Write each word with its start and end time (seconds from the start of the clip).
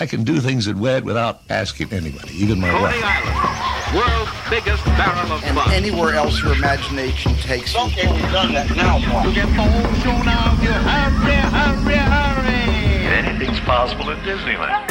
I 0.00 0.06
can 0.06 0.22
do 0.22 0.38
things 0.38 0.68
at 0.68 0.76
WED 0.76 1.04
without 1.04 1.40
asking 1.50 1.92
anybody, 1.92 2.32
even 2.34 2.60
my 2.60 2.70
Coney 2.70 2.82
wife. 2.82 3.02
Island, 3.02 3.96
world's 3.98 4.30
biggest 4.48 4.84
barrel 4.84 5.32
of 5.32 5.42
and 5.42 5.56
fun. 5.56 5.72
anywhere 5.72 6.14
else 6.14 6.40
your 6.40 6.52
imagination 6.52 7.34
takes 7.34 7.74
you. 7.74 7.80
Okay, 7.80 8.06
we've 8.12 8.22
done 8.30 8.52
that. 8.52 8.70
Now 8.76 9.00
what? 9.00 9.34
Get 9.34 9.46
the 9.46 9.54
whole 9.54 9.94
show 9.98 10.22
now, 10.22 10.52
you 10.62 10.70
hurry, 10.70 11.34
hurry, 11.50 11.96
hurry. 11.96 13.06
Anything's 13.08 13.58
possible 13.60 14.08
at 14.10 14.18
Disneyland. 14.18 14.86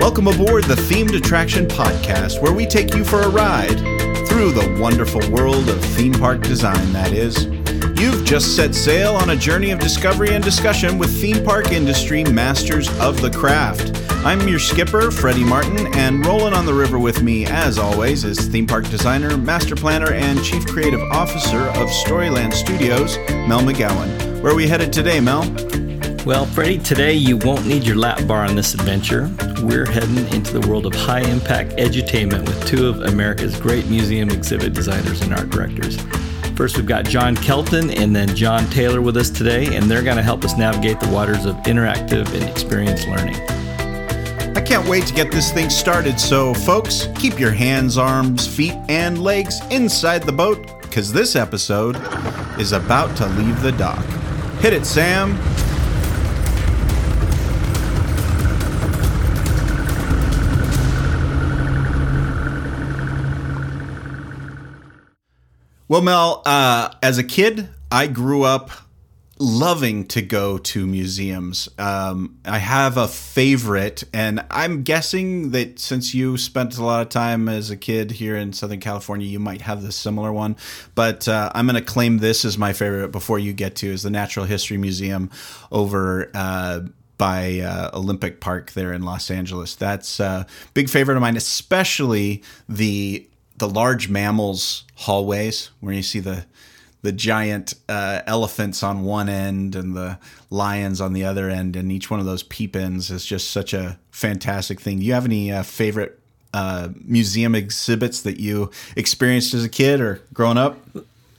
Welcome 0.00 0.26
aboard 0.26 0.64
the 0.64 0.74
Themed 0.74 1.16
Attraction 1.16 1.66
Podcast, 1.66 2.42
where 2.42 2.52
we 2.52 2.66
take 2.66 2.92
you 2.94 3.04
for 3.04 3.20
a 3.20 3.28
ride 3.28 3.78
through 4.26 4.50
the 4.50 4.76
wonderful 4.80 5.20
world 5.30 5.68
of 5.68 5.80
theme 5.84 6.14
park 6.14 6.42
design, 6.42 6.92
that 6.92 7.12
is. 7.12 7.57
You've 7.98 8.24
just 8.24 8.54
set 8.54 8.76
sail 8.76 9.16
on 9.16 9.30
a 9.30 9.36
journey 9.36 9.72
of 9.72 9.80
discovery 9.80 10.30
and 10.30 10.44
discussion 10.44 10.98
with 10.98 11.10
theme 11.20 11.44
park 11.44 11.72
industry 11.72 12.22
masters 12.22 12.88
of 13.00 13.20
the 13.20 13.28
craft. 13.28 13.90
I'm 14.24 14.46
your 14.46 14.60
skipper, 14.60 15.10
Freddie 15.10 15.42
Martin, 15.42 15.92
and 15.96 16.24
rolling 16.24 16.54
on 16.54 16.64
the 16.64 16.72
river 16.72 17.00
with 17.00 17.22
me, 17.22 17.44
as 17.46 17.76
always, 17.76 18.22
is 18.22 18.38
theme 18.38 18.68
park 18.68 18.88
designer, 18.88 19.36
master 19.36 19.74
planner, 19.74 20.12
and 20.12 20.44
chief 20.44 20.64
creative 20.64 21.02
officer 21.10 21.58
of 21.58 21.88
Storyland 21.88 22.52
Studios, 22.52 23.16
Mel 23.48 23.62
McGowan. 23.62 24.42
Where 24.42 24.52
are 24.52 24.56
we 24.56 24.68
headed 24.68 24.92
today, 24.92 25.18
Mel? 25.18 25.42
Well, 26.24 26.46
Freddie, 26.46 26.78
today 26.78 27.14
you 27.14 27.36
won't 27.38 27.66
need 27.66 27.82
your 27.82 27.96
lap 27.96 28.24
bar 28.28 28.44
on 28.44 28.54
this 28.54 28.74
adventure. 28.74 29.28
We're 29.60 29.86
heading 29.86 30.18
into 30.32 30.56
the 30.56 30.64
world 30.68 30.86
of 30.86 30.94
high 30.94 31.22
impact 31.22 31.72
edutainment 31.72 32.46
with 32.46 32.64
two 32.64 32.86
of 32.86 33.00
America's 33.02 33.58
great 33.58 33.88
museum 33.88 34.30
exhibit 34.30 34.72
designers 34.72 35.20
and 35.22 35.34
art 35.34 35.50
directors. 35.50 35.98
First, 36.58 36.76
we've 36.76 36.86
got 36.86 37.04
John 37.04 37.36
Kelton 37.36 37.92
and 37.92 38.16
then 38.16 38.34
John 38.34 38.68
Taylor 38.70 39.00
with 39.00 39.16
us 39.16 39.30
today, 39.30 39.76
and 39.76 39.88
they're 39.88 40.02
going 40.02 40.16
to 40.16 40.24
help 40.24 40.44
us 40.44 40.58
navigate 40.58 40.98
the 40.98 41.08
waters 41.08 41.44
of 41.44 41.54
interactive 41.58 42.26
and 42.34 42.42
experience 42.42 43.06
learning. 43.06 43.36
I 44.56 44.60
can't 44.60 44.84
wait 44.88 45.06
to 45.06 45.14
get 45.14 45.30
this 45.30 45.52
thing 45.52 45.70
started, 45.70 46.18
so 46.18 46.52
folks, 46.52 47.06
keep 47.14 47.38
your 47.38 47.52
hands, 47.52 47.96
arms, 47.96 48.44
feet, 48.44 48.74
and 48.88 49.22
legs 49.22 49.60
inside 49.70 50.24
the 50.24 50.32
boat, 50.32 50.82
because 50.82 51.12
this 51.12 51.36
episode 51.36 51.94
is 52.58 52.72
about 52.72 53.16
to 53.18 53.26
leave 53.28 53.62
the 53.62 53.70
dock. 53.70 54.04
Hit 54.58 54.72
it, 54.72 54.84
Sam! 54.84 55.38
Well, 65.90 66.02
Mel, 66.02 66.42
uh, 66.44 66.90
as 67.02 67.16
a 67.16 67.24
kid, 67.24 67.70
I 67.90 68.08
grew 68.08 68.42
up 68.42 68.70
loving 69.38 70.06
to 70.08 70.20
go 70.20 70.58
to 70.58 70.86
museums. 70.86 71.66
Um, 71.78 72.38
I 72.44 72.58
have 72.58 72.98
a 72.98 73.08
favorite, 73.08 74.04
and 74.12 74.44
I'm 74.50 74.82
guessing 74.82 75.52
that 75.52 75.78
since 75.78 76.12
you 76.12 76.36
spent 76.36 76.76
a 76.76 76.84
lot 76.84 77.00
of 77.00 77.08
time 77.08 77.48
as 77.48 77.70
a 77.70 77.76
kid 77.76 78.10
here 78.10 78.36
in 78.36 78.52
Southern 78.52 78.80
California, 78.80 79.26
you 79.26 79.38
might 79.38 79.62
have 79.62 79.82
the 79.82 79.90
similar 79.90 80.30
one. 80.30 80.56
But 80.94 81.26
uh, 81.26 81.50
I'm 81.54 81.64
going 81.64 81.76
to 81.76 81.80
claim 81.80 82.18
this 82.18 82.44
as 82.44 82.58
my 82.58 82.74
favorite 82.74 83.10
before 83.10 83.38
you 83.38 83.54
get 83.54 83.76
to 83.76 83.86
is 83.86 84.02
the 84.02 84.10
Natural 84.10 84.44
History 84.44 84.76
Museum 84.76 85.30
over. 85.72 86.30
Uh, 86.34 86.80
by 87.16 87.58
uh, 87.58 87.90
Olympic 87.94 88.40
Park 88.40 88.70
there 88.74 88.92
in 88.92 89.02
Los 89.02 89.28
Angeles. 89.28 89.74
That's 89.74 90.20
a 90.20 90.46
big 90.72 90.88
favorite 90.88 91.16
of 91.16 91.20
mine, 91.20 91.36
especially 91.36 92.44
the 92.68 93.28
the 93.58 93.68
large 93.68 94.08
mammals 94.08 94.84
hallways 94.94 95.70
where 95.80 95.94
you 95.94 96.02
see 96.02 96.20
the 96.20 96.46
the 97.00 97.12
giant 97.12 97.74
uh, 97.88 98.22
elephants 98.26 98.82
on 98.82 99.04
one 99.04 99.28
end 99.28 99.76
and 99.76 99.96
the 99.96 100.18
lions 100.50 101.00
on 101.00 101.12
the 101.12 101.24
other 101.24 101.48
end, 101.48 101.76
and 101.76 101.92
each 101.92 102.10
one 102.10 102.18
of 102.18 102.26
those 102.26 102.42
peep 102.42 102.74
ins 102.74 103.08
is 103.10 103.24
just 103.24 103.50
such 103.50 103.72
a 103.72 103.98
fantastic 104.10 104.80
thing. 104.80 104.98
Do 104.98 105.04
you 105.04 105.12
have 105.12 105.24
any 105.24 105.52
uh, 105.52 105.62
favorite 105.62 106.18
uh, 106.52 106.88
museum 107.04 107.54
exhibits 107.54 108.22
that 108.22 108.40
you 108.40 108.70
experienced 108.96 109.54
as 109.54 109.64
a 109.64 109.68
kid 109.68 110.00
or 110.00 110.20
growing 110.32 110.58
up? 110.58 110.76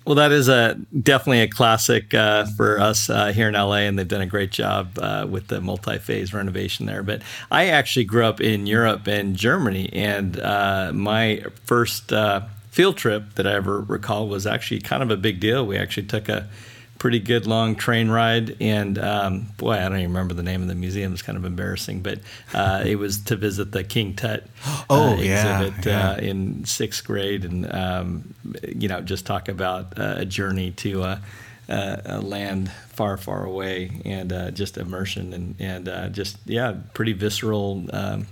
Well, 0.05 0.15
that 0.15 0.31
is 0.31 0.49
a 0.49 0.75
definitely 1.03 1.41
a 1.41 1.47
classic 1.47 2.13
uh, 2.13 2.45
for 2.57 2.79
us 2.79 3.09
uh, 3.09 3.31
here 3.31 3.47
in 3.47 3.53
LA, 3.53 3.81
and 3.81 3.99
they've 3.99 4.07
done 4.07 4.21
a 4.21 4.25
great 4.25 4.51
job 4.51 4.97
uh, 4.97 5.27
with 5.29 5.47
the 5.47 5.61
multi-phase 5.61 6.33
renovation 6.33 6.85
there. 6.87 7.03
But 7.03 7.21
I 7.51 7.67
actually 7.67 8.05
grew 8.05 8.25
up 8.25 8.41
in 8.41 8.65
Europe 8.65 9.07
and 9.07 9.35
Germany, 9.35 9.89
and 9.93 10.39
uh, 10.39 10.91
my 10.93 11.43
first 11.65 12.11
uh, 12.11 12.41
field 12.71 12.97
trip 12.97 13.35
that 13.35 13.45
I 13.45 13.53
ever 13.53 13.81
recall 13.81 14.27
was 14.27 14.47
actually 14.47 14.79
kind 14.81 15.03
of 15.03 15.11
a 15.11 15.17
big 15.17 15.39
deal. 15.39 15.65
We 15.65 15.77
actually 15.77 16.07
took 16.07 16.27
a 16.27 16.47
pretty 16.99 17.19
good 17.19 17.47
long 17.47 17.75
train 17.75 18.09
ride, 18.09 18.57
and 18.59 18.99
um, 18.99 19.47
boy, 19.57 19.71
I 19.71 19.83
don't 19.83 19.97
even 19.97 20.09
remember 20.11 20.33
the 20.33 20.43
name 20.43 20.61
of 20.61 20.67
the 20.67 20.75
museum. 20.75 21.13
It's 21.13 21.21
kind 21.21 21.37
of 21.37 21.45
embarrassing, 21.45 22.01
but 22.01 22.19
uh, 22.53 22.83
it 22.85 22.97
was 22.97 23.19
to 23.23 23.35
visit 23.35 23.71
the 23.71 23.83
King 23.83 24.15
Tut 24.15 24.43
Oh, 24.89 25.13
uh, 25.13 25.15
yeah, 25.15 25.61
exhibit 25.61 25.85
yeah. 25.85 26.11
Uh, 26.11 26.17
in 26.17 26.65
sixth 26.65 27.03
grade, 27.05 27.45
and 27.45 27.73
um, 27.73 28.35
you 28.67 28.87
know, 28.87 29.01
just 29.01 29.25
talk 29.25 29.47
about 29.47 29.97
uh, 29.97 30.15
a 30.17 30.25
journey 30.25 30.71
to 30.71 31.03
a, 31.03 31.21
a, 31.69 32.01
a 32.05 32.21
land 32.21 32.69
far, 32.89 33.17
far 33.17 33.45
away, 33.45 34.01
and 34.05 34.31
uh, 34.31 34.51
just 34.51 34.77
immersion, 34.77 35.33
and 35.33 35.55
and 35.57 35.89
uh, 35.89 36.09
just 36.09 36.37
yeah, 36.45 36.75
pretty 36.93 37.13
visceral. 37.13 37.87
Um, 37.91 38.27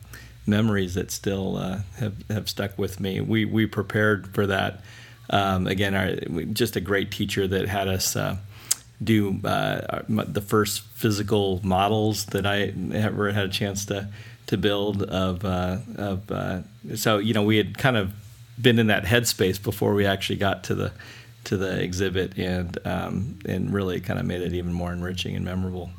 memories 0.49 0.93
that 0.93 1.11
still 1.11 1.57
uh, 1.57 1.81
have, 1.97 2.15
have 2.29 2.47
stuck 2.47 2.77
with 2.77 3.01
me. 3.01 3.19
We 3.19 3.43
we 3.43 3.65
prepared 3.65 4.33
for 4.33 4.47
that. 4.47 4.81
Um, 5.29 5.67
again, 5.67 5.93
our, 5.93 6.15
just 6.53 6.77
a 6.77 6.79
great 6.79 7.11
teacher 7.11 7.45
that 7.49 7.67
had 7.67 7.89
us 7.89 8.15
uh, 8.15 8.37
do 9.03 9.39
uh, 9.43 10.01
the 10.07 10.41
first 10.41 10.81
physical 10.81 11.61
models 11.63 12.25
that 12.27 12.45
I 12.45 12.73
ever 12.93 13.31
had 13.31 13.45
a 13.45 13.49
chance 13.49 13.85
to 13.85 14.09
to 14.47 14.57
build 14.57 15.03
of 15.03 15.45
uh, 15.45 15.77
of. 15.97 16.31
Uh, 16.31 16.61
so 16.95 17.17
you 17.17 17.33
know, 17.33 17.43
we 17.43 17.57
had 17.57 17.77
kind 17.77 17.97
of 17.97 18.13
been 18.59 18.79
in 18.79 18.87
that 18.87 19.03
headspace 19.03 19.61
before 19.61 19.93
we 19.93 20.05
actually 20.05 20.37
got 20.37 20.63
to 20.65 20.75
the 20.75 20.91
to 21.43 21.57
the 21.57 21.81
exhibit, 21.81 22.37
and 22.37 22.77
um, 22.85 23.39
and 23.45 23.71
really 23.73 23.99
kind 23.99 24.19
of 24.19 24.25
made 24.25 24.41
it 24.41 24.53
even 24.53 24.73
more 24.73 24.91
enriching 24.91 25.35
and 25.35 25.45
memorable. 25.45 25.91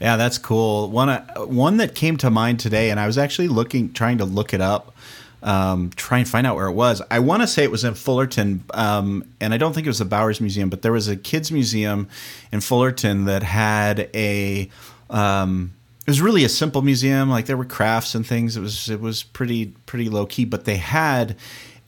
Yeah, 0.00 0.16
that's 0.16 0.38
cool. 0.38 0.90
One 0.90 1.08
uh, 1.08 1.24
one 1.46 1.78
that 1.78 1.94
came 1.94 2.16
to 2.18 2.30
mind 2.30 2.60
today, 2.60 2.90
and 2.90 3.00
I 3.00 3.06
was 3.06 3.18
actually 3.18 3.48
looking, 3.48 3.92
trying 3.92 4.18
to 4.18 4.24
look 4.24 4.54
it 4.54 4.60
up, 4.60 4.94
um, 5.42 5.90
try 5.96 6.18
and 6.18 6.28
find 6.28 6.46
out 6.46 6.56
where 6.56 6.66
it 6.66 6.72
was. 6.72 7.02
I 7.10 7.18
want 7.20 7.42
to 7.42 7.46
say 7.46 7.62
it 7.62 7.70
was 7.70 7.84
in 7.84 7.94
Fullerton, 7.94 8.64
um, 8.74 9.24
and 9.40 9.54
I 9.54 9.58
don't 9.58 9.72
think 9.72 9.86
it 9.86 9.90
was 9.90 9.98
the 9.98 10.04
Bowers 10.04 10.40
Museum, 10.40 10.70
but 10.70 10.82
there 10.82 10.92
was 10.92 11.08
a 11.08 11.16
kids 11.16 11.52
museum 11.52 12.08
in 12.52 12.60
Fullerton 12.60 13.24
that 13.26 13.42
had 13.42 14.10
a. 14.14 14.70
Um, 15.10 15.72
it 16.00 16.10
was 16.10 16.20
really 16.20 16.44
a 16.44 16.48
simple 16.48 16.82
museum. 16.82 17.30
Like 17.30 17.46
there 17.46 17.56
were 17.56 17.64
crafts 17.64 18.14
and 18.14 18.24
things. 18.24 18.56
It 18.56 18.60
was 18.60 18.88
it 18.88 19.00
was 19.00 19.22
pretty 19.24 19.66
pretty 19.86 20.08
low 20.08 20.26
key, 20.26 20.44
but 20.44 20.64
they 20.64 20.76
had 20.76 21.36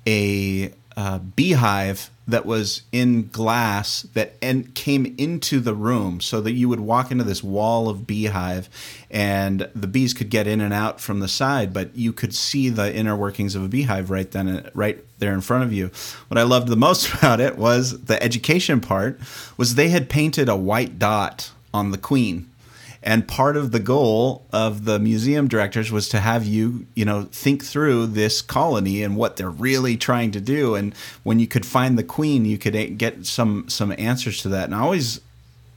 a 0.06 0.72
uh, 0.98 1.20
beehive 1.20 2.10
that 2.26 2.44
was 2.44 2.82
in 2.90 3.28
glass 3.28 4.02
that 4.14 4.34
and 4.42 4.74
came 4.74 5.14
into 5.16 5.60
the 5.60 5.72
room 5.72 6.20
so 6.20 6.40
that 6.40 6.54
you 6.54 6.68
would 6.68 6.80
walk 6.80 7.12
into 7.12 7.22
this 7.22 7.40
wall 7.40 7.88
of 7.88 8.04
beehive 8.04 8.68
and 9.08 9.70
the 9.76 9.86
bees 9.86 10.12
could 10.12 10.28
get 10.28 10.48
in 10.48 10.60
and 10.60 10.74
out 10.74 11.00
from 11.00 11.20
the 11.20 11.28
side 11.28 11.72
but 11.72 11.94
you 11.94 12.12
could 12.12 12.34
see 12.34 12.68
the 12.68 12.92
inner 12.92 13.14
workings 13.14 13.54
of 13.54 13.62
a 13.62 13.68
beehive 13.68 14.10
right 14.10 14.32
then 14.32 14.68
right 14.74 15.04
there 15.20 15.32
in 15.32 15.40
front 15.40 15.62
of 15.62 15.72
you. 15.72 15.88
What 16.26 16.36
i 16.36 16.42
loved 16.42 16.66
the 16.66 16.76
most 16.76 17.14
about 17.14 17.38
it 17.38 17.56
was 17.56 18.02
the 18.06 18.20
education 18.20 18.80
part 18.80 19.20
was 19.56 19.76
they 19.76 19.90
had 19.90 20.08
painted 20.08 20.48
a 20.48 20.56
white 20.56 20.98
dot 20.98 21.52
on 21.72 21.92
the 21.92 21.98
queen 21.98 22.50
and 23.02 23.28
part 23.28 23.56
of 23.56 23.70
the 23.70 23.78
goal 23.78 24.44
of 24.52 24.84
the 24.84 24.98
museum 24.98 25.46
directors 25.46 25.92
was 25.92 26.08
to 26.08 26.20
have 26.20 26.44
you, 26.44 26.86
you 26.94 27.04
know, 27.04 27.28
think 27.30 27.64
through 27.64 28.08
this 28.08 28.42
colony 28.42 29.02
and 29.02 29.16
what 29.16 29.36
they're 29.36 29.50
really 29.50 29.96
trying 29.96 30.32
to 30.32 30.40
do. 30.40 30.74
And 30.74 30.94
when 31.22 31.38
you 31.38 31.46
could 31.46 31.64
find 31.64 31.96
the 31.96 32.02
queen, 32.02 32.44
you 32.44 32.58
could 32.58 32.98
get 32.98 33.24
some 33.26 33.68
some 33.68 33.94
answers 33.98 34.42
to 34.42 34.48
that. 34.48 34.64
And 34.64 34.74
I 34.74 34.80
always 34.80 35.20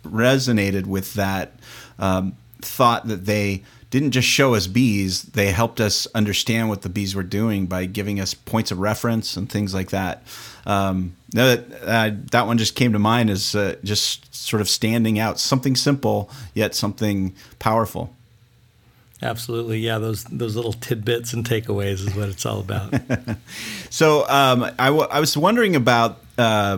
resonated 0.03 0.87
with 0.87 1.13
that 1.13 1.53
um, 1.99 2.35
thought 2.61 3.07
that 3.07 3.25
they 3.25 3.63
didn't 3.91 4.11
just 4.11 4.27
show 4.27 4.55
us 4.55 4.65
bees; 4.67 5.23
they 5.23 5.51
helped 5.51 5.79
us 5.79 6.07
understand 6.15 6.69
what 6.69 6.81
the 6.81 6.89
bees 6.89 7.13
were 7.13 7.23
doing 7.23 7.67
by 7.67 7.85
giving 7.85 8.19
us 8.19 8.33
points 8.33 8.71
of 8.71 8.79
reference 8.79 9.37
and 9.37 9.49
things 9.49 9.73
like 9.73 9.91
that. 9.91 10.23
Um, 10.65 11.15
no, 11.33 11.55
that 11.55 11.83
uh, 11.83 12.15
that 12.31 12.47
one 12.47 12.57
just 12.57 12.75
came 12.75 12.93
to 12.93 12.99
mind 12.99 13.29
as 13.29 13.55
uh, 13.55 13.75
just 13.83 14.33
sort 14.35 14.61
of 14.61 14.69
standing 14.69 15.19
out, 15.19 15.39
something 15.39 15.75
simple 15.75 16.29
yet 16.53 16.75
something 16.75 17.33
powerful. 17.59 18.13
Absolutely, 19.23 19.79
yeah. 19.79 19.99
Those 19.99 20.23
those 20.25 20.55
little 20.55 20.73
tidbits 20.73 21.33
and 21.33 21.47
takeaways 21.47 22.05
is 22.05 22.15
what 22.15 22.29
it's 22.29 22.45
all 22.45 22.59
about. 22.59 22.93
So 23.89 24.25
um, 24.29 24.63
I, 24.79 24.85
w- 24.85 25.07
I 25.11 25.19
was 25.19 25.35
wondering 25.35 25.75
about 25.75 26.21
uh, 26.37 26.77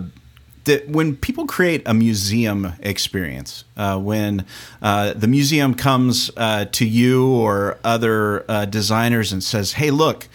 that 0.64 0.90
when 0.90 1.16
people 1.16 1.46
create 1.46 1.84
a 1.86 1.94
museum 1.94 2.74
experience, 2.80 3.64
uh, 3.78 4.00
when 4.00 4.46
uh, 4.82 5.14
the 5.14 5.28
museum 5.28 5.76
comes 5.76 6.32
uh, 6.36 6.66
to 6.72 6.86
you 6.86 7.28
or 7.32 7.78
other 7.84 8.50
uh, 8.50 8.66
designers 8.66 9.32
and 9.32 9.44
says, 9.44 9.74
"Hey, 9.74 9.92
look." 9.92 10.28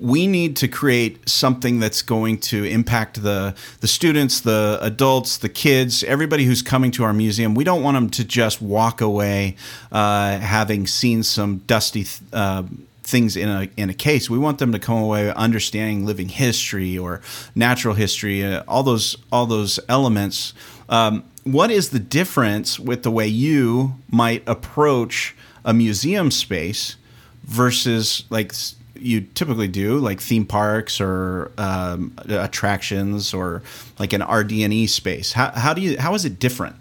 We 0.00 0.26
need 0.26 0.56
to 0.56 0.68
create 0.68 1.28
something 1.28 1.78
that's 1.78 2.02
going 2.02 2.38
to 2.38 2.64
impact 2.64 3.22
the 3.22 3.54
the 3.80 3.86
students, 3.86 4.40
the 4.40 4.78
adults, 4.82 5.38
the 5.38 5.48
kids, 5.48 6.02
everybody 6.04 6.44
who's 6.44 6.62
coming 6.62 6.90
to 6.92 7.04
our 7.04 7.12
museum. 7.12 7.54
We 7.54 7.64
don't 7.64 7.82
want 7.82 7.94
them 7.94 8.10
to 8.10 8.24
just 8.24 8.60
walk 8.60 9.00
away 9.00 9.56
uh, 9.92 10.38
having 10.38 10.86
seen 10.86 11.22
some 11.22 11.58
dusty. 11.58 12.06
Uh, 12.32 12.64
things 13.06 13.36
in 13.36 13.50
a 13.50 13.68
in 13.76 13.90
a 13.90 13.94
case. 13.94 14.30
We 14.30 14.38
want 14.38 14.58
them 14.58 14.72
to 14.72 14.78
come 14.78 14.96
away 14.96 15.30
understanding 15.34 16.06
living 16.06 16.30
history 16.30 16.96
or 16.96 17.20
natural 17.54 17.94
history, 17.94 18.42
uh, 18.42 18.64
all 18.66 18.82
those 18.82 19.16
all 19.30 19.46
those 19.46 19.78
elements. 19.88 20.54
Um, 20.88 21.24
what 21.44 21.70
is 21.70 21.90
the 21.90 21.98
difference 21.98 22.80
with 22.80 23.02
the 23.02 23.10
way 23.10 23.26
you 23.26 23.96
might 24.10 24.42
approach 24.46 25.36
a 25.64 25.74
museum 25.74 26.30
space 26.30 26.96
versus 27.44 28.24
like 28.30 28.54
you 28.96 29.22
typically 29.22 29.68
do, 29.68 29.98
like 29.98 30.20
theme 30.20 30.46
parks 30.46 31.00
or 31.00 31.50
um, 31.58 32.12
attractions 32.28 33.34
or 33.34 33.62
like 33.98 34.12
an 34.12 34.22
RD&E 34.22 34.86
space? 34.86 35.32
How, 35.32 35.50
how 35.50 35.74
do 35.74 35.80
you 35.80 35.98
how 35.98 36.14
is 36.14 36.24
it 36.24 36.38
different? 36.38 36.76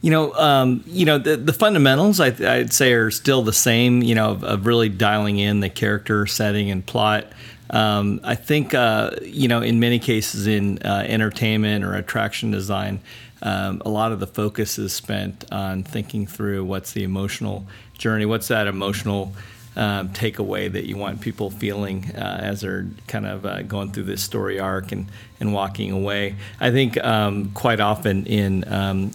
You 0.00 0.10
know, 0.10 0.34
um, 0.34 0.84
you 0.86 1.06
know 1.06 1.18
the, 1.18 1.36
the 1.36 1.52
fundamentals 1.52 2.20
I, 2.20 2.30
would 2.58 2.72
say 2.72 2.92
are 2.92 3.10
still 3.10 3.42
the 3.42 3.52
same. 3.52 4.02
You 4.02 4.14
know, 4.14 4.32
of, 4.32 4.44
of, 4.44 4.66
really 4.66 4.90
dialing 4.90 5.38
in 5.38 5.60
the 5.60 5.70
character, 5.70 6.26
setting, 6.26 6.70
and 6.70 6.84
plot. 6.84 7.26
Um, 7.70 8.20
I 8.22 8.34
think 8.34 8.74
uh, 8.74 9.12
you 9.22 9.48
know 9.48 9.62
in 9.62 9.80
many 9.80 9.98
cases 9.98 10.46
in 10.46 10.78
uh, 10.84 11.04
entertainment 11.06 11.84
or 11.84 11.94
attraction 11.94 12.50
design, 12.50 13.00
um, 13.40 13.80
a 13.84 13.88
lot 13.88 14.12
of 14.12 14.20
the 14.20 14.26
focus 14.26 14.78
is 14.78 14.92
spent 14.92 15.50
on 15.50 15.82
thinking 15.84 16.26
through 16.26 16.64
what's 16.64 16.92
the 16.92 17.04
emotional 17.04 17.66
journey, 17.96 18.26
what's 18.26 18.48
that 18.48 18.66
emotional 18.66 19.32
um, 19.76 20.10
takeaway 20.10 20.70
that 20.70 20.86
you 20.86 20.96
want 20.96 21.20
people 21.20 21.50
feeling 21.50 22.10
uh, 22.14 22.40
as 22.42 22.60
they're 22.60 22.86
kind 23.08 23.26
of 23.26 23.44
uh, 23.44 23.62
going 23.62 23.92
through 23.92 24.04
this 24.04 24.22
story 24.22 24.60
arc 24.60 24.92
and, 24.92 25.08
and 25.40 25.52
walking 25.52 25.90
away. 25.90 26.36
I 26.60 26.70
think 26.70 27.02
um, 27.02 27.50
quite 27.52 27.80
often 27.80 28.26
in 28.26 28.64
um, 28.72 29.10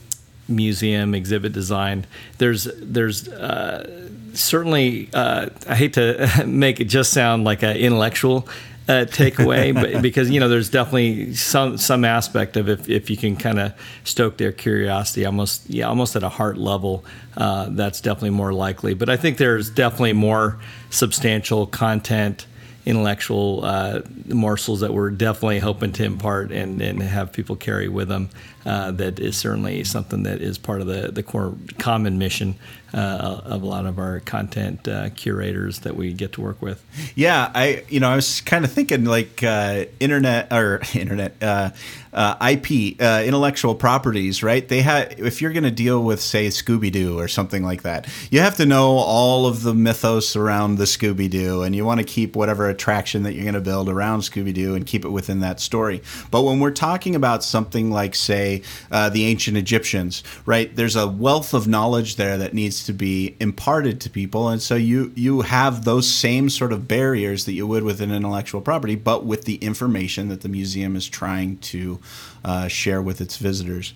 museum 0.50 1.14
exhibit 1.14 1.54
design. 1.54 2.06
There's 2.38 2.66
there's 2.76 3.28
uh, 3.28 4.10
certainly 4.34 5.10
uh, 5.14 5.50
I 5.68 5.76
hate 5.76 5.94
to 5.94 6.44
make 6.48 6.80
it 6.80 6.86
just 6.86 7.14
sound 7.14 7.44
like 7.44 7.64
an 7.64 7.78
intellectual 7.78 8.48
uh, 8.90 9.06
takeaway, 9.06 9.74
but 9.94 10.02
because 10.02 10.30
you 10.30 10.40
know 10.40 10.50
there's 10.50 10.70
definitely 10.70 11.36
some 11.36 11.78
some 11.78 12.04
aspect 12.04 12.58
of 12.58 12.68
if, 12.68 12.90
if 12.90 13.10
you 13.10 13.16
can 13.16 13.38
kind 13.38 13.60
of 13.60 13.74
stoke 14.04 14.38
their 14.38 14.52
curiosity, 14.52 15.26
almost 15.26 15.70
yeah, 15.70 15.88
almost 15.88 16.16
at 16.16 16.24
a 16.24 16.30
heart 16.30 16.58
level, 16.58 17.06
uh, 17.38 17.70
that's 17.70 18.02
definitely 18.02 18.32
more 18.32 18.52
likely. 18.52 18.96
But 18.96 19.10
I 19.10 19.16
think 19.16 19.38
there's 19.38 19.70
definitely 19.70 20.14
more 20.14 20.60
substantial 20.90 21.68
content 21.68 22.48
intellectual 22.86 23.64
uh, 23.64 24.02
morsels 24.28 24.80
that 24.80 24.92
we're 24.92 25.12
definitely 25.12 25.60
hoping 25.60 25.92
to 25.92 26.04
impart 26.04 26.52
and, 26.52 26.82
and 26.82 27.00
have 27.04 27.32
people 27.32 27.56
carry 27.56 27.88
with 27.88 28.08
them. 28.08 28.30
Uh, 28.66 28.90
that 28.90 29.20
is 29.20 29.38
certainly 29.38 29.84
something 29.84 30.24
that 30.24 30.42
is 30.42 30.58
part 30.58 30.82
of 30.82 30.88
the, 30.88 31.12
the 31.12 31.22
core 31.22 31.54
common 31.78 32.18
mission 32.18 32.56
uh, 32.94 33.42
of 33.46 33.62
a 33.62 33.66
lot 33.66 33.86
of 33.86 34.00
our 34.00 34.20
content 34.22 34.88
uh, 34.88 35.10
curators 35.12 35.80
that 35.80 35.96
we 35.96 36.14
get 36.14 36.34
to 36.34 36.42
work 36.42 36.62
with. 36.62 36.84
Yeah, 37.16 37.52
I 37.54 37.84
you 37.90 38.00
know 38.00 38.10
I 38.10 38.16
was 38.16 38.42
kind 38.42 38.66
of 38.66 38.72
thinking 38.72 39.06
like 39.06 39.44
uh, 39.44 39.86
internet 40.00 40.52
or 40.52 40.82
internet 40.94 41.42
uh, 41.42 41.72
uh, 42.14 42.52
IP 42.52 43.00
uh, 43.02 43.24
intellectual 43.26 43.76
properties, 43.76 44.42
right? 44.42 44.68
They 44.68 44.82
have 44.82 45.20
if 45.20 45.42
you're 45.42 45.54
going 45.54 45.64
to 45.64 45.72
deal 45.72 46.04
with 46.04 46.22
say 46.22 46.48
Scooby 46.48 46.92
Doo 46.92 47.20
or 47.20 47.28
something 47.28 47.64
like 47.64 47.84
that, 47.84 48.08
you 48.32 48.40
have 48.40 48.56
to 48.58 48.66
know 48.66 48.98
all 48.98 49.46
of 49.46 49.62
the 49.64 49.74
mythos 49.74 50.36
around 50.36 50.78
the 50.78 50.86
Scooby 50.86 51.30
Doo, 51.30 51.62
and 51.62 51.76
you 51.76 51.86
want 51.86 52.00
to 52.00 52.06
keep 52.06 52.36
whatever 52.36 52.70
attraction 52.70 53.24
that 53.24 53.34
you're 53.34 53.44
going 53.44 53.54
to 53.54 53.62
build 53.62 53.90
around 53.90 54.22
Scooby 54.22 54.54
Doo 54.54 54.74
and 54.76 54.86
keep 54.86 55.06
it 55.06 55.10
within 55.10 55.42
that 55.42 55.60
story. 55.60 56.02
But 56.32 56.44
when 56.44 56.60
we're 56.60 56.72
talking 56.72 57.16
about 57.16 57.44
something 57.44 57.92
like 57.92 58.16
say 58.16 58.64
the 58.90 59.26
ancient 59.26 59.58
Egyptians, 59.58 60.24
right? 60.46 60.76
There's 60.76 60.96
a 60.96 61.08
wealth 61.08 61.54
of 61.54 61.68
knowledge 61.68 62.16
there 62.16 62.38
that 62.38 62.54
needs 62.54 62.79
to 62.84 62.94
be 62.94 63.36
imparted 63.40 64.02
to 64.02 64.10
people. 64.10 64.50
And 64.50 64.62
so 64.62 64.76
you 64.76 65.12
you 65.16 65.42
have 65.42 65.86
those 65.86 66.10
same 66.10 66.50
sort 66.50 66.74
of 66.74 66.88
barriers 66.88 67.46
that 67.46 67.54
you 67.54 67.68
would 67.68 67.84
with 67.84 68.02
an 68.02 68.12
intellectual 68.12 68.62
property 68.62 68.96
but 68.96 69.26
with 69.26 69.46
the 69.46 69.56
information 69.56 70.30
that 70.30 70.42
the 70.42 70.50
museum 70.50 70.96
is 70.96 71.08
trying 71.08 71.58
to 71.58 72.00
uh, 72.44 72.68
share 72.68 73.02
with 73.02 73.22
its 73.22 73.38
visitors. 73.38 73.94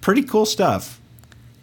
Pretty 0.00 0.22
cool 0.22 0.46
stuff. 0.46 1.00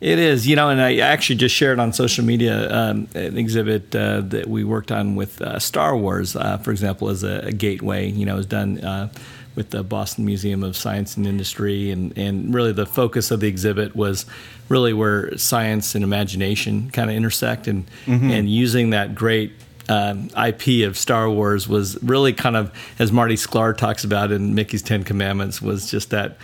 It 0.04 0.20
is, 0.20 0.46
you 0.46 0.58
know, 0.58 0.68
and 0.68 0.82
I 0.82 0.98
actually 0.98 1.38
just 1.38 1.56
shared 1.56 1.80
on 1.80 1.94
social 1.94 2.26
media 2.26 2.70
um, 2.70 3.08
an 3.16 3.38
exhibit 3.38 3.96
uh, 3.96 4.20
that 4.20 4.48
we 4.48 4.66
worked 4.66 4.92
on 4.92 5.16
with 5.16 5.42
uh, 5.42 5.60
Star 5.60 5.96
Wars, 5.96 6.36
uh, 6.36 6.58
for 6.58 6.72
example, 6.72 7.08
as 7.08 7.24
a, 7.24 7.46
a, 7.46 7.52
gateway. 7.54 8.10
You 8.10 8.26
know, 8.26 8.36
was 8.36 8.46
done 8.46 8.84
uh, 8.84 9.08
with 9.56 9.70
the 9.70 9.84
Boston 9.84 10.26
Museum 10.26 10.64
of 10.64 10.76
Science 10.76 11.18
and 11.18 11.28
Industry, 11.28 11.92
and, 11.92 12.18
and 12.18 12.54
really 12.54 12.72
the 12.72 12.86
focus 12.86 13.32
of 13.32 13.40
the 13.40 13.48
exhibit 13.48 13.96
was 13.96 14.26
really 14.70 14.94
where 14.94 15.38
science 15.38 15.96
and 15.96 16.04
imagination 16.04 16.90
kind 16.90 17.10
of 17.10 17.16
intersect, 17.16 17.68
and 17.68 17.86
mm-hmm. 18.06 18.30
and 18.30 18.50
using 18.50 18.92
that 18.92 19.16
great 19.16 19.54
um, 19.90 20.30
IP 20.38 20.88
of 20.88 20.98
Star 20.98 21.30
Wars 21.30 21.68
was 21.68 22.02
really 22.02 22.34
kind 22.34 22.56
of, 22.56 22.72
as 23.00 23.12
Marty 23.12 23.36
Sklar 23.36 23.76
talks 23.76 24.04
about 24.04 24.32
in 24.32 24.56
Mickey's 24.56 24.82
Ten 24.82 25.04
Commandments, 25.04 25.62
was 25.62 25.90
just 25.90 26.10
that, 26.12 26.38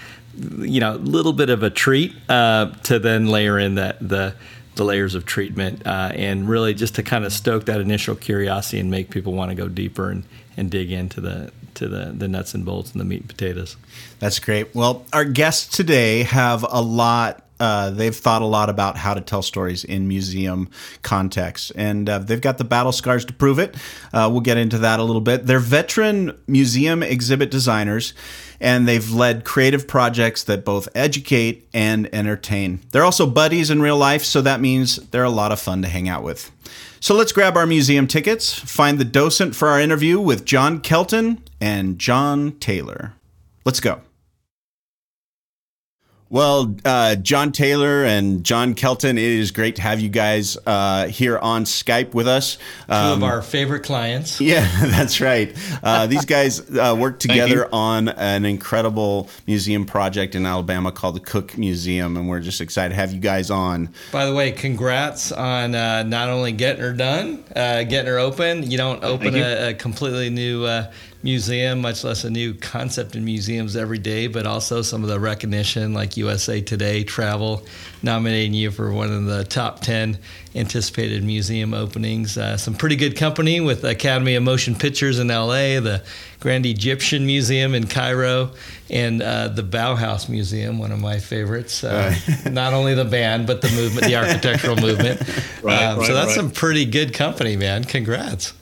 you 0.59 0.79
know, 0.79 0.95
little 0.95 1.33
bit 1.33 1.50
of 1.50 1.63
a 1.63 1.69
treat 1.69 2.13
uh, 2.27 2.71
to 2.83 3.00
then 3.00 3.27
layer 3.27 3.57
in 3.57 3.75
that 3.75 3.97
the 4.07 4.35
the 4.75 4.85
layers 4.85 5.13
of 5.13 5.25
treatment 5.25 5.85
uh, 5.85 6.09
and 6.15 6.47
really 6.47 6.73
just 6.73 6.95
to 6.95 7.03
kind 7.03 7.25
of 7.25 7.33
stoke 7.33 7.65
that 7.65 7.81
initial 7.81 8.15
curiosity 8.15 8.79
and 8.79 8.89
make 8.89 9.09
people 9.09 9.33
want 9.33 9.50
to 9.51 9.55
go 9.55 9.67
deeper 9.67 10.09
and, 10.09 10.23
and 10.55 10.71
dig 10.71 10.89
into 10.89 11.19
the 11.19 11.51
to 11.79 11.87
the, 11.87 12.13
the 12.15 12.27
nuts 12.27 12.53
and 12.53 12.65
bolts 12.65 12.91
and 12.91 13.01
the 13.01 13.05
meat 13.05 13.21
and 13.21 13.29
potatoes. 13.29 13.75
That's 14.19 14.39
great. 14.39 14.73
Well, 14.75 15.05
our 15.11 15.25
guests 15.25 15.75
today 15.75 16.23
have 16.23 16.63
a 16.63 16.81
lot 16.81 17.43
uh, 17.59 17.89
they've 17.89 18.15
thought 18.15 18.41
a 18.41 18.45
lot 18.45 18.69
about 18.69 18.95
how 18.95 19.13
to 19.13 19.19
tell 19.19 19.41
stories 19.41 19.83
in 19.83 20.07
museum 20.07 20.69
context, 21.01 21.73
and 21.75 22.07
uh, 22.07 22.19
they've 22.19 22.39
got 22.39 22.57
the 22.57 22.63
battle 22.63 22.93
scars 22.93 23.25
to 23.25 23.33
prove 23.33 23.59
it. 23.59 23.75
Uh, 24.13 24.29
we'll 24.31 24.39
get 24.39 24.57
into 24.57 24.77
that 24.77 25.01
a 25.01 25.03
little 25.03 25.21
bit. 25.21 25.45
They're 25.45 25.59
veteran 25.59 26.39
museum 26.47 27.03
exhibit 27.03 27.51
designers, 27.51 28.13
and 28.59 28.88
they've 28.88 29.09
led 29.11 29.45
creative 29.45 29.88
projects 29.88 30.44
that 30.44 30.65
both 30.65 30.89
educate 30.95 31.67
and 31.73 32.13
entertain. 32.13 32.81
They're 32.91 33.06
also 33.06 33.25
buddies 33.25 33.69
in 33.69 33.81
real 33.81 33.97
life, 33.97 34.23
so 34.23 34.41
that 34.41 34.61
means 34.61 34.97
they're 34.97 35.23
a 35.23 35.29
lot 35.29 35.51
of 35.51 35.59
fun 35.59 35.81
to 35.81 35.88
hang 35.88 36.09
out 36.09 36.23
with. 36.23 36.51
So 37.00 37.15
let's 37.15 37.31
grab 37.31 37.56
our 37.56 37.65
museum 37.65 38.07
tickets, 38.07 38.53
find 38.53 39.00
the 39.00 39.06
docent 39.06 39.56
for 39.56 39.69
our 39.69 39.79
interview 39.79 40.19
with 40.19 40.45
John 40.45 40.81
Kelton 40.81 41.41
and 41.61 41.97
John 41.97 42.53
Taylor. 42.59 43.13
Let's 43.63 43.79
go. 43.79 44.01
Well, 46.31 46.75
uh, 46.85 47.15
John 47.15 47.51
Taylor 47.51 48.05
and 48.05 48.43
John 48.43 48.75
Kelton, 48.75 49.17
it 49.17 49.23
is 49.23 49.50
great 49.50 49.77
to 49.77 49.81
have 49.81 50.00
you 50.00 50.09
guys 50.09 50.59
uh, 50.63 51.07
here 51.07 51.39
on 51.39 51.63
Skype 51.63 52.13
with 52.13 52.27
us. 52.27 52.59
Um, 52.88 52.88
Two 52.88 52.93
of 52.93 53.17
um, 53.17 53.24
our 53.24 53.41
favorite 53.41 53.83
clients. 53.83 54.39
Yeah, 54.50 54.67
that's 54.81 55.21
right. 55.21 55.55
Uh, 55.83 56.07
these 56.07 56.25
guys 56.25 56.59
uh, 56.75 56.95
work 56.98 57.19
together 57.19 57.69
on 57.71 58.09
an 58.09 58.45
incredible 58.45 59.29
museum 59.45 59.86
project 59.86 60.33
in 60.33 60.45
Alabama 60.45 60.91
called 60.91 61.15
the 61.15 61.19
Cook 61.19 61.55
Museum, 61.55 62.17
and 62.17 62.27
we're 62.27 62.39
just 62.39 62.62
excited 62.62 62.89
to 62.89 62.95
have 62.95 63.13
you 63.13 63.19
guys 63.19 63.51
on. 63.51 63.89
By 64.12 64.25
the 64.25 64.33
way, 64.33 64.51
congrats 64.51 65.31
on 65.31 65.75
uh, 65.75 66.01
not 66.01 66.29
only 66.29 66.51
getting 66.51 66.81
her 66.81 66.93
done, 66.93 67.43
uh, 67.55 67.83
getting 67.83 68.07
her 68.07 68.17
open. 68.17 68.69
You 68.71 68.77
don't 68.77 69.03
open 69.03 69.36
a, 69.36 69.69
a, 69.69 69.74
completely 69.75 70.31
new 70.31 70.65
museum, 71.21 71.81
much 71.81 72.03
less 72.03 72.23
a 72.23 72.29
new 72.29 72.53
concept 72.53 73.15
in 73.15 73.25
museums 73.25 73.75
every 73.75 73.97
day, 73.97 74.27
but 74.27 74.45
also 74.45 74.81
some 74.81 75.03
of 75.03 75.09
the 75.09 75.19
recognition 75.19 75.93
like 75.93 76.15
USA 76.15 76.61
Today 76.61 77.03
Travel 77.03 77.65
nominating 78.01 78.53
you 78.53 78.71
for 78.71 78.93
one 78.93 79.11
of 79.11 79.25
the 79.25 79.43
top 79.43 79.81
10 79.81 80.17
anticipated 80.55 81.23
museum 81.23 81.73
openings. 81.73 82.38
Uh, 82.38 82.55
some 82.55 82.73
pretty 82.73 82.95
good 82.95 83.17
company 83.17 83.59
with 83.59 83.83
Academy 83.83 84.35
of 84.35 84.43
Motion 84.43 84.75
Pictures 84.75 85.19
in 85.19 85.27
LA, 85.27 85.79
the 85.81 86.03
Grand 86.39 86.65
Egyptian 86.65 87.25
Museum 87.25 87.75
in 87.75 87.85
Cairo, 87.85 88.51
and 88.89 89.21
uh, 89.21 89.49
the 89.49 89.61
Bauhaus 89.61 90.29
Museum, 90.29 90.79
one 90.79 90.93
of 90.93 90.99
my 90.99 91.19
favorites. 91.19 91.83
Uh, 91.83 92.15
right. 92.27 92.51
not 92.53 92.73
only 92.73 92.95
the 92.95 93.05
band, 93.05 93.45
but 93.45 93.61
the 93.61 93.69
movement, 93.71 94.07
the 94.07 94.15
architectural 94.15 94.75
movement. 94.75 95.21
Right, 95.61 95.83
um, 95.83 95.99
right, 95.99 96.07
so 96.07 96.13
that's 96.13 96.35
some 96.35 96.51
pretty 96.51 96.85
good 96.85 97.13
company, 97.13 97.57
man. 97.57 97.83
Congrats. 97.83 98.53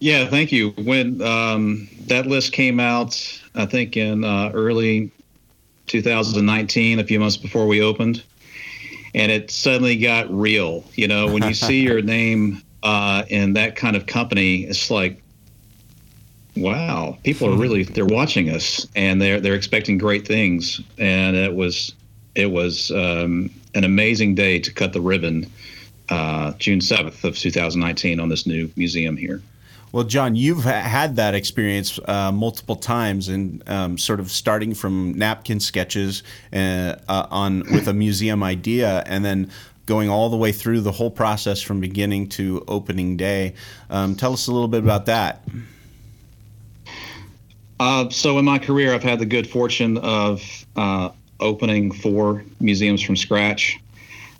Yeah, 0.00 0.26
thank 0.26 0.50
you. 0.50 0.70
When 0.70 1.20
um, 1.20 1.88
that 2.06 2.26
list 2.26 2.52
came 2.52 2.80
out, 2.80 3.40
I 3.54 3.66
think 3.66 3.98
in 3.98 4.24
uh, 4.24 4.50
early 4.54 5.12
2019, 5.88 6.98
a 6.98 7.04
few 7.04 7.20
months 7.20 7.36
before 7.36 7.66
we 7.66 7.82
opened, 7.82 8.22
and 9.14 9.30
it 9.30 9.50
suddenly 9.50 9.98
got 9.98 10.30
real. 10.30 10.84
You 10.94 11.06
know, 11.06 11.30
when 11.30 11.42
you 11.42 11.52
see 11.52 11.82
your 11.82 12.00
name 12.18 12.62
uh, 12.82 13.24
in 13.28 13.52
that 13.52 13.76
kind 13.76 13.94
of 13.94 14.06
company, 14.06 14.62
it's 14.62 14.90
like, 14.90 15.22
wow, 16.56 17.18
people 17.22 17.52
are 17.52 17.56
really 17.56 17.84
they're 17.84 18.06
watching 18.06 18.48
us 18.48 18.86
and 18.96 19.20
they're 19.20 19.38
they're 19.38 19.54
expecting 19.54 19.98
great 19.98 20.26
things. 20.26 20.80
And 20.96 21.36
it 21.36 21.54
was 21.54 21.94
it 22.34 22.50
was 22.50 22.90
um, 22.90 23.50
an 23.74 23.84
amazing 23.84 24.34
day 24.34 24.60
to 24.60 24.72
cut 24.72 24.94
the 24.94 25.00
ribbon, 25.02 25.46
uh, 26.08 26.52
June 26.52 26.78
7th 26.78 27.22
of 27.22 27.36
2019 27.36 28.18
on 28.18 28.30
this 28.30 28.46
new 28.46 28.70
museum 28.76 29.18
here. 29.18 29.42
Well, 29.92 30.04
John, 30.04 30.36
you've 30.36 30.62
had 30.62 31.16
that 31.16 31.34
experience 31.34 31.98
uh, 32.04 32.30
multiple 32.30 32.76
times, 32.76 33.28
and 33.28 33.68
um, 33.68 33.98
sort 33.98 34.20
of 34.20 34.30
starting 34.30 34.72
from 34.72 35.14
napkin 35.14 35.58
sketches 35.58 36.22
uh, 36.52 36.94
uh, 37.08 37.26
on 37.30 37.64
with 37.72 37.88
a 37.88 37.92
museum 37.92 38.44
idea, 38.44 39.02
and 39.06 39.24
then 39.24 39.50
going 39.86 40.08
all 40.08 40.30
the 40.30 40.36
way 40.36 40.52
through 40.52 40.80
the 40.80 40.92
whole 40.92 41.10
process 41.10 41.60
from 41.60 41.80
beginning 41.80 42.28
to 42.28 42.64
opening 42.68 43.16
day. 43.16 43.54
Um, 43.90 44.14
tell 44.14 44.32
us 44.32 44.46
a 44.46 44.52
little 44.52 44.68
bit 44.68 44.84
about 44.84 45.06
that. 45.06 45.42
Uh, 47.80 48.08
so 48.10 48.38
in 48.38 48.44
my 48.44 48.60
career, 48.60 48.94
I've 48.94 49.02
had 49.02 49.18
the 49.18 49.26
good 49.26 49.48
fortune 49.50 49.98
of 49.98 50.40
uh, 50.76 51.08
opening 51.40 51.90
four 51.90 52.44
museums 52.60 53.02
from 53.02 53.16
scratch, 53.16 53.80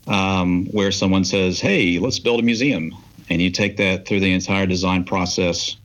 um, 0.07 0.66
where 0.66 0.92
someone 0.92 1.25
says, 1.25 1.59
"Hey, 1.59 1.99
let's 1.99 2.21
build 2.21 2.38
a 2.38 2.45
museum," 2.45 2.95
and 3.30 3.40
you 3.40 3.50
take 3.50 3.76
that 3.76 4.06
through 4.06 4.20
the 4.20 4.32
entire 4.32 4.66
design 4.66 5.04
process, 5.04 5.76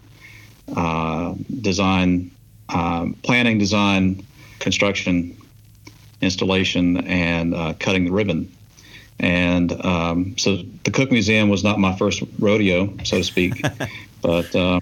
uh, 0.75 1.35
design, 1.61 2.31
um, 2.69 3.15
planning, 3.21 3.59
design, 3.59 4.25
construction, 4.59 5.37
installation, 6.21 6.97
and 7.07 7.53
uh, 7.53 7.73
cutting 7.79 8.05
the 8.05 8.11
ribbon. 8.11 8.51
And 9.19 9.71
um, 9.85 10.37
so 10.37 10.63
the 10.83 10.91
Cook 10.91 11.11
Museum 11.11 11.47
was 11.49 11.63
not 11.63 11.79
my 11.79 11.95
first 11.95 12.23
rodeo, 12.39 12.93
so 13.03 13.19
to 13.19 13.23
speak, 13.23 13.63
but 14.21 14.53
uh, 14.55 14.79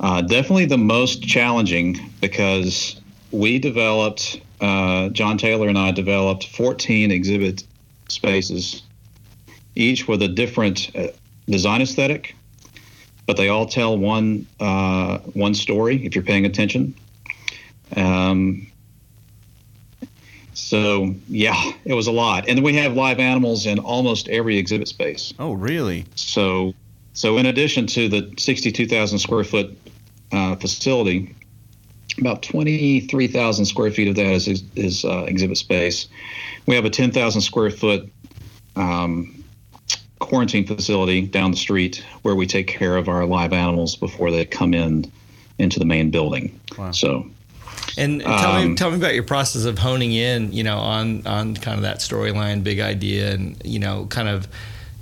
uh, 0.00 0.22
definitely 0.22 0.66
the 0.66 0.78
most 0.78 1.22
challenging 1.22 1.98
because 2.20 2.98
we 3.32 3.58
developed, 3.58 4.40
uh, 4.60 5.08
John 5.10 5.36
Taylor 5.36 5.68
and 5.68 5.76
I 5.76 5.90
developed 5.90 6.46
14 6.46 7.10
exhibit 7.10 7.64
spaces, 8.08 8.82
each 9.74 10.08
with 10.08 10.22
a 10.22 10.28
different 10.28 10.94
uh, 10.96 11.08
design 11.48 11.82
aesthetic, 11.82 12.34
but 13.26 13.36
they 13.36 13.48
all 13.48 13.66
tell 13.66 13.96
one 13.96 14.46
uh, 14.60 15.18
one 15.18 15.54
story 15.54 16.04
if 16.04 16.14
you're 16.14 16.24
paying 16.24 16.46
attention. 16.46 16.94
Um, 17.96 18.66
so 20.54 21.14
yeah, 21.28 21.72
it 21.84 21.94
was 21.94 22.06
a 22.06 22.12
lot, 22.12 22.48
and 22.48 22.56
then 22.56 22.64
we 22.64 22.74
have 22.76 22.94
live 22.94 23.20
animals 23.20 23.66
in 23.66 23.78
almost 23.78 24.28
every 24.28 24.56
exhibit 24.56 24.88
space. 24.88 25.34
Oh, 25.38 25.52
really? 25.52 26.06
So, 26.14 26.74
so 27.12 27.36
in 27.38 27.46
addition 27.46 27.86
to 27.88 28.08
the 28.08 28.32
62,000 28.38 29.18
square 29.18 29.44
foot 29.44 29.76
uh, 30.32 30.56
facility, 30.56 31.34
about 32.18 32.42
23,000 32.42 33.64
square 33.66 33.90
feet 33.90 34.08
of 34.08 34.16
that 34.16 34.26
is 34.26 34.64
is 34.74 35.04
uh, 35.04 35.24
exhibit 35.24 35.58
space. 35.58 36.08
We 36.66 36.74
have 36.74 36.84
a 36.84 36.90
10,000 36.90 37.40
square 37.40 37.70
foot 37.70 38.10
um, 38.74 39.35
quarantine 40.18 40.66
facility 40.66 41.22
down 41.22 41.50
the 41.50 41.56
street 41.56 42.04
where 42.22 42.34
we 42.34 42.46
take 42.46 42.66
care 42.66 42.96
of 42.96 43.08
our 43.08 43.26
live 43.26 43.52
animals 43.52 43.96
before 43.96 44.30
they 44.30 44.44
come 44.44 44.72
in 44.74 45.10
into 45.58 45.78
the 45.78 45.84
main 45.84 46.10
building. 46.10 46.58
Wow. 46.78 46.90
So 46.92 47.26
And 47.98 48.20
tell 48.22 48.54
me, 48.54 48.62
Um, 48.64 48.76
tell 48.76 48.90
me 48.90 48.96
about 48.96 49.14
your 49.14 49.22
process 49.22 49.64
of 49.64 49.78
honing 49.78 50.12
in, 50.12 50.52
you 50.52 50.64
know, 50.64 50.78
on 50.78 51.26
on 51.26 51.54
kind 51.54 51.76
of 51.76 51.82
that 51.82 51.98
storyline, 52.00 52.62
big 52.62 52.80
idea, 52.80 53.32
and 53.34 53.56
you 53.64 53.78
know, 53.78 54.06
kind 54.06 54.28
of, 54.28 54.48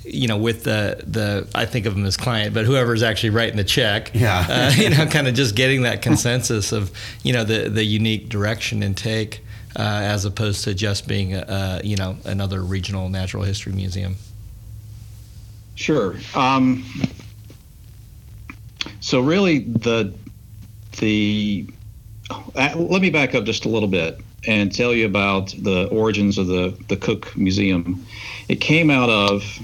you 0.04 0.28
know, 0.28 0.36
with 0.36 0.64
the 0.64 1.02
the 1.06 1.46
I 1.54 1.64
think 1.64 1.86
of 1.86 1.96
him 1.96 2.04
as 2.06 2.16
client, 2.16 2.52
but 2.54 2.64
whoever's 2.66 3.02
actually 3.02 3.30
writing 3.30 3.56
the 3.56 3.64
check, 3.64 4.10
Yeah. 4.14 4.46
uh, 4.48 4.72
you 4.76 4.90
know, 4.90 5.06
kind 5.06 5.26
of 5.28 5.34
just 5.34 5.54
getting 5.56 5.82
that 5.82 6.02
consensus 6.02 6.72
of, 6.72 6.90
you 7.22 7.32
know, 7.32 7.44
the 7.44 7.68
the 7.68 7.84
unique 7.84 8.28
direction 8.28 8.82
and 8.82 8.96
take, 8.96 9.40
uh, 9.76 9.82
as 9.82 10.24
opposed 10.24 10.64
to 10.64 10.74
just 10.74 11.08
being, 11.08 11.34
a, 11.34 11.44
a, 11.48 11.86
you 11.86 11.96
know, 11.96 12.16
another 12.24 12.60
regional 12.62 13.08
natural 13.08 13.42
history 13.44 13.72
museum. 13.72 14.16
Sure. 15.74 16.14
Um, 16.34 16.84
so 19.00 19.20
really, 19.20 19.60
the 19.60 20.14
the 20.98 21.66
uh, 22.30 22.74
let 22.76 23.02
me 23.02 23.10
back 23.10 23.34
up 23.34 23.44
just 23.44 23.64
a 23.64 23.68
little 23.68 23.88
bit 23.88 24.20
and 24.46 24.74
tell 24.74 24.94
you 24.94 25.06
about 25.06 25.54
the 25.58 25.88
origins 25.88 26.38
of 26.38 26.46
the 26.46 26.76
the 26.88 26.96
Cook 26.96 27.36
Museum. 27.36 28.04
It 28.48 28.56
came 28.56 28.90
out 28.90 29.10
of, 29.10 29.58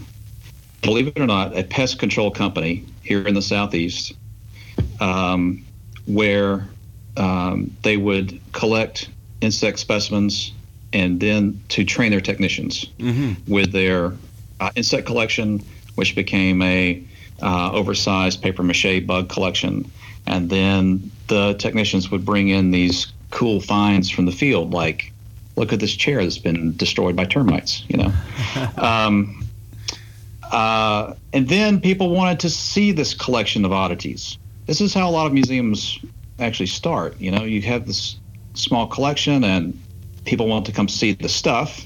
believe 0.83 1.09
it 1.09 1.19
or 1.19 1.27
not, 1.27 1.57
a 1.57 1.63
pest 1.63 1.99
control 1.99 2.31
company 2.31 2.85
here 3.03 3.27
in 3.27 3.35
the 3.35 3.43
southeast, 3.43 4.13
um, 5.01 5.65
where 6.07 6.69
um, 7.17 7.75
they 7.83 7.97
would 7.97 8.41
collect 8.53 9.09
insect 9.41 9.79
specimens 9.79 10.53
and 10.93 11.21
then 11.21 11.61
to 11.69 11.85
train 11.85 12.11
their 12.11 12.21
technicians 12.21 12.87
with 13.47 13.73
their 13.73 14.13
uh, 14.61 14.71
insect 14.75 15.07
collection, 15.07 15.63
which 16.01 16.15
became 16.15 16.63
a 16.63 16.99
uh, 17.43 17.71
oversized 17.73 18.41
paper 18.41 18.63
mache 18.63 19.07
bug 19.07 19.29
collection, 19.29 19.85
and 20.27 20.49
then 20.49 21.11
the 21.29 21.53
technicians 21.59 22.11
would 22.11 22.25
bring 22.25 22.49
in 22.49 22.71
these 22.71 23.13
cool 23.29 23.61
finds 23.61 24.09
from 24.09 24.25
the 24.25 24.33
field, 24.33 24.73
like 24.73 25.13
look 25.57 25.75
at 25.75 25.79
this 25.79 25.95
chair 25.95 26.23
that's 26.23 26.39
been 26.39 26.75
destroyed 26.79 27.15
by 27.15 27.27
termites, 27.27 27.85
you 27.91 27.99
know. 27.99 28.11
um, 28.79 29.47
uh, 30.51 31.13
and 31.35 31.51
then 31.51 31.79
people 31.79 32.09
wanted 32.09 32.41
to 32.41 32.49
see 32.49 32.93
this 32.93 33.13
collection 33.13 33.67
of 33.67 33.73
oddities. 33.73 34.39
This 34.65 34.81
is 34.81 34.95
how 34.95 35.07
a 35.07 35.13
lot 35.13 35.27
of 35.27 35.35
museums 35.35 35.99
actually 36.39 36.67
start. 36.81 37.21
You 37.21 37.31
know, 37.31 37.45
you 37.45 37.61
have 37.61 37.87
this 37.87 38.17
small 38.55 38.87
collection, 38.87 39.45
and 39.45 39.79
people 40.25 40.49
want 40.49 40.65
to 40.65 40.73
come 40.73 40.89
see 40.89 41.13
the 41.13 41.29
stuff. 41.29 41.85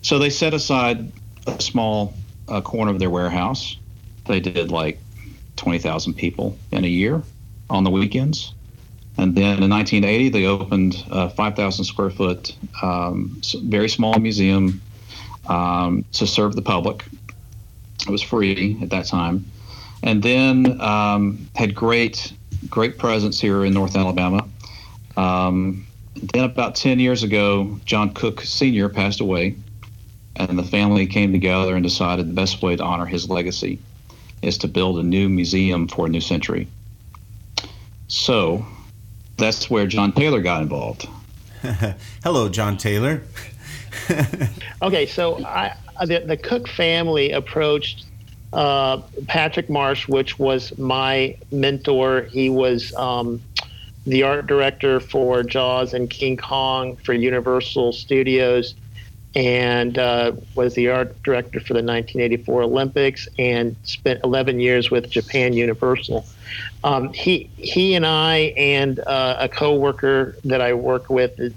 So 0.00 0.18
they 0.18 0.30
set 0.30 0.54
aside 0.54 1.12
a 1.46 1.60
small 1.60 2.14
uh, 2.48 2.60
corner 2.60 2.90
of 2.90 2.98
their 2.98 3.10
warehouse. 3.10 3.76
They 4.26 4.40
did 4.40 4.70
like 4.70 4.98
20,000 5.56 6.14
people 6.14 6.56
in 6.72 6.84
a 6.84 6.88
year 6.88 7.22
on 7.70 7.84
the 7.84 7.90
weekends. 7.90 8.52
And 9.18 9.34
then 9.34 9.62
in 9.62 9.70
1980, 9.70 10.28
they 10.28 10.46
opened 10.46 11.02
a 11.10 11.30
5,000 11.30 11.84
square 11.84 12.10
foot, 12.10 12.54
um, 12.82 13.40
very 13.62 13.88
small 13.88 14.18
museum 14.18 14.82
um, 15.46 16.04
to 16.12 16.26
serve 16.26 16.54
the 16.54 16.62
public. 16.62 17.04
It 18.06 18.10
was 18.10 18.22
free 18.22 18.78
at 18.82 18.90
that 18.90 19.06
time. 19.06 19.46
And 20.02 20.22
then 20.22 20.80
um, 20.80 21.48
had 21.54 21.74
great, 21.74 22.32
great 22.68 22.98
presence 22.98 23.40
here 23.40 23.64
in 23.64 23.72
North 23.72 23.96
Alabama. 23.96 24.46
Um, 25.16 25.86
then 26.14 26.44
about 26.44 26.74
10 26.74 27.00
years 27.00 27.22
ago, 27.22 27.80
John 27.86 28.12
Cook 28.12 28.42
Sr. 28.42 28.88
passed 28.90 29.20
away 29.20 29.56
and 30.36 30.58
the 30.58 30.62
family 30.62 31.06
came 31.06 31.32
together 31.32 31.74
and 31.74 31.82
decided 31.82 32.28
the 32.28 32.34
best 32.34 32.62
way 32.62 32.76
to 32.76 32.82
honor 32.82 33.06
his 33.06 33.28
legacy 33.28 33.78
is 34.42 34.58
to 34.58 34.68
build 34.68 34.98
a 34.98 35.02
new 35.02 35.28
museum 35.28 35.88
for 35.88 36.06
a 36.06 36.08
new 36.08 36.20
century. 36.20 36.68
So 38.08 38.64
that's 39.38 39.68
where 39.70 39.86
John 39.86 40.12
Taylor 40.12 40.40
got 40.40 40.62
involved. 40.62 41.08
Hello, 42.22 42.48
John 42.48 42.76
Taylor. 42.76 43.22
Okay, 44.82 45.06
so 45.06 45.42
I, 45.42 45.74
the, 46.04 46.18
the 46.18 46.36
Cook 46.36 46.68
family 46.68 47.32
approached 47.32 48.04
uh, 48.52 48.98
Patrick 49.26 49.70
Marsh, 49.70 50.06
which 50.06 50.38
was 50.38 50.76
my 50.76 51.36
mentor. 51.50 52.22
He 52.30 52.50
was 52.50 52.94
um, 52.94 53.40
the 54.06 54.22
art 54.22 54.46
director 54.46 55.00
for 55.00 55.42
Jaws 55.42 55.94
and 55.94 56.10
King 56.10 56.36
Kong 56.36 56.96
for 56.96 57.14
Universal 57.14 57.92
Studios, 57.94 58.74
and 59.36 59.98
uh, 59.98 60.32
was 60.54 60.74
the 60.74 60.88
art 60.88 61.22
director 61.22 61.60
for 61.60 61.74
the 61.74 61.82
1984 61.82 62.62
Olympics, 62.62 63.28
and 63.38 63.76
spent 63.82 64.18
11 64.24 64.60
years 64.60 64.90
with 64.90 65.10
Japan 65.10 65.52
Universal. 65.52 66.26
Um, 66.82 67.12
he 67.12 67.50
he 67.56 67.94
and 67.94 68.06
I 68.06 68.54
and 68.56 68.98
uh, 69.00 69.36
a 69.38 69.48
coworker 69.48 70.36
that 70.44 70.62
I 70.62 70.72
work 70.72 71.10
with 71.10 71.54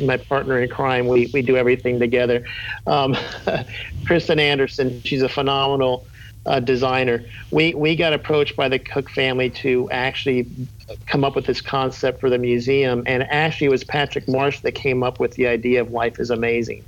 my 0.00 0.16
partner 0.16 0.58
in 0.58 0.70
crime. 0.70 1.06
We 1.06 1.28
we 1.34 1.42
do 1.42 1.58
everything 1.58 2.00
together. 2.00 2.46
Um, 2.86 3.14
Kristen 4.06 4.40
Anderson, 4.40 5.02
she's 5.02 5.20
a 5.20 5.28
phenomenal 5.28 6.06
uh, 6.46 6.60
designer. 6.60 7.24
We 7.50 7.74
we 7.74 7.96
got 7.96 8.12
approached 8.12 8.56
by 8.56 8.68
the 8.68 8.78
Cook 8.78 9.10
family 9.10 9.50
to 9.50 9.90
actually 9.90 10.46
come 11.06 11.24
up 11.24 11.34
with 11.36 11.46
this 11.46 11.60
concept 11.60 12.20
for 12.20 12.28
the 12.28 12.38
museum, 12.38 13.02
and 13.06 13.22
actually 13.24 13.68
it 13.68 13.70
was 13.70 13.84
Patrick 13.84 14.28
Marsh 14.28 14.60
that 14.60 14.72
came 14.72 15.02
up 15.02 15.20
with 15.20 15.34
the 15.34 15.46
idea 15.46 15.80
of 15.80 15.92
life 15.92 16.18
is 16.18 16.30
amazing, 16.30 16.84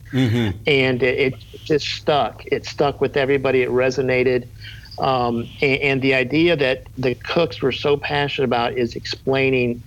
and 0.67 1.03
it, 1.03 1.19
it 1.19 1.35
just 1.65 1.87
stuck. 1.87 2.45
It 2.47 2.67
stuck 2.67 3.01
with 3.01 3.17
everybody. 3.17 3.63
It 3.63 3.71
resonated. 3.71 4.47
Um, 4.99 5.49
and, 5.61 5.81
and 5.81 6.03
the 6.03 6.15
idea 6.15 6.57
that 6.57 6.85
the 6.97 7.17
cooks 7.17 7.61
were 7.61 7.73
so 7.73 7.97
passionate 7.97 8.45
about 8.45 8.75
is 8.75 8.95
explaining 8.95 9.83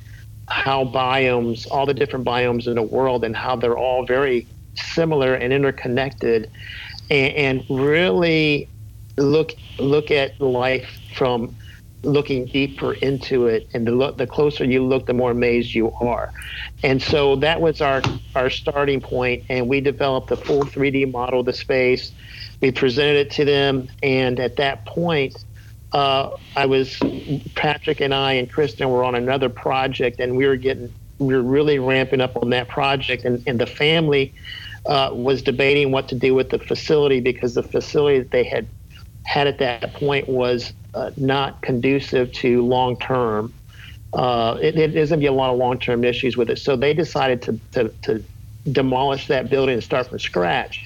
how 0.49 0.85
biomes, 0.85 1.67
all 1.71 1.85
the 1.85 1.93
different 1.93 2.25
biomes 2.25 2.67
in 2.67 2.75
the 2.75 2.81
world, 2.81 3.23
and 3.23 3.35
how 3.35 3.55
they're 3.55 3.77
all 3.77 4.05
very 4.05 4.47
similar 4.75 5.33
and 5.33 5.53
interconnected, 5.53 6.49
and, 7.09 7.33
and 7.35 7.65
really 7.69 8.67
look 9.17 9.53
look 9.79 10.11
at 10.11 10.39
life 10.39 10.99
from 11.15 11.55
looking 12.03 12.45
deeper 12.45 12.93
into 12.93 13.47
it. 13.47 13.67
And 13.73 13.85
the 13.87 14.11
the 14.11 14.27
closer 14.27 14.63
you 14.63 14.83
look, 14.83 15.05
the 15.05 15.13
more 15.13 15.31
amazed 15.31 15.73
you 15.73 15.91
are. 15.93 16.31
And 16.83 17.01
so 17.01 17.35
that 17.37 17.61
was 17.61 17.81
our 17.81 18.01
our 18.35 18.49
starting 18.49 19.01
point, 19.01 19.43
and 19.49 19.67
we 19.67 19.81
developed 19.81 20.31
a 20.31 20.37
full 20.37 20.63
3D 20.63 21.11
model 21.11 21.41
of 21.41 21.45
the 21.45 21.53
space. 21.53 22.11
We 22.61 22.71
presented 22.71 23.27
it 23.27 23.31
to 23.31 23.45
them, 23.45 23.89
and 24.01 24.39
at 24.39 24.55
that 24.55 24.85
point, 24.85 25.43
uh, 25.91 26.31
I 26.55 26.65
was 26.65 26.99
Patrick 27.55 28.01
and 28.01 28.13
I 28.13 28.33
and 28.33 28.51
Kristen 28.51 28.89
were 28.89 29.03
on 29.03 29.15
another 29.15 29.49
project, 29.49 30.19
and 30.19 30.37
we 30.37 30.45
were 30.45 30.55
getting 30.55 30.93
we 31.19 31.33
were 31.33 31.41
really 31.41 31.79
ramping 31.79 32.21
up 32.21 32.37
on 32.37 32.51
that 32.51 32.67
project, 32.67 33.25
and, 33.25 33.43
and 33.47 33.59
the 33.59 33.65
family 33.65 34.33
uh, 34.85 35.09
was 35.11 35.41
debating 35.41 35.91
what 35.91 36.07
to 36.09 36.15
do 36.15 36.33
with 36.35 36.49
the 36.49 36.59
facility 36.59 37.19
because 37.19 37.55
the 37.55 37.63
facility 37.63 38.19
that 38.19 38.31
they 38.31 38.43
had 38.43 38.67
had 39.27 39.45
at 39.47 39.59
that 39.59 39.93
point 39.93 40.27
was 40.29 40.73
uh, 40.93 41.11
not 41.17 41.61
conducive 41.61 42.31
to 42.31 42.65
long 42.65 42.97
term. 42.97 43.53
Uh, 44.13 44.57
it, 44.61 44.77
it, 44.77 44.93
there's 44.93 45.09
going 45.09 45.19
to 45.19 45.23
be 45.23 45.27
a 45.27 45.31
lot 45.33 45.51
of 45.51 45.57
long 45.57 45.77
term 45.77 46.03
issues 46.03 46.37
with 46.37 46.49
it. 46.49 46.57
So 46.57 46.75
they 46.77 46.93
decided 46.93 47.41
to, 47.43 47.59
to, 47.73 47.89
to 48.03 48.23
demolish 48.71 49.27
that 49.27 49.49
building 49.49 49.73
and 49.73 49.83
start 49.83 50.07
from 50.07 50.17
scratch. 50.19 50.85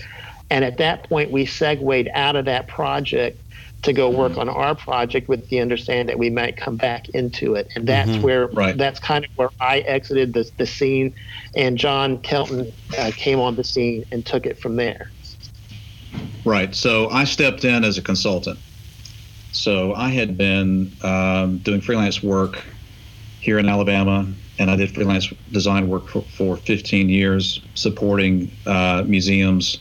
And 0.49 0.65
at 0.65 0.77
that 0.79 1.07
point, 1.07 1.31
we 1.31 1.45
segued 1.45 2.09
out 2.13 2.35
of 2.35 2.45
that 2.45 2.67
project 2.67 3.41
to 3.83 3.93
go 3.93 4.09
work 4.09 4.37
on 4.37 4.49
our 4.49 4.75
project 4.75 5.29
with 5.29 5.47
the 5.49 5.59
understanding 5.59 6.07
that 6.07 6.19
we 6.19 6.29
might 6.29 6.57
come 6.57 6.77
back 6.77 7.09
into 7.09 7.55
it. 7.55 7.67
And 7.75 7.87
that's 7.87 8.17
Mhm. 8.17 8.21
where, 8.21 8.47
Right. 8.47 8.77
that's 8.77 8.99
kind 8.99 9.23
of 9.23 9.31
where 9.35 9.49
I 9.59 9.79
exited 9.79 10.33
the, 10.33 10.49
the 10.57 10.65
scene 10.65 11.13
and 11.55 11.77
John 11.77 12.19
Kelton 12.19 12.71
uh, 12.97 13.11
came 13.15 13.39
on 13.39 13.55
the 13.55 13.63
scene 13.63 14.03
and 14.11 14.25
took 14.25 14.45
it 14.45 14.59
from 14.59 14.75
there. 14.75 15.11
Right. 16.43 16.73
So 16.73 17.09
I 17.09 17.23
stepped 17.23 17.65
in 17.65 17.83
as 17.83 17.97
a 17.97 18.01
consultant. 18.01 18.59
So 19.51 19.93
I 19.93 20.09
had 20.09 20.37
been 20.37 20.91
um, 21.03 21.57
doing 21.59 21.81
freelance 21.81 22.23
work 22.23 22.63
here 23.39 23.59
in 23.59 23.67
Alabama, 23.67 24.27
and 24.57 24.71
I 24.71 24.75
did 24.75 24.93
freelance 24.93 25.29
design 25.51 25.89
work 25.89 26.07
for, 26.07 26.21
for 26.21 26.57
15 26.57 27.09
years, 27.09 27.61
supporting 27.75 28.51
uh, 28.65 29.03
museums 29.05 29.79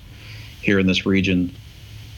here 0.61 0.79
in 0.79 0.87
this 0.87 1.07
region. 1.07 1.55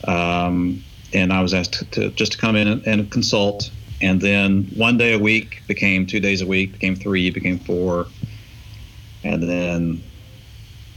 Um, 0.07 0.83
and 1.12 1.33
I 1.33 1.42
was 1.42 1.52
asked 1.52 1.75
to, 1.75 1.85
to 1.90 2.11
just 2.11 2.33
to 2.33 2.38
come 2.38 2.57
in 2.57 2.69
and, 2.69 2.87
and 2.87 3.11
consult. 3.11 3.71
And 4.00 4.21
then 4.21 4.64
one 4.75 4.97
day 4.97 5.12
a 5.12 5.19
week 5.19 5.62
became 5.69 6.07
two 6.07 6.21
days 6.21 6.40
a 6.40 6.47
week, 6.47 6.73
became 6.73 6.97
three, 6.97 7.31
became 7.31 7.59
four, 7.59 8.07
and 9.23 9.42
then 9.42 10.02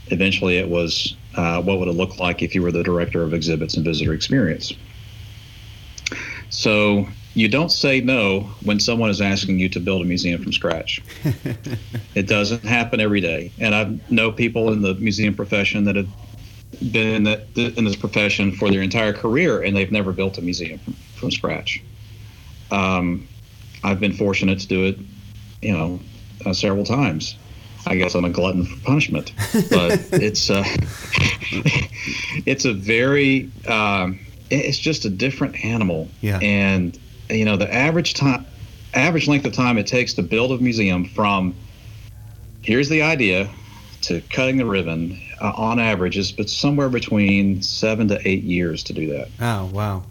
eventually 0.08 0.58
it 0.58 0.68
was 0.68 1.16
uh, 1.36 1.62
what 1.62 1.78
would 1.78 1.88
it 1.88 1.92
look 1.92 2.18
like 2.18 2.42
if 2.42 2.54
you 2.54 2.62
were 2.62 2.72
the 2.72 2.82
director 2.82 3.22
of 3.22 3.34
exhibits 3.34 3.76
and 3.76 3.84
visitor 3.84 4.12
experience. 4.12 4.72
So 6.50 7.06
you 7.34 7.48
don't 7.48 7.70
say 7.70 8.00
no 8.00 8.40
when 8.64 8.80
someone 8.80 9.10
is 9.10 9.20
asking 9.20 9.58
you 9.58 9.68
to 9.70 9.80
build 9.80 10.02
a 10.02 10.04
museum 10.04 10.42
from 10.42 10.52
scratch. 10.52 11.02
it 12.14 12.26
doesn't 12.26 12.64
happen 12.64 13.00
every 13.00 13.20
day, 13.20 13.52
and 13.58 13.74
I 13.74 13.98
know 14.08 14.32
people 14.32 14.72
in 14.72 14.82
the 14.82 14.94
museum 14.94 15.34
profession 15.34 15.84
that 15.84 15.96
have 15.96 16.08
been 16.92 17.14
in, 17.14 17.22
that, 17.24 17.46
in 17.56 17.84
this 17.84 17.96
profession 17.96 18.52
for 18.52 18.70
their 18.70 18.82
entire 18.82 19.12
career, 19.12 19.62
and 19.62 19.76
they've 19.76 19.92
never 19.92 20.12
built 20.12 20.38
a 20.38 20.42
museum 20.42 20.78
from, 20.78 20.94
from 20.94 21.30
scratch. 21.30 21.82
Um, 22.70 23.28
I've 23.84 24.00
been 24.00 24.12
fortunate 24.14 24.58
to 24.60 24.66
do 24.66 24.84
it, 24.84 24.98
you 25.62 25.72
know, 25.72 26.00
uh, 26.44 26.52
several 26.52 26.84
times. 26.84 27.36
I 27.86 27.96
guess 27.96 28.14
I'm 28.14 28.24
a 28.24 28.30
glutton 28.30 28.64
for 28.64 28.84
punishment, 28.84 29.32
but 29.70 30.00
it's 30.12 30.50
uh, 30.50 30.64
it's 32.44 32.64
a 32.64 32.72
very 32.72 33.50
um, 33.68 34.18
it's 34.50 34.78
just 34.78 35.04
a 35.04 35.10
different 35.10 35.64
animal. 35.64 36.08
Yeah. 36.20 36.38
And 36.42 36.98
you 37.30 37.44
know 37.44 37.56
the 37.56 37.72
average 37.72 38.14
time, 38.14 38.44
average 38.94 39.28
length 39.28 39.46
of 39.46 39.52
time 39.52 39.78
it 39.78 39.86
takes 39.86 40.14
to 40.14 40.22
build 40.22 40.52
a 40.52 40.58
museum 40.58 41.04
from 41.04 41.54
here's 42.62 42.88
the 42.88 43.02
idea 43.02 43.48
to 44.02 44.20
cutting 44.32 44.56
the 44.56 44.66
ribbon 44.66 45.20
uh, 45.40 45.52
on 45.56 45.78
average 45.78 46.16
is 46.16 46.32
but 46.32 46.50
somewhere 46.50 46.88
between 46.88 47.62
seven 47.62 48.08
to 48.08 48.28
eight 48.28 48.42
years 48.42 48.82
to 48.84 48.92
do 48.92 49.06
that. 49.12 49.28
Oh 49.40 49.66
wow. 49.66 50.02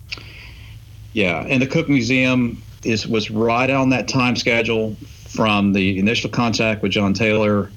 Yeah, 1.11 1.45
and 1.47 1.61
the 1.61 1.67
Cook 1.67 1.89
Museum 1.89 2.61
is 2.83 3.07
was 3.07 3.29
right 3.29 3.69
on 3.69 3.89
that 3.89 4.07
time 4.07 4.35
schedule 4.35 4.95
from 5.35 5.73
the 5.73 5.99
initial 5.99 6.29
contact 6.29 6.81
with 6.81 6.91
John 6.91 7.13
Taylor, 7.13 7.69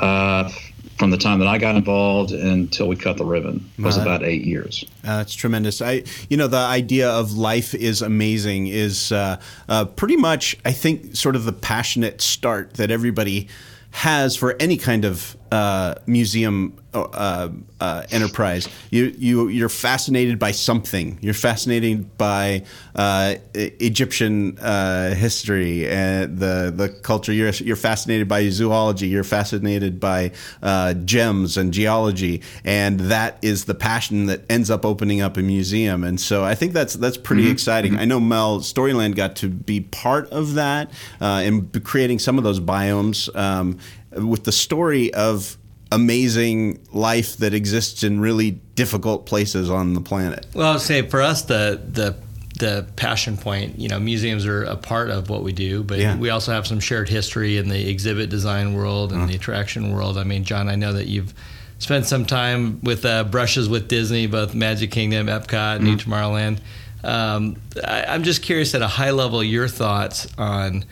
uh, 0.00 0.50
from 0.98 1.10
the 1.10 1.16
time 1.16 1.38
that 1.38 1.46
I 1.48 1.58
got 1.58 1.76
involved 1.76 2.32
until 2.32 2.88
we 2.88 2.96
cut 2.96 3.16
the 3.16 3.24
ribbon 3.24 3.70
was 3.78 3.96
Wow. 3.96 4.02
about 4.02 4.22
eight 4.24 4.44
years. 4.44 4.84
Uh, 5.06 5.20
it's 5.22 5.34
tremendous. 5.34 5.80
I, 5.80 6.02
you 6.28 6.36
know, 6.36 6.48
the 6.48 6.56
idea 6.56 7.08
of 7.08 7.32
life 7.32 7.74
is 7.74 8.02
amazing 8.02 8.66
is 8.66 9.12
uh, 9.12 9.40
uh, 9.68 9.84
pretty 9.84 10.16
much, 10.16 10.56
I 10.64 10.72
think, 10.72 11.14
sort 11.14 11.36
of 11.36 11.44
the 11.44 11.52
passionate 11.52 12.20
start 12.20 12.74
that 12.74 12.90
everybody 12.90 13.46
has 13.90 14.36
for 14.36 14.56
any 14.60 14.76
kind 14.76 15.04
of 15.04 15.36
uh, 15.50 15.94
museum 16.06 16.76
uh, 16.94 17.48
uh, 17.80 18.02
enterprise. 18.10 18.68
You, 18.90 19.14
you, 19.18 19.48
you're 19.48 19.68
fascinated 19.68 20.38
by 20.38 20.52
something. 20.52 21.18
You're 21.20 21.34
fascinated 21.34 22.16
by 22.18 22.64
uh, 22.94 23.34
Egyptian 23.54 24.58
uh, 24.58 25.14
history 25.14 25.88
and 25.88 26.38
the 26.38 26.72
the 26.74 26.88
culture. 26.88 27.32
You're 27.32 27.50
you're 27.50 27.76
fascinated 27.76 28.26
by 28.26 28.48
zoology. 28.48 29.06
You're 29.08 29.24
fascinated 29.24 30.00
by 30.00 30.32
uh, 30.62 30.94
gems 30.94 31.56
and 31.56 31.72
geology, 31.72 32.42
and 32.64 32.98
that 33.00 33.38
is 33.42 33.66
the 33.66 33.74
passion 33.74 34.26
that 34.26 34.42
ends 34.50 34.70
up 34.70 34.84
opening 34.84 35.20
up 35.20 35.36
a 35.36 35.42
museum. 35.42 36.04
And 36.04 36.20
so 36.20 36.44
I 36.44 36.54
think 36.54 36.72
that's 36.72 36.94
that's 36.94 37.16
pretty 37.16 37.50
exciting. 37.50 37.98
I 37.98 38.06
know 38.06 38.18
Mel 38.18 38.60
Storyland 38.60 39.14
got 39.14 39.36
to 39.36 39.48
be 39.48 39.80
part 39.80 40.28
of 40.30 40.54
that 40.54 40.90
uh, 41.20 41.42
in 41.44 41.68
creating 41.68 42.18
some 42.18 42.38
of 42.38 42.44
those 42.44 42.60
biomes 42.60 43.34
um, 43.36 43.78
with 44.12 44.44
the 44.44 44.52
story 44.52 45.12
of 45.14 45.56
amazing 45.90 46.78
life 46.92 47.36
that 47.38 47.54
exists 47.54 48.02
in 48.02 48.20
really 48.20 48.52
difficult 48.74 49.26
places 49.26 49.70
on 49.70 49.94
the 49.94 50.00
planet. 50.00 50.46
Well, 50.54 50.72
I'll 50.72 50.78
say 50.78 51.02
for 51.08 51.20
us, 51.22 51.42
the 51.42 51.80
the 51.90 52.16
the 52.58 52.86
passion 52.96 53.36
point, 53.36 53.78
you 53.78 53.88
know, 53.88 54.00
museums 54.00 54.44
are 54.44 54.64
a 54.64 54.74
part 54.76 55.10
of 55.10 55.30
what 55.30 55.44
we 55.44 55.52
do, 55.52 55.84
but 55.84 55.98
Yeah. 56.00 56.16
we 56.16 56.30
also 56.30 56.50
have 56.52 56.66
some 56.66 56.80
shared 56.80 57.08
history 57.08 57.56
in 57.56 57.68
the 57.68 57.88
exhibit 57.88 58.30
design 58.30 58.74
world 58.74 59.12
and 59.12 59.28
the 59.28 59.36
attraction 59.36 59.92
world. 59.92 60.18
I 60.18 60.24
mean, 60.24 60.42
John, 60.42 60.68
I 60.68 60.74
know 60.74 60.92
that 60.94 61.06
you've 61.06 61.32
spent 61.78 62.06
some 62.06 62.24
time 62.26 62.80
with 62.82 63.04
uh, 63.04 63.22
brushes 63.24 63.68
with 63.68 63.86
Disney, 63.86 64.26
both 64.26 64.54
Magic 64.56 64.90
Kingdom, 64.90 65.28
Epcot, 65.28 65.80
New 65.82 65.96
Tomorrowland. 65.96 66.58
Um, 67.04 67.56
I, 67.86 68.06
I'm 68.08 68.24
just 68.24 68.42
curious 68.42 68.74
at 68.74 68.82
a 68.82 68.88
high 68.88 69.12
level, 69.12 69.44
your 69.44 69.68
thoughts 69.68 70.26
on 70.36 70.84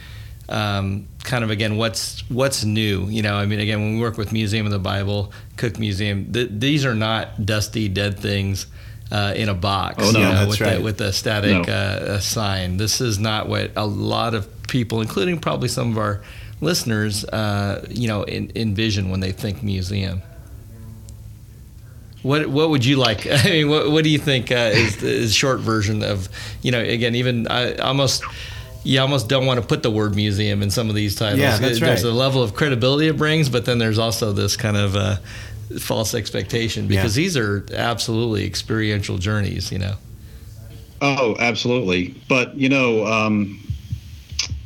um, 0.48 1.08
kind 1.24 1.42
of 1.44 1.50
again 1.50 1.76
what's 1.76 2.28
what's 2.30 2.64
new. 2.64 3.06
You 3.08 3.22
know, 3.22 3.34
I 3.34 3.46
mean, 3.46 3.60
again, 3.60 3.80
when 3.80 3.94
we 3.96 4.00
work 4.00 4.16
with 4.16 4.32
Museum 4.32 4.66
of 4.66 4.72
the 4.72 4.78
Bible, 4.78 5.32
Cook 5.56 5.78
Museum, 5.78 6.32
th- 6.32 6.50
these 6.52 6.84
are 6.84 6.94
not 6.94 7.44
dusty, 7.44 7.88
dead 7.88 8.18
things 8.18 8.66
uh, 9.10 9.34
in 9.36 9.48
a 9.48 9.54
box. 9.54 9.96
Oh, 9.98 10.10
no, 10.10 10.18
you 10.18 10.24
know, 10.24 10.34
that's 10.34 10.48
with 10.48 10.60
right. 10.60 10.76
the, 10.76 10.82
with 10.82 11.00
a 11.00 11.12
static 11.12 11.66
No. 11.66 11.72
uh, 11.72 11.76
uh, 12.14 12.18
sign. 12.20 12.76
This 12.76 13.00
is 13.00 13.18
not 13.18 13.48
what 13.48 13.72
a 13.76 13.86
lot 13.86 14.34
of 14.34 14.48
people, 14.68 15.00
including 15.00 15.38
probably 15.38 15.68
some 15.68 15.92
of 15.92 15.98
our 15.98 16.22
listeners, 16.60 17.24
uh, 17.26 17.86
you 17.90 18.08
know, 18.08 18.22
in, 18.22 18.50
envision 18.54 19.10
when 19.10 19.20
they 19.20 19.32
think 19.32 19.62
museum. 19.62 20.22
What 22.22 22.48
what 22.48 22.70
would 22.70 22.84
you 22.84 22.96
like? 22.96 23.26
I 23.30 23.44
mean, 23.50 23.68
what 23.68 23.90
what 23.90 24.04
do 24.04 24.10
you 24.10 24.18
think 24.18 24.50
uh, 24.50 24.70
is 24.72 24.96
the 24.96 25.28
short 25.28 25.60
version 25.60 26.02
of 26.02 26.28
you 26.62 26.72
know? 26.72 26.80
Again, 26.80 27.14
even 27.14 27.46
I 27.46 27.74
almost 27.76 28.24
you 28.86 29.00
almost 29.00 29.28
don't 29.28 29.46
want 29.46 29.60
to 29.60 29.66
put 29.66 29.82
the 29.82 29.90
word 29.90 30.14
museum 30.14 30.62
in 30.62 30.70
some 30.70 30.88
of 30.88 30.94
these 30.94 31.16
titles. 31.16 31.40
Yeah, 31.40 31.58
that's 31.58 31.80
right. 31.80 31.88
There's 31.88 32.04
a 32.04 32.12
level 32.12 32.42
of 32.42 32.54
credibility 32.54 33.08
it 33.08 33.16
brings, 33.16 33.48
but 33.48 33.64
then 33.64 33.78
there's 33.78 33.98
also 33.98 34.32
this 34.32 34.56
kind 34.56 34.76
of 34.76 34.94
uh, 34.94 35.16
false 35.80 36.14
expectation 36.14 36.86
because 36.86 37.16
Yeah. 37.16 37.22
these 37.22 37.36
are 37.36 37.66
absolutely 37.74 38.46
experiential 38.46 39.18
journeys. 39.18 39.72
You 39.72 39.80
know. 39.80 39.94
Oh, 41.02 41.36
absolutely. 41.40 42.14
But 42.28 42.56
you 42.56 42.68
know, 42.68 43.04
um, 43.06 43.60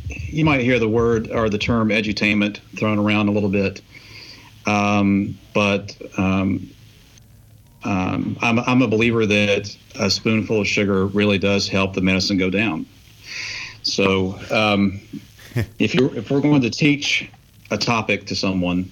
you 0.09 0.45
might 0.45 0.61
hear 0.61 0.79
the 0.79 0.89
word 0.89 1.31
or 1.31 1.49
the 1.49 1.59
term 1.59 1.89
edutainment 1.89 2.59
thrown 2.79 2.99
around 2.99 3.29
a 3.29 3.33
little 3.33 3.49
bit. 3.49 3.81
Um, 4.67 5.39
but 5.55 5.97
um, 6.19 6.69
um, 7.85 8.37
I'm, 8.43 8.59
I'm 8.61 8.83
a 8.83 8.89
believer 8.89 9.25
that 9.25 9.75
a 9.99 10.11
spoonful 10.11 10.61
of 10.61 10.67
sugar 10.69 11.07
really 11.07 11.39
does 11.39 11.67
help 11.69 11.95
the 11.95 12.03
medicine 12.03 12.37
go 12.37 12.51
down. 12.51 12.85
So 13.83 14.39
um, 14.51 15.01
if 15.79 15.95
you 15.95 16.11
if 16.15 16.31
we're 16.31 16.41
going 16.41 16.63
to 16.63 16.71
teach 16.71 17.31
a 17.71 17.79
topic 17.79 18.27
to 18.27 18.37
someone, 18.37 18.91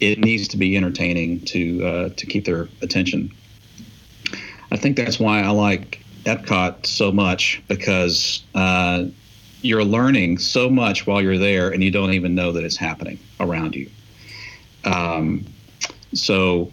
it 0.00 0.18
needs 0.18 0.48
to 0.48 0.56
be 0.56 0.76
entertaining 0.76 1.40
to 1.46 1.84
uh, 1.84 2.08
to 2.10 2.26
keep 2.26 2.44
their 2.44 2.68
attention. 2.82 3.30
I 4.70 4.76
think 4.76 4.96
that's 4.96 5.20
why 5.20 5.40
I 5.40 5.50
like 5.50 6.04
Epcot 6.24 6.86
so 6.86 7.12
much 7.12 7.62
because 7.68 8.42
uh, 8.54 9.04
you're 9.62 9.84
learning 9.84 10.38
so 10.38 10.68
much 10.68 11.06
while 11.06 11.22
you're 11.22 11.38
there, 11.38 11.70
and 11.70 11.82
you 11.82 11.90
don't 11.90 12.12
even 12.12 12.34
know 12.34 12.52
that 12.52 12.64
it's 12.64 12.76
happening 12.76 13.18
around 13.40 13.74
you. 13.74 13.88
Um, 14.84 15.46
so 16.12 16.72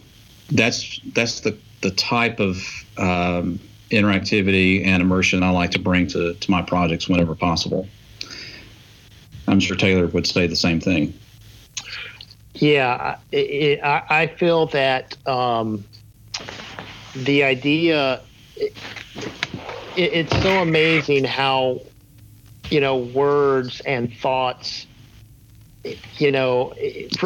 that's 0.50 1.00
that's 1.14 1.40
the 1.40 1.56
the 1.80 1.90
type 1.92 2.40
of 2.40 2.62
um, 2.98 3.60
interactivity 3.92 4.84
and 4.86 5.02
immersion 5.02 5.42
I 5.42 5.50
like 5.50 5.70
to 5.72 5.78
bring 5.78 6.06
to 6.08 6.34
to 6.34 6.50
my 6.50 6.62
projects 6.62 7.08
whenever 7.08 7.34
possible. 7.34 7.88
I'm 9.48 9.60
sure 9.60 9.76
Taylor 9.76 10.06
would 10.08 10.26
say 10.26 10.46
the 10.46 10.56
same 10.56 10.80
thing. 10.80 11.18
Yeah, 12.54 13.16
I- 13.32 13.36
it, 13.36 13.80
I, 13.82 14.02
I 14.10 14.26
feel 14.28 14.66
that 14.68 15.16
um, 15.26 15.86
the 17.14 17.44
idea 17.44 18.22
it, 18.56 18.74
it's 19.96 20.36
so 20.36 20.58
amazing 20.58 21.24
how 21.24 21.80
you 22.70 22.80
know 22.80 22.96
words 22.96 23.80
and 23.80 24.14
thoughts 24.14 24.86
you 26.18 26.30
know 26.32 26.72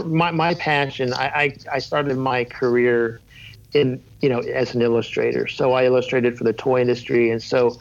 my, 0.04 0.30
my 0.32 0.54
passion 0.54 1.12
I, 1.12 1.26
I 1.28 1.56
i 1.74 1.78
started 1.78 2.16
my 2.16 2.44
career 2.44 3.22
in 3.76 4.02
you 4.20 4.28
know 4.28 4.40
as 4.40 4.74
an 4.74 4.82
illustrator. 4.82 5.46
So 5.46 5.72
i 5.72 5.84
illustrated 5.84 6.36
for 6.36 6.44
the 6.44 6.52
toy 6.52 6.80
industry. 6.80 7.30
And 7.30 7.42
so 7.42 7.78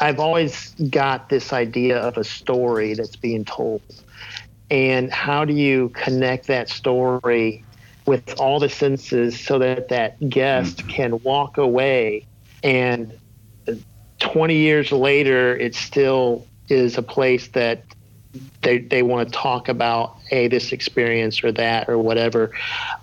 i've 0.00 0.20
always 0.20 0.74
got 0.90 1.28
this 1.28 1.52
idea 1.52 1.98
of 1.98 2.16
a 2.16 2.24
story 2.24 2.94
that's 2.94 3.16
being 3.16 3.44
told. 3.44 3.82
And 4.70 5.10
how 5.12 5.44
do 5.44 5.52
you 5.52 5.88
connect 5.90 6.46
that 6.46 6.68
story 6.68 7.64
with 8.06 8.38
all 8.38 8.60
the 8.60 8.68
senses 8.68 9.38
so 9.38 9.58
that 9.58 9.88
that 9.88 10.28
guest 10.28 10.86
can 10.88 11.20
walk 11.22 11.58
away 11.58 12.26
and 12.62 13.12
20 14.20 14.54
years 14.54 14.92
later 14.92 15.56
it 15.56 15.74
still 15.74 16.46
is 16.68 16.98
a 16.98 17.02
place 17.02 17.48
that 17.48 17.82
they, 18.62 18.78
they 18.78 19.02
want 19.02 19.28
to 19.28 19.34
talk 19.34 19.68
about 19.68 20.16
hey 20.28 20.46
this 20.46 20.72
experience 20.72 21.42
or 21.42 21.50
that 21.52 21.88
or 21.88 21.98
whatever. 21.98 22.52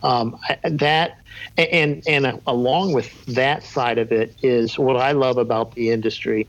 Um, 0.04 0.40
that 0.64 1.18
and 1.58 2.04
and 2.08 2.40
along 2.48 2.94
with 2.94 3.26
that 3.26 3.64
side 3.64 3.98
of 3.98 4.12
it 4.12 4.36
is 4.42 4.78
what 4.78 4.98
I 4.98 5.12
love 5.12 5.38
about 5.38 5.74
the 5.74 5.92
industry 5.92 6.48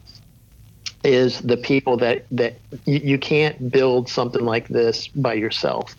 is 1.04 1.40
the 1.40 1.56
people 1.56 1.96
that 1.98 2.26
that 2.30 2.58
you, 2.84 3.00
you 3.02 3.18
can't 3.18 3.70
build 3.70 4.08
something 4.08 4.44
like 4.44 4.68
this 4.68 5.08
by 5.08 5.34
yourself. 5.34 5.96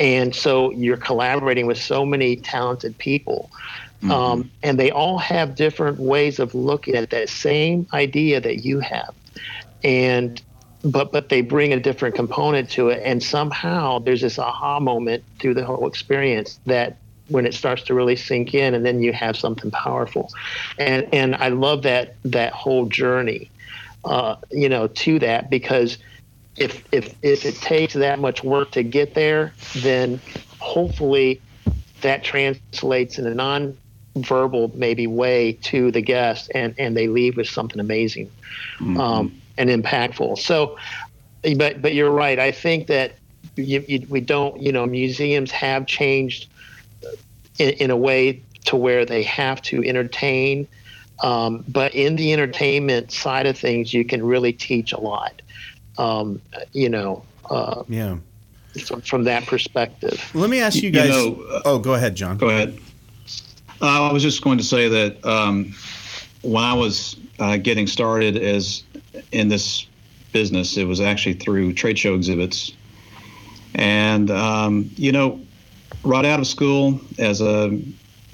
And 0.00 0.34
so 0.34 0.72
you're 0.72 0.96
collaborating 0.96 1.66
with 1.66 1.78
so 1.78 2.04
many 2.04 2.34
talented 2.36 2.98
people 2.98 3.50
um, 4.10 4.50
and 4.62 4.78
they 4.78 4.90
all 4.90 5.18
have 5.18 5.54
different 5.54 5.98
ways 5.98 6.38
of 6.38 6.54
looking 6.54 6.94
at 6.94 7.10
that 7.10 7.28
same 7.28 7.86
idea 7.92 8.40
that 8.40 8.64
you 8.64 8.80
have. 8.80 9.14
And 9.82 10.40
but 10.82 11.12
but 11.12 11.30
they 11.30 11.40
bring 11.40 11.72
a 11.72 11.80
different 11.80 12.14
component 12.14 12.68
to 12.70 12.90
it 12.90 13.00
and 13.02 13.22
somehow 13.22 13.98
there's 13.98 14.20
this 14.20 14.38
aha 14.38 14.78
moment 14.80 15.24
through 15.38 15.54
the 15.54 15.64
whole 15.64 15.86
experience 15.88 16.60
that 16.66 16.98
when 17.28 17.46
it 17.46 17.54
starts 17.54 17.82
to 17.82 17.94
really 17.94 18.16
sink 18.16 18.54
in 18.54 18.74
and 18.74 18.84
then 18.84 19.00
you 19.00 19.12
have 19.12 19.36
something 19.36 19.70
powerful. 19.70 20.30
And 20.78 21.08
and 21.12 21.34
i 21.36 21.48
love 21.48 21.82
that 21.82 22.16
that 22.24 22.52
whole 22.52 22.86
journey 22.86 23.50
uh, 24.04 24.36
you 24.50 24.68
know 24.68 24.88
to 24.88 25.18
that 25.18 25.50
because 25.50 25.98
if 26.56 26.84
if 26.92 27.14
if 27.22 27.44
it 27.44 27.56
takes 27.56 27.94
that 27.94 28.18
much 28.18 28.44
work 28.44 28.70
to 28.72 28.82
get 28.82 29.14
there 29.14 29.52
then 29.76 30.20
hopefully 30.58 31.40
that 32.02 32.22
translates 32.22 33.18
in 33.18 33.26
a 33.26 33.34
non-verbal 33.34 34.70
maybe 34.74 35.06
way 35.06 35.52
to 35.62 35.90
the 35.90 36.02
guest 36.02 36.50
and 36.54 36.74
and 36.78 36.96
they 36.96 37.08
leave 37.08 37.36
with 37.36 37.48
something 37.48 37.80
amazing 37.80 38.30
um, 38.98 39.40
and 39.56 39.70
impactful. 39.70 40.38
So 40.38 40.76
but 41.56 41.82
but 41.82 41.94
you're 41.94 42.10
right. 42.10 42.38
I 42.38 42.52
think 42.52 42.86
that 42.86 43.16
you, 43.56 43.84
you, 43.86 44.06
we 44.08 44.20
don't 44.20 44.60
you 44.60 44.72
know 44.72 44.86
museums 44.86 45.50
have 45.50 45.86
changed 45.86 46.48
in, 47.58 47.70
in 47.70 47.90
a 47.90 47.96
way 47.96 48.42
to 48.64 48.76
where 48.76 49.04
they 49.04 49.22
have 49.22 49.60
to 49.62 49.82
entertain 49.84 50.66
um, 51.22 51.64
but 51.68 51.94
in 51.94 52.16
the 52.16 52.32
entertainment 52.32 53.12
side 53.12 53.46
of 53.46 53.56
things 53.56 53.92
you 53.94 54.04
can 54.04 54.24
really 54.24 54.52
teach 54.52 54.92
a 54.92 55.00
lot 55.00 55.40
um, 55.98 56.40
you 56.72 56.88
know 56.88 57.24
uh, 57.50 57.82
Yeah. 57.88 58.16
from, 58.86 59.02
from 59.02 59.24
that 59.24 59.46
perspective 59.46 60.30
Let 60.34 60.50
me 60.50 60.60
ask 60.60 60.82
you 60.82 60.90
You 60.90 60.92
guys. 60.92 61.08
know, 61.08 61.42
uh, 61.52 61.62
oh, 61.64 61.78
go 61.78 61.94
ahead, 61.94 62.14
John. 62.14 62.38
Go 62.38 62.48
ahead. 62.48 62.78
Uh, 63.82 64.08
I 64.08 64.12
was 64.12 64.22
just 64.22 64.42
going 64.42 64.58
to 64.58 64.64
say 64.64 64.88
that 64.88 65.24
um, 65.26 65.74
when 66.42 66.64
I 66.64 66.72
was 66.72 67.16
uh, 67.38 67.56
getting 67.58 67.86
started 67.86 68.36
as 68.36 68.82
in 69.30 69.48
this 69.48 69.86
business, 70.32 70.76
it 70.76 70.84
was 70.84 71.00
actually 71.00 71.34
through 71.34 71.74
trade 71.74 71.98
show 71.98 72.14
exhibits, 72.14 72.72
and 73.74 74.30
um, 74.30 74.90
you 74.96 75.12
know, 75.12 75.40
right 76.04 76.24
out 76.24 76.40
of 76.40 76.46
school 76.46 77.00
as 77.18 77.40
a 77.40 77.80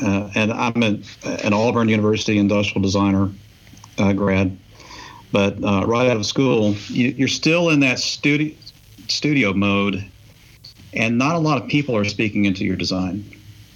uh, 0.02 0.30
and 0.34 0.52
I'm 0.52 0.82
an, 0.82 1.04
an 1.24 1.52
Auburn 1.52 1.88
University 1.88 2.38
industrial 2.38 2.80
designer 2.80 3.30
uh, 3.98 4.12
grad, 4.12 4.56
but 5.30 5.62
uh, 5.62 5.84
right 5.86 6.08
out 6.08 6.16
of 6.16 6.24
school, 6.24 6.74
you, 6.88 7.08
you're 7.08 7.28
still 7.28 7.70
in 7.70 7.80
that 7.80 7.98
studio 7.98 8.54
studio 9.08 9.52
mode, 9.52 10.04
and 10.94 11.18
not 11.18 11.34
a 11.34 11.38
lot 11.38 11.62
of 11.62 11.68
people 11.68 11.96
are 11.96 12.04
speaking 12.04 12.44
into 12.44 12.64
your 12.64 12.76
design. 12.76 13.24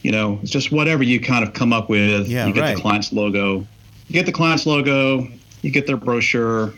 You 0.03 0.13
know, 0.13 0.39
it's 0.43 0.51
just 0.51 0.71
whatever 0.73 1.03
you 1.03 1.21
kind 1.21 1.47
of 1.47 1.55
come 1.55 1.73
up 1.73 1.89
with. 1.89 2.29
Yeah, 2.29 2.47
you 2.47 2.53
get 2.53 2.61
right. 2.61 2.77
the 2.77 2.81
client's 2.81 3.13
logo. 3.13 3.67
You 4.09 4.13
get 4.13 4.27
the 4.27 4.33
client's 4.33 4.67
logo. 4.67 5.27
You 5.63 5.71
get 5.71 5.87
their 5.87 5.97
brochure, 5.97 6.73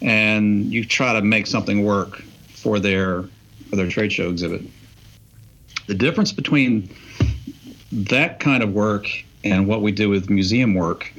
and 0.00 0.72
you 0.72 0.84
try 0.84 1.12
to 1.14 1.22
make 1.22 1.46
something 1.46 1.84
work 1.84 2.22
for 2.54 2.78
their 2.78 3.24
for 3.70 3.76
their 3.76 3.88
trade 3.88 4.12
show 4.12 4.28
exhibit. 4.28 4.62
The 5.86 5.94
difference 5.94 6.32
between 6.32 6.88
that 7.92 8.40
kind 8.40 8.62
of 8.62 8.72
work 8.72 9.06
and 9.44 9.66
what 9.66 9.82
we 9.82 9.92
do 9.92 10.08
with 10.08 10.30
museum 10.30 10.74
work 10.74 11.12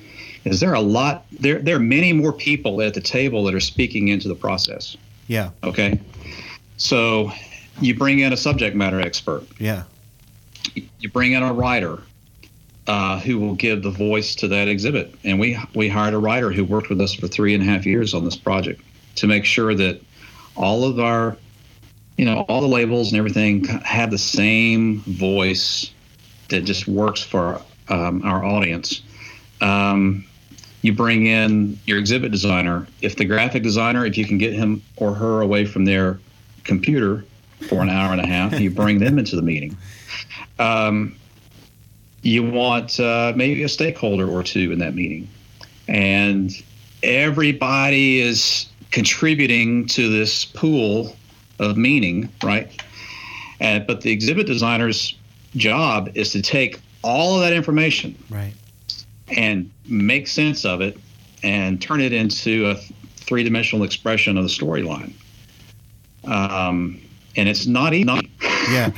is 0.46 0.60
there 0.60 0.72
are 0.72 0.76
a 0.76 0.82
lot 0.82 1.26
there 1.32 1.60
there 1.60 1.76
are 1.76 1.80
many 1.80 2.14
more 2.14 2.34
people 2.34 2.82
at 2.82 2.94
the 2.94 3.02
table 3.02 3.44
that 3.46 3.54
are 3.54 3.60
speaking 3.60 4.08
into 4.10 4.28
the 4.28 4.36
process. 4.36 4.98
Yeah. 5.28 5.50
Okay. 5.64 6.00
So 6.78 7.32
you 7.80 7.96
bring 7.96 8.20
in 8.20 8.34
a 8.34 8.38
subject 8.38 8.76
matter 8.76 9.00
expert 9.00 9.46
Yeah. 9.60 9.84
you 11.00 11.10
bring 11.10 11.34
in 11.34 11.44
a 11.44 11.54
writer 11.54 12.02
uh, 12.88 13.20
who 13.20 13.40
will 13.40 13.56
give 13.56 13.84
the 13.84 13.92
voice 13.92 14.36
to 14.36 14.48
that 14.50 14.68
exhibit. 14.68 15.14
And 15.24 15.40
we 15.40 15.58
we 15.76 15.88
hired 15.90 16.14
a 16.14 16.18
writer 16.20 16.52
who 16.52 16.66
worked 16.66 16.90
with 16.90 17.00
us 17.02 17.14
for 17.14 17.28
three 17.28 17.54
and 17.54 17.64
a 17.64 17.66
half 17.66 17.86
years 17.86 18.14
on 18.14 18.26
this 18.26 18.36
project 18.36 18.82
to 19.16 19.28
make 19.28 19.46
sure 19.46 19.74
that 19.76 20.02
all 20.56 20.84
of 20.84 21.00
our, 21.00 21.38
you 22.18 22.26
know, 22.26 22.42
all 22.48 22.62
the 22.62 22.68
labels 22.68 23.12
and 23.12 23.18
everything 23.18 23.66
have 23.66 24.12
the 24.12 24.18
same 24.18 25.00
voice 25.02 25.92
that 26.50 26.62
just 26.62 26.88
works 26.88 27.22
for 27.22 27.62
um, 27.90 28.22
our 28.24 28.44
audience. 28.44 29.02
Um, 29.62 30.26
you 30.82 30.94
bring 30.94 31.26
in 31.26 31.80
your 31.86 31.98
exhibit 31.98 32.32
designer. 32.32 32.88
If 33.02 33.16
the 33.16 33.26
graphic 33.26 33.64
designer, 33.64 34.06
if 34.06 34.18
you 34.18 34.26
can 34.26 34.38
get 34.38 34.54
him 34.54 34.82
or 34.98 35.14
her 35.14 35.42
away 35.42 35.66
from 35.66 35.86
their 35.86 36.20
computer 36.66 37.26
for 37.68 37.82
an 37.82 37.90
hour 37.90 38.12
and 38.12 38.22
a 38.22 38.28
half, 38.28 38.60
you 38.60 38.70
bring 38.70 39.00
them 39.00 39.18
into 39.18 39.36
the 39.36 39.42
meeting. 39.42 39.78
Um, 40.60 41.16
you 42.22 42.44
want 42.44 43.00
uh, 43.00 43.34
maybe 43.36 43.64
a 43.64 43.70
stakeholder 43.70 44.30
or 44.30 44.44
two 44.44 44.72
in 44.72 44.80
that 44.80 44.94
meeting, 44.96 45.28
and 45.88 46.52
everybody 47.02 48.20
is 48.20 48.68
contributing 48.92 49.88
to 49.88 50.10
this 50.10 50.46
pool 50.46 51.16
of 51.60 51.78
meaning, 51.78 52.30
right? 52.44 52.70
And 53.60 53.86
but 53.88 54.02
the 54.02 54.12
exhibit 54.12 54.48
designer's 54.48 55.16
job 55.56 56.10
is 56.16 56.32
to 56.32 56.42
take 56.42 56.80
all 57.04 57.36
of 57.36 57.42
that 57.42 57.54
information 57.54 58.16
Right. 58.30 58.54
and 59.30 59.70
make 59.88 60.28
sense 60.28 60.66
of 60.66 60.82
it 60.82 60.98
and 61.44 61.82
turn 61.82 62.02
it 62.02 62.14
into 62.14 62.68
a 62.70 62.76
three 63.18 63.44
dimensional 63.44 63.84
expression 63.86 64.38
of 64.38 64.44
the 64.44 64.50
storyline. 64.50 65.14
Um, 66.26 67.00
and 67.36 67.50
it's 67.50 67.66
not 67.66 67.94
easy 67.94 68.30
Yeah. 68.72 68.92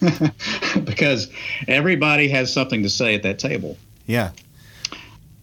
because 0.84 1.28
everybody 1.66 2.28
has 2.28 2.52
something 2.52 2.82
to 2.82 2.90
say 2.90 3.14
at 3.14 3.22
that 3.22 3.38
table. 3.38 3.76
yeah. 4.06 4.30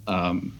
Um, 0.07 0.53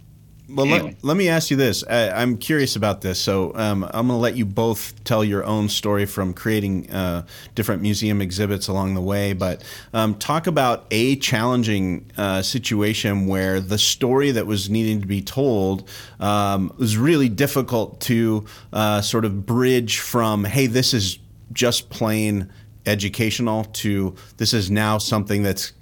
Well, 0.47 0.65
Anyway. 0.65 0.91
let, 0.91 1.03
let 1.03 1.17
me 1.17 1.29
ask 1.29 1.49
you 1.49 1.57
this. 1.57 1.83
I, 1.83 2.09
I'm 2.09 2.37
curious 2.37 2.75
about 2.75 3.01
this. 3.01 3.19
So 3.19 3.51
um, 3.55 3.83
I'm 3.85 4.07
going 4.07 4.09
to 4.09 4.13
let 4.15 4.35
you 4.35 4.45
both 4.45 5.03
tell 5.03 5.23
your 5.23 5.43
own 5.43 5.69
story 5.69 6.05
from 6.05 6.33
creating 6.33 6.91
uh, 6.91 7.25
different 7.55 7.81
museum 7.81 8.21
exhibits 8.21 8.67
along 8.67 8.93
the 8.93 9.01
way. 9.01 9.33
But 9.33 9.63
um, 9.93 10.15
talk 10.15 10.47
about 10.47 10.85
a 10.91 11.15
challenging 11.17 12.11
uh, 12.17 12.41
situation 12.41 13.27
where 13.27 13.59
the 13.59 13.77
story 13.77 14.31
that 14.31 14.45
was 14.45 14.69
needing 14.69 15.01
to 15.01 15.07
be 15.07 15.21
told 15.21 15.89
um, 16.19 16.71
was 16.77 16.97
really 16.97 17.29
difficult 17.29 17.99
to 18.01 18.45
uh, 18.71 19.01
sort 19.01 19.25
of 19.25 19.45
bridge 19.45 19.99
from, 19.99 20.43
hey, 20.43 20.67
this 20.67 20.93
is 20.93 21.19
just 21.53 21.89
plain 21.89 22.51
educational 22.85 23.63
to 23.65 24.15
this 24.37 24.53
is 24.53 24.69
now 24.69 24.97
something 24.97 25.41
that's 25.41 25.73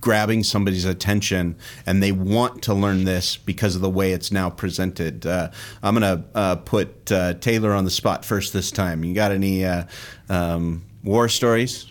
grabbing 0.00 0.42
somebody's 0.42 0.84
attention 0.84 1.56
and 1.86 2.02
they 2.02 2.12
want 2.12 2.62
to 2.62 2.74
learn 2.74 3.04
this 3.04 3.36
because 3.36 3.74
of 3.74 3.80
the 3.80 3.90
way 3.90 4.12
it's 4.12 4.30
now 4.30 4.48
presented. 4.48 5.26
Uh, 5.26 5.50
I'm 5.82 5.98
going 5.98 6.18
to 6.18 6.24
uh, 6.34 6.56
put 6.56 7.10
uh, 7.10 7.34
Taylor 7.34 7.72
on 7.72 7.84
the 7.84 7.90
spot 7.90 8.24
first 8.24 8.52
this 8.52 8.70
time. 8.70 9.04
You 9.04 9.14
got 9.14 9.32
any 9.32 9.64
uh, 9.64 9.84
um, 10.28 10.84
war 11.02 11.28
stories? 11.28 11.86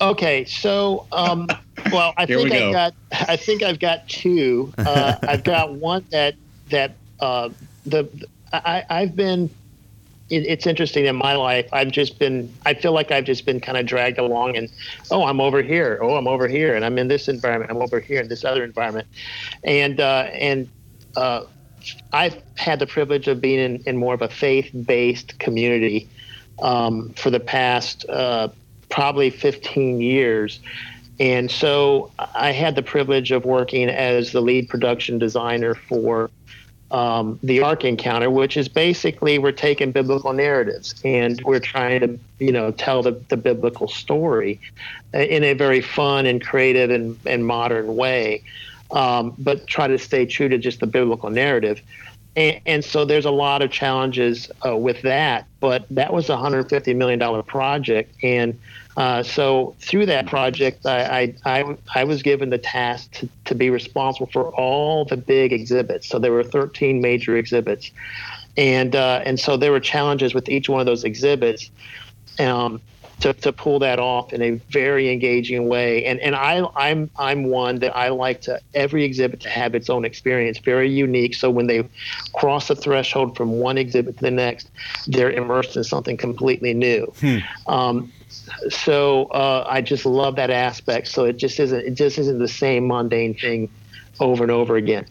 Okay, 0.00 0.44
so 0.44 1.06
um, 1.12 1.48
well, 1.90 2.14
I 2.16 2.26
Here 2.26 2.38
we 2.38 2.50
think 2.50 2.60
go. 2.60 2.68
I've 2.68 2.72
got 2.72 2.94
I 3.28 3.36
think 3.36 3.62
I've 3.62 3.80
got 3.80 4.08
two. 4.08 4.72
Uh, 4.78 5.16
I've 5.22 5.44
got 5.44 5.74
one 5.74 6.04
that 6.10 6.36
that 6.70 6.94
uh, 7.20 7.50
the 7.84 8.08
I, 8.52 8.84
I've 8.88 9.16
been. 9.16 9.50
It, 10.30 10.46
it's 10.46 10.66
interesting 10.66 11.06
in 11.06 11.16
my 11.16 11.34
life. 11.34 11.68
I've 11.72 11.90
just 11.90 12.18
been. 12.18 12.52
I 12.66 12.74
feel 12.74 12.92
like 12.92 13.10
I've 13.10 13.24
just 13.24 13.46
been 13.46 13.60
kind 13.60 13.78
of 13.78 13.86
dragged 13.86 14.18
along, 14.18 14.56
and 14.56 14.68
oh, 15.10 15.24
I'm 15.24 15.40
over 15.40 15.62
here. 15.62 15.98
Oh, 16.02 16.16
I'm 16.16 16.28
over 16.28 16.48
here, 16.48 16.74
and 16.74 16.84
I'm 16.84 16.98
in 16.98 17.08
this 17.08 17.28
environment. 17.28 17.70
I'm 17.70 17.78
over 17.78 18.00
here 18.00 18.20
in 18.20 18.28
this 18.28 18.44
other 18.44 18.64
environment, 18.64 19.08
and 19.64 20.00
uh, 20.00 20.28
and 20.32 20.68
uh, 21.16 21.44
I've 22.12 22.40
had 22.56 22.78
the 22.78 22.86
privilege 22.86 23.28
of 23.28 23.40
being 23.40 23.58
in, 23.58 23.82
in 23.86 23.96
more 23.96 24.14
of 24.14 24.22
a 24.22 24.28
faith 24.28 24.70
based 24.86 25.38
community 25.38 26.08
um, 26.60 27.10
for 27.14 27.30
the 27.30 27.40
past 27.40 28.08
uh, 28.08 28.48
probably 28.90 29.30
15 29.30 30.00
years. 30.00 30.60
And 31.20 31.50
so 31.50 32.12
I 32.34 32.52
had 32.52 32.76
the 32.76 32.82
privilege 32.82 33.32
of 33.32 33.44
working 33.44 33.88
as 33.88 34.32
the 34.32 34.40
lead 34.40 34.68
production 34.68 35.18
designer 35.18 35.74
for 35.74 36.30
um, 36.90 37.38
the 37.42 37.60
Ark 37.62 37.84
Encounter, 37.84 38.30
which 38.30 38.56
is 38.56 38.68
basically 38.68 39.38
we're 39.38 39.52
taking 39.52 39.92
biblical 39.92 40.32
narratives 40.32 40.94
and 41.04 41.40
we're 41.42 41.60
trying 41.60 42.00
to, 42.00 42.18
you 42.38 42.52
know, 42.52 42.70
tell 42.70 43.02
the, 43.02 43.12
the 43.28 43.36
biblical 43.36 43.88
story 43.88 44.60
in 45.12 45.44
a 45.44 45.52
very 45.52 45.80
fun 45.80 46.26
and 46.26 46.44
creative 46.44 46.90
and, 46.90 47.18
and 47.26 47.46
modern 47.46 47.96
way, 47.96 48.42
um, 48.90 49.34
but 49.38 49.66
try 49.66 49.86
to 49.86 49.98
stay 49.98 50.24
true 50.24 50.48
to 50.48 50.56
just 50.56 50.80
the 50.80 50.86
biblical 50.86 51.30
narrative. 51.30 51.82
And, 52.38 52.60
and 52.66 52.84
so 52.84 53.04
there's 53.04 53.24
a 53.24 53.32
lot 53.32 53.62
of 53.62 53.72
challenges 53.72 54.48
uh, 54.64 54.76
with 54.76 55.02
that, 55.02 55.48
but 55.58 55.84
that 55.90 56.12
was 56.12 56.30
a 56.30 56.36
$150 56.36 56.94
million 56.94 57.42
project. 57.42 58.14
And 58.22 58.60
uh, 58.96 59.24
so 59.24 59.74
through 59.80 60.06
that 60.06 60.28
project, 60.28 60.86
I, 60.86 61.34
I, 61.44 61.60
I, 61.60 61.76
I, 61.96 62.04
was 62.04 62.22
given 62.22 62.50
the 62.50 62.58
task 62.58 63.10
to, 63.14 63.28
to 63.46 63.56
be 63.56 63.70
responsible 63.70 64.28
for 64.32 64.54
all 64.54 65.04
the 65.04 65.16
big 65.16 65.52
exhibits. 65.52 66.08
So 66.08 66.20
there 66.20 66.30
were 66.30 66.44
13 66.44 67.00
major 67.00 67.36
exhibits. 67.36 67.90
And, 68.56 68.94
uh, 68.94 69.22
and 69.24 69.40
so 69.40 69.56
there 69.56 69.72
were 69.72 69.80
challenges 69.80 70.32
with 70.32 70.48
each 70.48 70.68
one 70.68 70.78
of 70.78 70.86
those 70.86 71.02
exhibits. 71.02 71.70
Um, 72.38 72.80
to, 73.20 73.32
to 73.32 73.52
pull 73.52 73.78
that 73.80 73.98
off 73.98 74.32
in 74.32 74.42
a 74.42 74.50
very 74.70 75.10
engaging 75.10 75.68
way. 75.68 76.04
And 76.04 76.20
and 76.20 76.34
I 76.34 76.66
I'm 76.76 77.10
I'm 77.16 77.44
one 77.44 77.80
that 77.80 77.96
I 77.96 78.08
like 78.08 78.42
to 78.42 78.60
every 78.74 79.04
exhibit 79.04 79.40
to 79.40 79.48
have 79.48 79.74
its 79.74 79.90
own 79.90 80.04
experience, 80.04 80.58
very 80.58 80.90
unique. 80.90 81.34
So 81.34 81.50
when 81.50 81.66
they 81.66 81.88
cross 82.34 82.68
the 82.68 82.76
threshold 82.76 83.36
from 83.36 83.58
one 83.58 83.78
exhibit 83.78 84.16
to 84.18 84.22
the 84.22 84.30
next, 84.30 84.70
they're 85.06 85.30
immersed 85.30 85.76
in 85.76 85.84
something 85.84 86.16
completely 86.16 86.74
new. 86.74 87.12
Hmm. 87.20 87.38
Um, 87.66 88.12
so 88.68 89.24
uh, 89.26 89.66
I 89.68 89.80
just 89.80 90.06
love 90.06 90.36
that 90.36 90.50
aspect. 90.50 91.08
So 91.08 91.24
it 91.24 91.36
just 91.36 91.58
isn't 91.58 91.86
it 91.86 91.94
just 91.94 92.18
isn't 92.18 92.38
the 92.38 92.48
same 92.48 92.86
mundane 92.86 93.34
thing 93.34 93.68
over 94.20 94.42
and 94.42 94.50
over 94.50 94.76
again. 94.76 95.06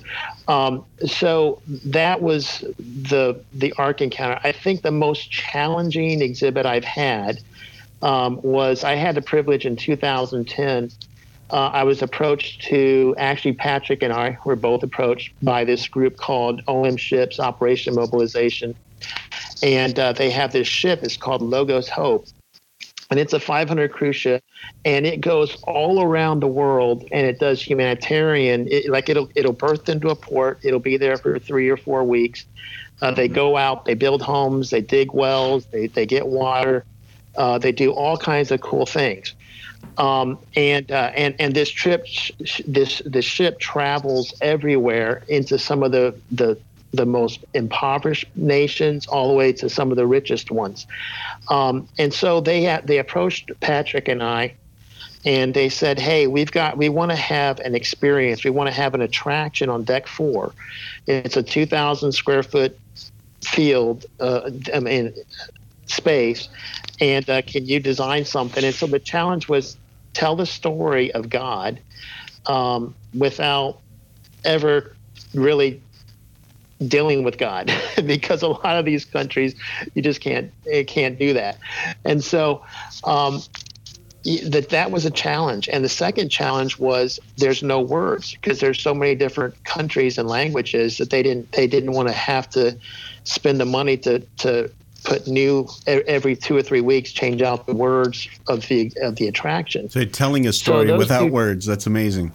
Um, 0.48 0.86
so 1.06 1.62
that 1.68 2.22
was 2.22 2.64
the 2.80 3.42
the 3.54 3.74
Ark 3.78 4.02
encounter. 4.02 4.40
I 4.44 4.54
think 4.54 4.82
the 4.82 4.92
most 4.92 5.30
challenging 5.30 6.22
exhibit 6.22 6.66
I've 6.66 6.86
had 6.86 7.42
um, 8.02 8.40
was 8.42 8.84
I 8.84 8.96
had 8.96 9.16
the 9.16 9.22
privilege 9.22 9.66
in 9.66 9.76
2010. 9.76 10.92
Uh, 11.50 11.56
I 11.56 11.84
was 11.84 12.02
approached 12.02 12.64
to 12.64 13.16
actually 13.18 13.54
Patrick 13.54 14.04
and 14.04 14.12
I 14.12 14.38
were 14.46 14.58
both 14.58 14.84
approached 14.84 15.34
by 15.42 15.64
this 15.64 15.88
group 15.88 16.18
called 16.18 16.62
OM 16.68 16.98
Ships 16.98 17.40
Operation 17.40 17.96
Mobilization, 17.96 18.76
and 19.64 19.98
uh, 19.98 20.14
they 20.14 20.30
have 20.30 20.52
this 20.52 20.68
ship. 20.68 21.04
It's 21.04 21.16
called 21.16 21.42
Logos 21.42 21.88
Hope, 21.88 22.28
and 23.10 23.20
it's 23.20 23.34
a 23.34 23.40
500 23.40 23.92
cruise 23.92 24.16
ship 24.16 24.44
and 24.86 25.06
it 25.06 25.22
goes 25.22 25.56
all 25.64 26.02
around 26.02 26.42
the 26.42 26.48
world 26.48 27.08
and 27.12 27.26
it 27.26 27.40
does 27.40 27.62
humanitarian 27.62 28.68
it, 28.70 28.90
like 28.90 29.10
it'll 29.10 29.30
it'll 29.36 29.54
berth 29.54 29.88
into 29.90 30.10
a 30.10 30.16
port 30.16 30.60
it'll 30.64 30.80
be 30.80 30.98
there 30.98 31.18
for 31.18 31.40
three 31.40 31.70
or 31.70 31.78
four 31.78 32.04
weeks 32.04 32.46
uh, 33.02 33.12
they 33.12 33.28
go 33.28 33.58
out 33.58 33.86
they 33.86 33.94
build 33.94 34.22
homes 34.22 34.70
they 34.70 34.82
dig 34.82 35.14
wells 35.14 35.66
they, 35.68 35.88
they 35.88 36.06
get 36.06 36.28
water 36.28 36.86
uh, 37.38 37.58
they 37.58 37.72
do 37.72 37.92
all 37.92 38.18
kinds 38.18 38.52
of 38.52 38.62
cool 38.62 38.86
things 38.86 39.34
um, 39.98 40.38
and 40.56 40.92
uh, 40.92 41.12
and 41.16 41.36
and 41.40 41.54
this 41.54 41.70
trip 41.70 42.06
this 42.66 43.02
this 43.06 43.26
ship 43.26 43.60
travels 43.60 44.34
everywhere 44.42 45.24
into 45.28 45.58
some 45.58 45.84
of 45.84 45.92
the 45.92 46.16
the 46.32 46.58
the 46.92 47.06
most 47.06 47.44
impoverished 47.54 48.26
nations 48.36 49.08
all 49.08 49.28
the 49.28 49.34
way 49.34 49.52
to 49.54 49.70
some 49.70 49.92
of 49.92 49.98
the 49.98 50.08
richest 50.08 50.52
ones. 50.52 50.88
Um, 51.50 51.88
and 51.98 52.14
so 52.14 52.42
they 52.42 52.80
they 52.86 53.00
approached 53.00 53.52
Patrick 53.60 54.08
and 54.08 54.22
I, 54.22 54.54
and 55.26 55.54
they 55.54 55.70
said, 55.70 56.00
"Hey, 56.00 56.28
we've 56.28 56.52
got 56.52 56.78
we 56.78 56.90
want 56.90 57.12
to 57.12 57.18
have 57.18 57.60
an 57.62 57.74
experience. 57.74 58.44
We 58.44 58.52
want 58.52 58.68
to 58.68 58.74
have 58.74 58.94
an 58.94 59.02
attraction 59.02 59.70
on 59.70 59.84
deck 59.84 60.08
four. 60.08 60.54
It's 61.08 61.38
a 61.38 61.44
2,000 61.44 62.12
square 62.12 62.44
foot 62.44 62.78
field, 63.42 64.06
uh, 64.20 64.50
I 64.74 64.80
mean, 64.82 65.14
space, 65.86 66.50
and 67.00 67.30
uh, 67.30 67.42
can 67.42 67.66
you 67.66 67.80
design 67.80 68.26
something?" 68.26 68.64
And 68.64 68.74
so 68.74 68.88
the 68.88 69.00
challenge 69.00 69.48
was 69.48 69.78
tell 70.14 70.36
the 70.36 70.46
story 70.46 71.12
of 71.14 71.30
God 71.30 71.80
um, 72.48 72.96
without 73.14 73.80
ever 74.44 74.96
really 75.34 75.82
dealing 76.88 77.24
with 77.24 77.38
God 77.38 77.72
because 78.06 78.44
a 78.44 78.50
lot 78.50 78.78
of 78.78 78.86
these 78.86 79.04
countries 79.04 79.56
you 79.94 80.02
just 80.02 80.22
can't 80.22 80.52
can't 80.88 81.18
do 81.18 81.34
that, 81.34 81.58
and 82.06 82.24
so 82.24 82.64
um, 83.04 83.42
that 84.24 84.70
that 84.70 84.92
was 84.92 85.06
a 85.06 85.12
challenge. 85.12 85.70
And 85.70 85.84
the 85.84 85.90
second 85.90 86.30
challenge 86.30 86.78
was 86.78 87.20
there's 87.38 87.64
no 87.64 87.80
words 87.80 88.34
because 88.34 88.60
there's 88.60 88.82
so 88.82 88.94
many 88.94 89.16
different 89.16 89.64
countries 89.64 90.18
and 90.18 90.28
languages 90.28 90.98
that 90.98 91.10
they 91.10 91.24
didn't 91.24 91.52
they 91.54 91.68
didn't 91.68 91.94
want 91.94 92.10
to 92.10 92.14
have 92.14 92.50
to 92.52 92.78
spend 93.24 93.60
the 93.60 93.66
money 93.66 93.98
to 93.98 94.20
to 94.38 94.70
put 95.08 95.26
new 95.26 95.68
every 95.88 96.36
two 96.36 96.56
or 96.56 96.62
three 96.62 96.82
weeks 96.82 97.12
change 97.12 97.42
out 97.42 97.66
the 97.66 97.74
words 97.74 98.28
of 98.48 98.68
the 98.68 98.92
of 99.02 99.16
the 99.16 99.28
attraction. 99.28 99.90
So 99.90 100.06
telling 100.06 100.46
a 100.46 100.54
story 100.54 100.90
so 100.90 100.98
without 100.98 101.26
two, 101.26 101.32
words 101.32 101.66
that's 101.66 101.88
amazing 101.88 102.34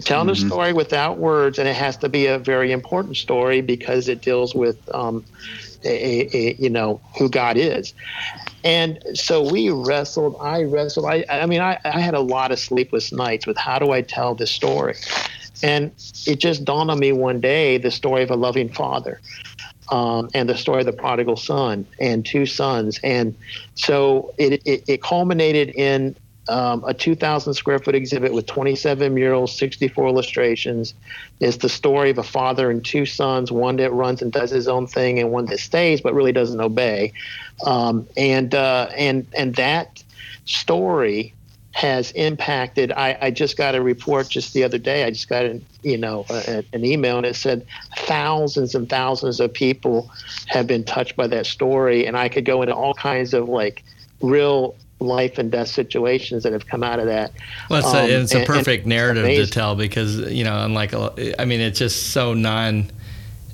telling 0.00 0.34
mm-hmm. 0.34 0.46
a 0.46 0.48
story 0.48 0.72
without 0.72 1.18
words, 1.18 1.58
and 1.58 1.68
it 1.68 1.76
has 1.76 1.96
to 1.98 2.08
be 2.08 2.26
a 2.26 2.38
very 2.38 2.72
important 2.72 3.16
story 3.16 3.60
because 3.60 4.08
it 4.08 4.22
deals 4.22 4.54
with, 4.54 4.78
um, 4.94 5.24
a, 5.84 6.36
a, 6.36 6.54
you 6.54 6.70
know, 6.70 7.00
who 7.18 7.28
God 7.28 7.56
is. 7.56 7.92
And 8.64 9.02
so 9.14 9.50
we 9.50 9.70
wrestled. 9.70 10.36
I 10.40 10.62
wrestled. 10.62 11.06
I, 11.06 11.24
I 11.28 11.46
mean, 11.46 11.60
I, 11.60 11.78
I 11.84 12.00
had 12.00 12.14
a 12.14 12.20
lot 12.20 12.52
of 12.52 12.58
sleepless 12.58 13.12
nights 13.12 13.46
with 13.46 13.56
how 13.56 13.78
do 13.78 13.90
I 13.90 14.02
tell 14.02 14.34
this 14.34 14.50
story, 14.50 14.94
and 15.62 15.90
it 16.26 16.36
just 16.36 16.64
dawned 16.64 16.90
on 16.90 16.98
me 16.98 17.12
one 17.12 17.40
day 17.40 17.78
the 17.78 17.90
story 17.90 18.22
of 18.22 18.30
a 18.30 18.36
loving 18.36 18.68
father. 18.68 19.20
Um, 19.90 20.30
and 20.32 20.48
the 20.48 20.56
story 20.56 20.80
of 20.80 20.86
the 20.86 20.92
prodigal 20.92 21.36
son 21.36 21.86
and 22.00 22.24
two 22.24 22.46
sons. 22.46 23.00
And 23.02 23.36
so 23.74 24.32
it, 24.38 24.62
it, 24.64 24.84
it 24.86 25.02
culminated 25.02 25.70
in 25.70 26.14
um, 26.48 26.82
a 26.86 26.94
2,000 26.94 27.54
square 27.54 27.78
foot 27.78 27.94
exhibit 27.94 28.32
with 28.32 28.46
27 28.46 29.14
murals, 29.14 29.56
64 29.56 30.08
illustrations. 30.08 30.94
It's 31.40 31.58
the 31.58 31.68
story 31.68 32.10
of 32.10 32.18
a 32.18 32.22
father 32.22 32.70
and 32.70 32.84
two 32.84 33.06
sons, 33.06 33.52
one 33.52 33.76
that 33.76 33.92
runs 33.92 34.22
and 34.22 34.32
does 34.32 34.50
his 34.50 34.66
own 34.66 34.86
thing, 34.86 35.18
and 35.18 35.30
one 35.30 35.46
that 35.46 35.60
stays 35.60 36.00
but 36.00 36.14
really 36.14 36.32
doesn't 36.32 36.60
obey. 36.60 37.12
Um, 37.64 38.08
and 38.16 38.54
uh, 38.54 38.88
and 38.96 39.26
and 39.36 39.54
that 39.54 40.02
story 40.44 41.32
has 41.72 42.10
impacted. 42.12 42.92
I, 42.92 43.16
I, 43.20 43.30
just 43.30 43.56
got 43.56 43.74
a 43.74 43.82
report 43.82 44.28
just 44.28 44.52
the 44.52 44.62
other 44.62 44.78
day. 44.78 45.04
I 45.04 45.10
just 45.10 45.28
got 45.28 45.44
an 45.44 45.64
you 45.82 45.96
know 45.96 46.26
a, 46.30 46.64
an 46.72 46.84
email 46.84 47.16
and 47.16 47.26
it 47.26 47.34
said 47.34 47.66
thousands 47.96 48.74
and 48.74 48.88
thousands 48.88 49.40
of 49.40 49.52
people 49.52 50.10
have 50.46 50.66
been 50.66 50.84
touched 50.84 51.16
by 51.16 51.26
that 51.28 51.46
story, 51.46 52.06
and 52.06 52.16
I 52.16 52.28
could 52.28 52.44
go 52.44 52.62
into 52.62 52.74
all 52.74 52.94
kinds 52.94 53.34
of 53.34 53.48
like 53.48 53.82
real 54.20 54.76
life 55.00 55.38
and 55.38 55.50
death 55.50 55.68
situations 55.68 56.42
that 56.44 56.52
have 56.52 56.66
come 56.66 56.82
out 56.82 56.98
of 56.98 57.06
that. 57.06 57.32
Well, 57.68 57.80
it's, 57.80 57.88
um, 57.88 57.96
a, 57.96 58.08
it's 58.08 58.34
a 58.34 58.44
perfect 58.44 58.86
narrative 58.86 59.24
to 59.24 59.46
tell 59.46 59.74
because 59.74 60.18
you 60.30 60.44
know, 60.44 60.64
unlike 60.64 60.92
a, 60.92 61.40
I 61.40 61.44
mean, 61.44 61.60
it's 61.60 61.78
just 61.78 62.12
so 62.12 62.34
non. 62.34 62.90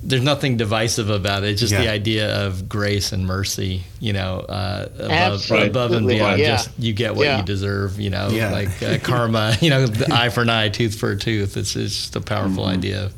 There's 0.09 0.23
nothing 0.23 0.57
divisive 0.57 1.11
about 1.11 1.45
it. 1.45 1.51
It's 1.51 1.61
just 1.61 1.73
yeah. 1.73 1.83
the 1.83 1.89
idea 1.89 2.47
of 2.47 2.69
grace 2.69 3.13
and 3.13 3.27
mercy, 3.27 3.85
you 4.01 4.13
know, 4.13 4.41
uh, 4.41 4.89
above, 4.99 5.51
above, 5.51 5.93
and 5.93 6.07
beyond. 6.07 6.41
Yeah. 6.41 6.57
Just 6.57 6.71
you 6.79 6.93
get 6.93 7.15
what 7.15 7.27
yeah. 7.27 7.39
you 7.39 7.45
deserve, 7.45 8.01
you 8.01 8.11
know, 8.11 8.29
like 8.29 8.83
uh, 8.83 8.99
karma, 9.03 9.55
you 9.61 9.71
know, 9.71 9.87
eye 10.11 10.31
for 10.31 10.43
an 10.43 10.51
eye, 10.51 10.71
tooth 10.71 10.99
for 10.99 11.13
a 11.13 11.17
tooth. 11.17 11.57
It's, 11.57 11.77
it's 11.77 11.95
just 11.95 12.17
a 12.17 12.21
powerful 12.21 12.65
mm-hmm. 12.65 12.79
idea. 12.79 13.11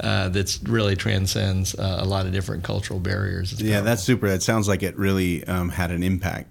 Uh, 0.00 0.28
that's 0.28 0.62
really 0.62 0.94
transcends 0.94 1.74
uh, 1.74 1.98
a 2.00 2.04
lot 2.04 2.24
of 2.24 2.32
different 2.32 2.62
cultural 2.62 3.00
barriers. 3.00 3.52
It's 3.52 3.62
yeah, 3.62 3.76
powerful. 3.76 3.84
that's 3.86 4.02
super. 4.04 4.26
It 4.26 4.42
sounds 4.42 4.68
like 4.68 4.82
it 4.82 4.96
really 4.96 5.44
um, 5.46 5.70
had 5.70 5.90
an 5.90 6.02
impact. 6.02 6.48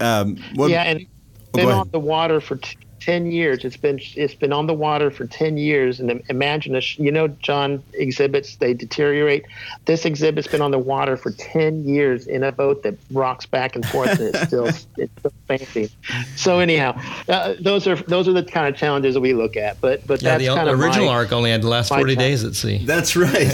Um, 0.00 0.42
what, 0.54 0.70
yeah, 0.70 0.82
and 0.82 1.06
oh, 1.54 1.56
been 1.56 1.68
on 1.68 1.90
the 1.90 2.00
water 2.00 2.40
for 2.40 2.56
t- 2.56 2.76
ten 3.04 3.30
years. 3.30 3.64
It's 3.64 3.76
been 3.76 4.00
it's 4.14 4.34
been 4.34 4.52
on 4.52 4.66
the 4.66 4.74
water 4.74 5.10
for 5.10 5.26
ten 5.26 5.56
years, 5.56 6.00
and 6.00 6.22
imagine 6.28 6.76
a 6.76 6.82
you 6.96 7.10
know 7.10 7.28
John 7.28 7.82
exhibits 7.94 8.56
they 8.56 8.74
deteriorate. 8.74 9.44
This 9.86 10.04
exhibit's 10.04 10.46
been 10.46 10.60
on 10.60 10.70
the 10.70 10.78
water 10.78 11.16
for 11.16 11.32
ten 11.32 11.84
years 11.84 12.26
in 12.26 12.44
a 12.44 12.52
boat 12.52 12.82
that 12.84 12.94
rocks 13.10 13.46
back 13.46 13.74
and 13.74 13.86
forth, 13.86 14.18
and 14.18 14.34
it's 14.34 14.42
still 14.42 14.66
it's 14.66 15.12
still 15.18 15.32
fancy. 15.48 15.90
So 16.36 16.58
anyhow, 16.58 17.00
uh, 17.28 17.54
those 17.60 17.86
are 17.86 17.96
those 17.96 18.28
are 18.28 18.32
the 18.32 18.44
kind 18.44 18.72
of 18.72 18.76
challenges 18.76 19.14
that 19.14 19.20
we 19.20 19.34
look 19.34 19.56
at. 19.56 19.80
But 19.80 20.06
but 20.06 20.22
yeah, 20.22 20.38
that's 20.38 20.48
the 20.48 20.54
kind 20.54 20.68
of 20.68 20.80
original 20.80 21.06
my, 21.06 21.14
ark 21.14 21.32
only 21.32 21.50
had 21.50 21.62
the 21.62 21.68
last 21.68 21.88
forty 21.88 22.14
days 22.14 22.44
at 22.44 22.54
sea. 22.54 22.84
That's 22.84 23.16
right. 23.16 23.32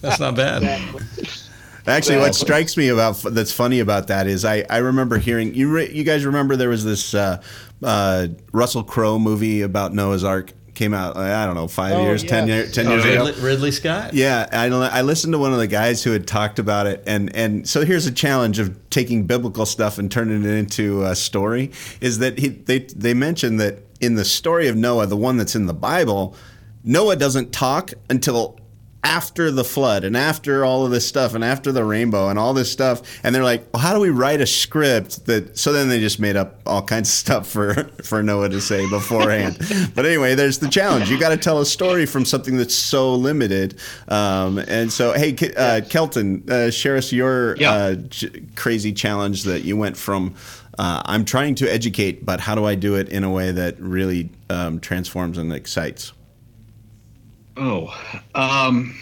that's 0.00 0.20
not 0.20 0.36
bad. 0.36 0.62
Exactly. 0.62 1.41
Actually, 1.86 2.18
what 2.18 2.34
strikes 2.34 2.76
me 2.76 2.88
about 2.88 3.16
that's 3.22 3.52
funny 3.52 3.80
about 3.80 4.06
that 4.08 4.26
is 4.26 4.44
I, 4.44 4.64
I 4.70 4.78
remember 4.78 5.18
hearing 5.18 5.54
you 5.54 5.70
re, 5.70 5.90
you 5.90 6.04
guys 6.04 6.24
remember 6.24 6.56
there 6.56 6.68
was 6.68 6.84
this 6.84 7.14
uh, 7.14 7.42
uh, 7.82 8.28
Russell 8.52 8.84
Crowe 8.84 9.18
movie 9.18 9.62
about 9.62 9.92
Noah's 9.92 10.22
Ark 10.24 10.52
came 10.74 10.94
out. 10.94 11.16
I 11.16 11.44
don't 11.44 11.54
know, 11.54 11.68
five 11.68 11.92
Oh, 11.94 12.02
years, 12.02 12.22
ten 12.24 12.48
yes. 12.48 12.56
years, 12.56 12.74
ten 12.74 12.86
Oh, 12.86 12.92
years 12.92 13.04
ago. 13.04 13.24
Ridley, 13.26 13.42
Ridley 13.42 13.70
Scott. 13.72 14.14
Yeah, 14.14 14.48
I 14.52 14.68
don't. 14.68 14.82
I 14.82 15.02
listened 15.02 15.32
to 15.34 15.38
one 15.38 15.52
of 15.52 15.58
the 15.58 15.66
guys 15.66 16.02
who 16.04 16.12
had 16.12 16.26
talked 16.26 16.58
about 16.58 16.86
it, 16.86 17.02
and 17.06 17.34
and 17.34 17.68
so 17.68 17.84
here's 17.84 18.06
a 18.06 18.12
challenge 18.12 18.58
of 18.58 18.78
taking 18.90 19.26
biblical 19.26 19.66
stuff 19.66 19.98
and 19.98 20.10
turning 20.10 20.44
it 20.44 20.50
into 20.50 21.04
a 21.04 21.14
story. 21.16 21.72
Is 22.00 22.20
that 22.20 22.38
he 22.38 22.48
they 22.48 22.78
they 22.80 23.12
mentioned 23.14 23.60
that 23.60 23.80
in 24.00 24.14
the 24.14 24.24
story 24.24 24.68
of 24.68 24.76
Noah, 24.76 25.06
the 25.06 25.16
one 25.16 25.36
that's 25.36 25.54
in 25.56 25.66
the 25.66 25.74
Bible, 25.74 26.34
Noah 26.84 27.16
doesn't 27.16 27.52
talk 27.52 27.92
until 28.08 28.58
after 29.04 29.50
the 29.50 29.64
flood 29.64 30.04
and 30.04 30.16
after 30.16 30.64
all 30.64 30.84
of 30.84 30.92
this 30.92 31.06
stuff 31.06 31.34
and 31.34 31.42
after 31.42 31.72
the 31.72 31.84
rainbow 31.84 32.28
and 32.28 32.38
all 32.38 32.54
this 32.54 32.70
stuff 32.70 33.02
and 33.24 33.34
they're 33.34 33.42
like 33.42 33.66
well, 33.72 33.82
how 33.82 33.92
do 33.92 33.98
we 34.00 34.10
write 34.10 34.40
a 34.40 34.46
script 34.46 35.26
that 35.26 35.58
so 35.58 35.72
then 35.72 35.88
they 35.88 35.98
just 35.98 36.20
made 36.20 36.36
up 36.36 36.60
all 36.66 36.82
kinds 36.82 37.08
of 37.08 37.12
stuff 37.14 37.48
for 37.48 37.74
for 38.04 38.22
noah 38.22 38.48
to 38.48 38.60
say 38.60 38.88
beforehand. 38.88 39.58
But 39.94 40.06
anyway 40.06 40.34
there's 40.36 40.58
the 40.60 40.68
challenge. 40.68 41.10
You 41.10 41.18
got 41.18 41.30
to 41.30 41.36
tell 41.36 41.60
a 41.60 41.66
story 41.66 42.06
from 42.06 42.24
something 42.24 42.56
that's 42.56 42.74
so 42.74 43.14
limited 43.14 43.78
um, 44.08 44.58
and 44.58 44.92
so 44.92 45.12
hey 45.12 45.36
uh, 45.56 45.80
kelton 45.88 46.44
uh, 46.48 46.70
share 46.70 46.96
us 46.96 47.12
your 47.12 47.56
Yeah. 47.56 47.72
uh, 47.72 47.94
j- 47.94 48.42
crazy 48.56 48.92
challenge 48.92 49.42
that 49.44 49.62
you 49.64 49.76
went 49.76 49.96
from 49.96 50.34
uh, 50.78 51.02
i'm 51.04 51.24
trying 51.24 51.54
to 51.56 51.66
educate 51.70 52.24
but 52.24 52.40
how 52.40 52.54
do 52.54 52.64
i 52.64 52.74
do 52.74 52.94
it 52.94 53.08
in 53.08 53.24
a 53.24 53.30
way 53.30 53.50
that 53.50 53.78
really 53.80 54.30
um, 54.48 54.78
transforms 54.80 55.38
and 55.38 55.52
excites 55.52 56.12
Oh, 57.56 57.94
um, 58.34 58.96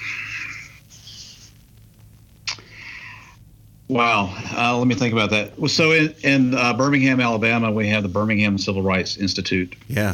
wow. 3.89 4.35
Uh, 4.57 4.77
let 4.77 4.87
me 4.87 4.95
think 4.95 5.13
about 5.13 5.31
that. 5.31 5.59
Well, 5.59 5.69
So 5.69 5.93
in, 5.93 6.15
in 6.23 6.55
uh, 6.55 6.75
Birmingham, 6.75 7.21
Alabama, 7.21 7.71
we 7.71 7.89
have 7.89 8.03
the 8.03 8.09
Birmingham 8.09 8.59
Civil 8.59 8.83
Rights 8.83 9.17
Institute, 9.17 9.77
yeah 9.89 10.13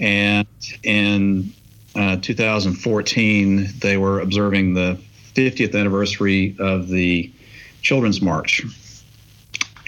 and 0.00 0.46
in 0.82 1.52
uh, 1.94 2.16
2014 2.20 3.68
they 3.78 3.96
were 3.96 4.20
observing 4.20 4.74
the 4.74 4.98
50th 5.34 5.78
anniversary 5.78 6.56
of 6.58 6.88
the 6.88 7.30
Children's 7.82 8.20
March, 8.20 8.62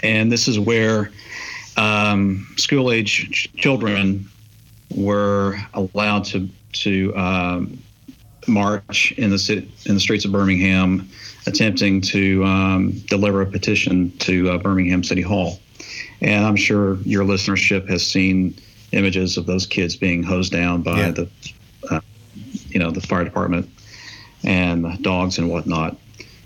and 0.02 0.30
this 0.30 0.48
is 0.48 0.58
where 0.58 1.10
um, 1.76 2.46
school-age 2.56 3.30
ch- 3.30 3.52
children 3.56 4.28
were 4.94 5.58
allowed 5.74 6.24
to 6.24 6.48
to 6.72 7.14
um, 7.16 7.78
march 8.46 9.12
in 9.12 9.30
the 9.30 9.38
city, 9.38 9.70
in 9.86 9.94
the 9.94 10.00
streets 10.00 10.24
of 10.24 10.32
Birmingham, 10.32 11.08
attempting 11.46 12.00
to 12.00 12.44
um, 12.44 12.92
deliver 13.06 13.42
a 13.42 13.46
petition 13.46 14.16
to 14.18 14.50
uh, 14.50 14.58
Birmingham 14.58 15.04
City 15.04 15.22
Hall. 15.22 15.60
And 16.20 16.44
I'm 16.44 16.56
sure 16.56 16.96
your 17.02 17.24
listenership 17.24 17.88
has 17.88 18.06
seen 18.06 18.54
images 18.92 19.36
of 19.36 19.46
those 19.46 19.66
kids 19.66 19.96
being 19.96 20.22
hosed 20.22 20.52
down 20.52 20.82
by 20.82 20.98
Yeah. 20.98 21.10
the, 21.12 21.28
uh, 21.90 22.00
you 22.68 22.78
know, 22.78 22.90
the 22.90 23.00
fire 23.00 23.24
department 23.24 23.68
and 24.44 25.02
dogs 25.02 25.38
and 25.38 25.48
whatnot. 25.48 25.96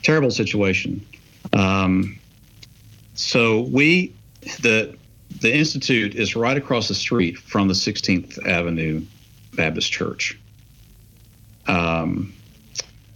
Terrible 0.03 0.31
situation. 0.31 1.05
Um, 1.53 2.19
so 3.15 3.63
we, 3.63 4.13
the 4.61 4.97
the 5.41 5.55
institute 5.55 6.15
is 6.15 6.37
right 6.37 6.57
across 6.57 6.89
the 6.89 6.95
street 6.95 7.37
from 7.37 7.69
the 7.69 7.75
16th 7.75 8.47
Avenue 8.47 9.03
Baptist 9.57 9.91
Church. 9.91 10.39
Um, 11.67 12.33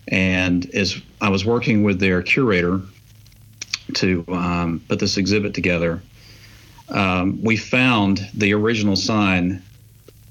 and 0.09 0.69
as 0.75 1.01
I 1.21 1.29
was 1.29 1.45
working 1.45 1.85
with 1.85 2.01
their 2.01 2.23
curator 2.23 2.81
to 3.95 4.25
um, 4.29 4.83
put 4.89 4.99
this 4.99 5.17
exhibit 5.17 5.55
together, 5.55 6.03
um, 6.89 7.41
we 7.43 7.57
found 7.57 8.29
the 8.35 8.53
original 8.53 8.97
sign 8.97 9.63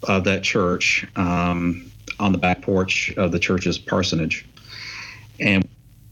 of 0.03 0.23
that 0.25 0.43
church 0.43 1.07
um, 1.15 1.89
on 2.19 2.31
the 2.31 2.37
back 2.37 2.61
porch 2.61 3.13
of 3.15 3.31
the 3.31 3.39
church's 3.39 3.77
parsonage, 3.77 4.45
and 5.39 5.67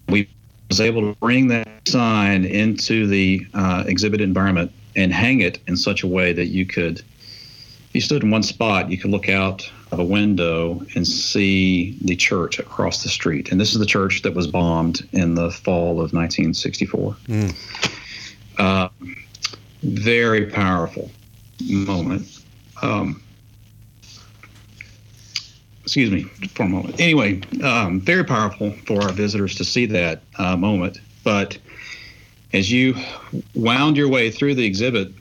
we 0.08 0.30
was 0.70 0.80
able 0.80 1.14
to 1.14 1.20
bring 1.20 1.48
that 1.50 1.68
sign 1.88 2.46
into 2.46 3.08
the 3.08 3.46
uh, 3.54 3.84
exhibit 3.88 4.22
environment 4.22 4.72
and 4.96 5.14
hang 5.14 5.42
it 5.42 5.60
in 5.68 5.78
such 5.78 6.04
a 6.04 6.08
way 6.08 6.34
that 6.34 6.48
you 6.48 6.66
could, 6.66 7.00
if 7.00 7.90
you 7.94 8.02
stood 8.02 8.24
in 8.24 8.32
one 8.32 8.44
spot, 8.44 8.90
you 8.90 8.98
could 8.98 9.12
look 9.12 9.30
out 9.30 9.70
a 9.92 10.04
window 10.04 10.82
and 10.96 11.08
see 11.08 11.98
the 12.02 12.16
church 12.16 12.60
across 12.60 13.04
the 13.04 13.10
street. 13.10 13.52
And 13.52 13.60
this 13.60 13.74
is 13.74 13.80
the 13.80 13.86
church 13.86 14.22
that 14.24 14.34
was 14.34 14.48
bombed 14.48 15.08
in 15.12 15.36
the 15.36 15.52
fall 15.52 16.02
of 16.02 16.14
1964. 16.14 17.16
Uh, 18.58 18.90
very 19.84 20.48
powerful 20.48 21.12
moment. 21.62 22.44
Um, 22.82 23.22
excuse 25.84 26.12
me 26.12 26.24
for 26.50 26.64
a 26.64 26.70
moment. 26.70 27.00
Anyway, 27.00 27.42
um, 27.64 28.02
very 28.02 28.26
powerful 28.26 28.72
for 28.86 29.02
our 29.04 29.14
visitors 29.14 29.56
to 29.56 29.64
see 29.64 29.86
that 29.86 30.22
uh, 30.38 30.58
moment. 30.58 31.00
But 31.24 31.58
as 32.54 32.72
you 32.72 32.96
wound 33.56 33.98
your 33.98 34.10
way 34.10 34.32
through 34.32 34.56
the 34.56 34.66
exhibit, 34.66 35.14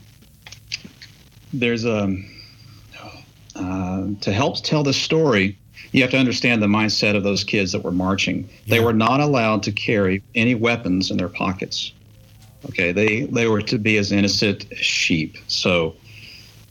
there's 1.53 1.85
a 1.85 2.09
uh, 3.59 4.07
to 4.21 4.33
help 4.33 4.63
tell 4.63 4.83
the 4.83 4.93
story. 4.93 5.59
You 5.93 6.03
have 6.03 6.11
to 6.11 6.19
understand 6.19 6.63
the 6.63 6.67
mindset 6.67 7.17
of 7.17 7.23
those 7.23 7.45
kids 7.45 7.73
that 7.73 7.83
were 7.83 7.93
marching. 7.93 8.49
They 8.67 8.81
were 8.81 8.93
not 8.93 9.21
allowed 9.21 9.63
to 9.65 9.73
carry 9.73 10.23
any 10.35 10.55
weapons 10.55 11.11
in 11.11 11.17
their 11.17 11.29
pockets. 11.29 11.93
Okay, 12.69 12.93
they 12.93 13.23
they 13.23 13.47
were 13.47 13.63
to 13.63 13.79
be 13.79 13.97
as 13.97 14.13
innocent 14.13 14.67
as 14.73 14.79
sheep. 14.79 15.37
So 15.47 15.95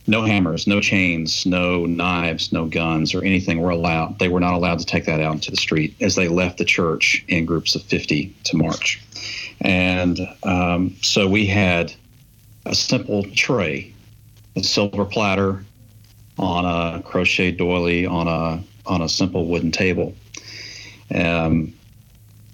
no 0.08 0.24
hammers, 0.24 0.68
no 0.68 0.82
chains, 0.82 1.46
no 1.46 1.86
knives, 1.86 2.52
no 2.52 2.66
guns 2.66 3.16
or 3.16 3.24
anything 3.24 3.62
were 3.62 3.72
allowed. 3.72 4.20
They 4.20 4.28
were 4.28 4.40
not 4.40 4.54
allowed 4.54 4.80
to 4.80 4.86
take 4.86 5.06
that 5.06 5.20
out 5.20 5.34
into 5.34 5.52
the 5.52 5.58
street 5.58 5.96
as 6.02 6.16
they 6.16 6.28
left 6.28 6.58
the 6.58 6.66
church 6.66 7.24
in 7.28 7.46
groups 7.46 7.76
of 7.76 7.82
50 7.84 8.36
to 8.44 8.58
march. 8.58 9.02
And 9.62 10.20
um, 10.44 10.96
so 11.02 11.28
we 11.28 11.48
had 11.48 11.94
a 12.66 12.76
simple 12.76 13.24
tray, 13.32 13.94
a 14.56 14.64
silver 14.64 15.06
platter 15.06 15.66
on 16.38 16.66
a 16.66 17.02
crochet 17.02 17.52
doily 17.52 18.06
on 18.06 18.28
a 18.28 18.64
on 18.86 19.02
a 19.02 19.10
simple 19.10 19.48
wooden 19.48 19.72
table. 19.72 20.14
Um, 21.14 21.74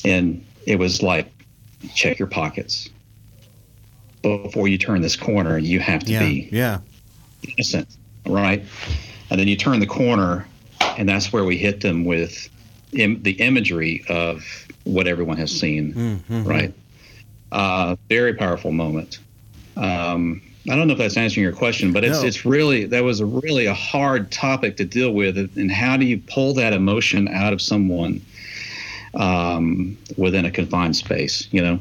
and 0.06 0.46
it 0.66 0.78
was 0.78 1.02
like, 1.02 1.32
check 1.94 2.20
your 2.20 2.28
pockets 2.28 2.90
before 4.22 4.68
you 4.68 4.78
turn 4.78 5.02
this 5.02 5.16
corner. 5.16 5.58
You 5.58 5.80
have 5.80 6.04
to 6.06 6.12
yeah 6.12 6.20
be 6.28 6.50
yeah 6.52 6.80
innocent, 7.48 7.88
right? 8.26 8.64
And 9.30 9.40
then 9.40 9.48
you 9.48 9.56
turn 9.56 9.80
the 9.80 9.88
corner, 9.88 10.46
and 10.98 11.08
that's 11.08 11.32
where 11.34 11.44
we 11.46 11.58
hit 11.58 11.82
them 11.82 12.06
with 12.06 12.50
Im- 12.94 13.22
the 13.24 13.32
imagery 13.34 14.04
of 14.10 14.44
what 14.84 15.08
everyone 15.08 15.38
has 15.38 15.52
seen, 15.52 15.94
right? 16.46 16.74
Uh, 17.52 17.96
very 18.10 18.34
powerful 18.34 18.72
moment. 18.72 19.20
Um, 19.78 20.42
I 20.70 20.76
don't 20.76 20.88
know 20.88 20.94
if 20.94 21.00
that's 21.00 21.18
answering 21.18 21.44
your 21.44 21.54
question, 21.54 21.92
but 21.92 22.04
it's 22.04 22.22
No. 22.22 22.28
it's 22.28 22.46
really 22.46 22.86
that 22.86 23.04
was 23.04 23.20
a 23.20 23.26
really 23.26 23.66
a 23.66 23.74
hard 23.74 24.32
topic 24.32 24.78
to 24.78 24.86
deal 24.86 25.12
with, 25.12 25.38
and 25.38 25.72
how 25.72 25.98
do 25.98 26.06
you 26.06 26.20
pull 26.28 26.54
that 26.56 26.72
emotion 26.74 27.28
out 27.30 27.52
of 27.54 27.62
someone 27.62 28.22
um, 29.14 29.98
within 30.18 30.46
a 30.46 30.52
confined 30.52 30.96
space? 30.96 31.48
You 31.52 31.62
know. 31.64 31.80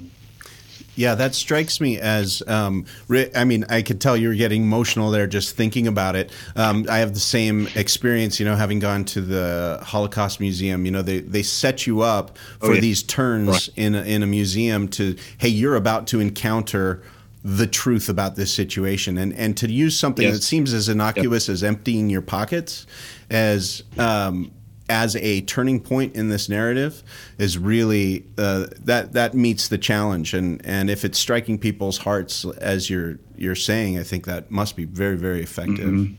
Yeah, 0.96 1.14
that 1.14 1.34
strikes 1.34 1.80
me 1.80 1.98
as. 1.98 2.42
Um, 2.46 2.84
ri- 3.08 3.30
I 3.34 3.44
mean, 3.44 3.64
I 3.70 3.80
could 3.80 4.00
tell 4.00 4.16
you're 4.16 4.34
getting 4.34 4.62
emotional 4.62 5.10
there 5.10 5.26
just 5.26 5.56
thinking 5.56 5.86
about 5.86 6.14
it. 6.16 6.30
Um, 6.56 6.84
I 6.90 6.98
have 6.98 7.14
the 7.14 7.20
same 7.20 7.68
experience, 7.74 8.38
you 8.40 8.44
know, 8.44 8.56
having 8.56 8.80
gone 8.80 9.04
to 9.06 9.20
the 9.20 9.78
Holocaust 9.82 10.40
Museum. 10.40 10.84
You 10.84 10.90
know, 10.90 11.00
they, 11.00 11.20
they 11.20 11.42
set 11.42 11.86
you 11.86 12.00
up 12.02 12.36
for 12.58 12.70
Oh, 12.70 12.72
yeah. 12.72 12.80
these 12.80 13.02
turns 13.02 13.48
Right. 13.48 13.68
in 13.76 13.94
a, 13.94 14.02
in 14.02 14.22
a 14.22 14.26
museum 14.26 14.88
to, 14.88 15.16
hey, 15.38 15.48
you're 15.48 15.76
about 15.76 16.06
to 16.08 16.20
encounter 16.20 17.02
the 17.42 17.66
truth 17.66 18.08
about 18.08 18.36
this 18.36 18.52
situation, 18.52 19.16
and 19.18 19.32
and 19.32 19.56
to 19.56 19.70
use 19.70 19.98
something 19.98 20.24
Yes. 20.26 20.34
that 20.36 20.42
seems 20.42 20.72
as 20.74 20.88
innocuous 20.88 21.48
as 21.48 21.62
emptying 21.64 22.10
your 22.10 22.22
pockets 22.22 22.86
as 23.30 23.82
um, 23.98 24.50
as 24.88 25.14
a 25.16 25.40
turning 25.42 25.80
point 25.80 26.16
in 26.16 26.28
this 26.28 26.48
narrative 26.48 27.02
is 27.38 27.56
really 27.56 28.24
uh, 28.36 28.66
that 28.80 29.12
that 29.12 29.34
meets 29.34 29.68
the 29.68 29.78
challenge 29.78 30.34
and 30.34 30.60
and 30.66 30.90
if 30.90 31.04
it's 31.04 31.18
striking 31.18 31.58
people's 31.58 31.98
hearts 31.98 32.44
as 32.60 32.90
you're 32.90 33.18
you're 33.36 33.54
saying 33.54 33.98
I 33.98 34.02
think 34.02 34.26
that 34.26 34.50
must 34.50 34.76
be 34.76 34.84
very 34.84 35.16
very 35.16 35.42
effective 35.42 35.88
Mm-hmm. 35.88 36.14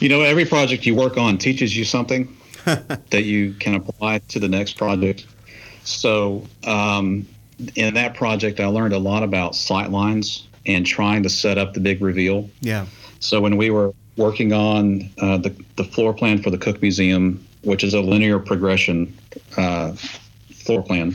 You 0.00 0.08
know, 0.08 0.22
every 0.22 0.44
project 0.44 0.86
you 0.86 0.94
work 0.94 1.16
on 1.16 1.38
teaches 1.38 1.76
you 1.76 1.84
something 1.84 2.34
that 2.64 3.24
you 3.24 3.54
can 3.54 3.74
apply 3.74 4.18
to 4.28 4.38
the 4.38 4.48
next 4.48 4.74
project. 4.76 5.26
So, 5.84 6.46
um, 6.64 7.26
in 7.74 7.94
that 7.94 8.14
project, 8.14 8.60
I 8.60 8.66
learned 8.66 8.94
a 8.94 8.98
lot 8.98 9.22
about 9.22 9.54
sight 9.54 9.90
lines 9.90 10.46
and 10.66 10.86
trying 10.86 11.22
to 11.22 11.28
set 11.30 11.58
up 11.58 11.74
the 11.74 11.80
big 11.80 12.02
reveal. 12.02 12.50
yeah 12.60 12.86
So, 13.20 13.40
when 13.40 13.56
we 13.56 13.70
were 13.70 13.92
working 14.16 14.52
on 14.52 15.08
uh, 15.18 15.38
the, 15.38 15.54
the 15.76 15.84
floor 15.84 16.12
plan 16.12 16.42
for 16.42 16.50
the 16.50 16.58
Cook 16.58 16.82
Museum, 16.82 17.46
which 17.62 17.84
is 17.84 17.94
a 17.94 18.00
linear 18.00 18.38
progression 18.38 19.16
uh, 19.56 19.92
floor 20.52 20.82
plan, 20.82 21.14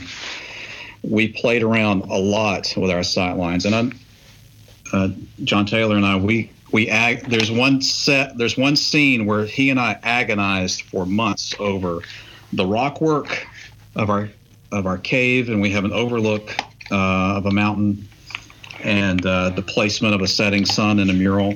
we 1.04 1.28
played 1.28 1.64
around 1.64 2.02
a 2.04 2.18
lot 2.18 2.74
with 2.76 2.90
our 2.90 3.04
sight 3.04 3.34
lines. 3.34 3.66
And 3.66 3.76
I'm, 3.76 4.00
uh, 4.92 5.10
John 5.44 5.66
Taylor 5.66 5.96
and 5.96 6.06
I, 6.06 6.16
we 6.16 6.52
we 6.72 6.90
ag- 6.90 7.30
there's 7.30 7.52
one 7.52 7.82
set 7.82 8.38
there's 8.38 8.58
one 8.58 8.76
scene 8.76 9.26
where 9.26 9.46
he 9.46 9.70
and 9.70 9.80
I 9.80 10.00
agonized 10.04 10.82
for 10.84 11.06
months 11.06 11.56
over 11.60 12.00
the 12.54 12.66
rock 12.66 13.02
work 13.02 13.48
of 13.96 14.10
our 14.10 14.30
of 14.72 14.86
our 14.86 14.98
cave, 14.98 15.50
and 15.50 15.62
we 15.62 15.70
have 15.72 15.86
an 15.86 15.94
overlook 15.94 16.56
uh, 16.92 17.38
of 17.38 17.46
a 17.46 17.52
mountain 17.52 18.08
and 18.84 19.26
uh, 19.26 19.50
the 19.50 19.62
placement 19.62 20.14
of 20.14 20.22
a 20.22 20.28
setting 20.28 20.66
sun 20.66 21.00
in 21.00 21.10
a 21.10 21.14
mural. 21.14 21.56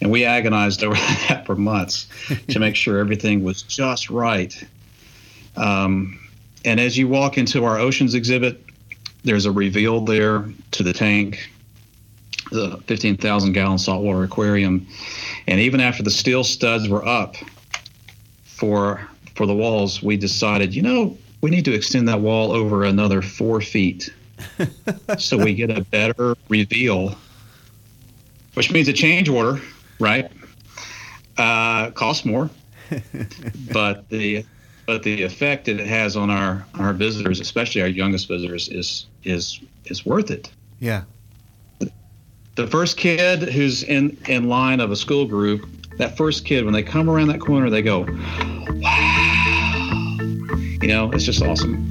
And 0.00 0.10
we 0.10 0.24
agonized 0.24 0.82
over 0.82 0.94
that 1.28 1.44
for 1.46 1.54
months 1.54 2.08
to 2.48 2.58
make 2.58 2.76
sure 2.76 2.98
everything 2.98 3.44
was 3.44 3.62
just 3.62 4.10
right. 4.10 4.54
Um, 5.56 6.18
and 6.64 6.80
as 6.80 6.98
you 6.98 7.08
walk 7.08 7.38
into 7.38 7.64
our 7.64 7.78
oceans 7.78 8.14
exhibit, 8.14 8.60
there's 9.22 9.46
a 9.46 9.52
reveal 9.52 10.00
there 10.00 10.44
to 10.72 10.82
the 10.82 10.92
tank, 10.92 11.48
the 12.50 12.78
15,000 12.86 13.52
gallon 13.52 13.78
saltwater 13.78 14.24
aquarium. 14.24 14.86
And 15.46 15.60
even 15.60 15.80
after 15.80 16.02
the 16.02 16.10
steel 16.10 16.44
studs 16.44 16.88
were 16.88 17.06
up 17.06 17.36
for 18.44 19.08
for 19.34 19.46
the 19.46 19.54
walls, 19.54 20.00
we 20.00 20.16
decided, 20.16 20.74
you 20.74 20.82
know, 20.82 21.16
we 21.44 21.50
need 21.50 21.66
to 21.66 21.74
extend 21.74 22.08
that 22.08 22.22
wall 22.22 22.52
over 22.52 22.84
another 22.84 23.20
four 23.20 23.60
feet 23.60 24.08
so 25.18 25.36
we 25.36 25.54
get 25.54 25.70
a 25.70 25.82
better 25.82 26.34
reveal, 26.48 27.18
which 28.54 28.72
means 28.72 28.88
a 28.88 28.94
change 28.94 29.28
order, 29.28 29.60
right? 30.00 30.32
Uh, 31.36 31.90
costs 31.90 32.24
more, 32.24 32.48
but 33.74 34.08
the 34.08 34.42
but 34.86 35.02
the 35.02 35.22
effect 35.22 35.66
that 35.66 35.78
it 35.78 35.86
has 35.86 36.16
on 36.16 36.30
our 36.30 36.64
our 36.78 36.94
visitors, 36.94 37.40
especially 37.40 37.82
our 37.82 37.88
youngest 37.88 38.26
visitors, 38.26 38.70
is 38.70 39.04
is 39.24 39.60
is 39.84 40.06
worth 40.06 40.30
it. 40.30 40.50
Yeah. 40.80 41.02
The 42.54 42.66
first 42.68 42.96
kid 42.96 43.50
who's 43.50 43.82
in 43.82 44.16
in 44.28 44.48
line 44.48 44.80
of 44.80 44.90
a 44.90 44.96
school 44.96 45.26
group, 45.26 45.68
that 45.98 46.16
first 46.16 46.46
kid 46.46 46.64
when 46.64 46.72
they 46.72 46.82
come 46.82 47.10
around 47.10 47.28
that 47.28 47.40
corner, 47.40 47.68
they 47.68 47.82
go, 47.82 48.06
"Wow!" 48.80 49.13
You 50.84 50.88
know, 50.88 51.10
it's 51.12 51.24
just 51.24 51.40
awesome. 51.40 51.88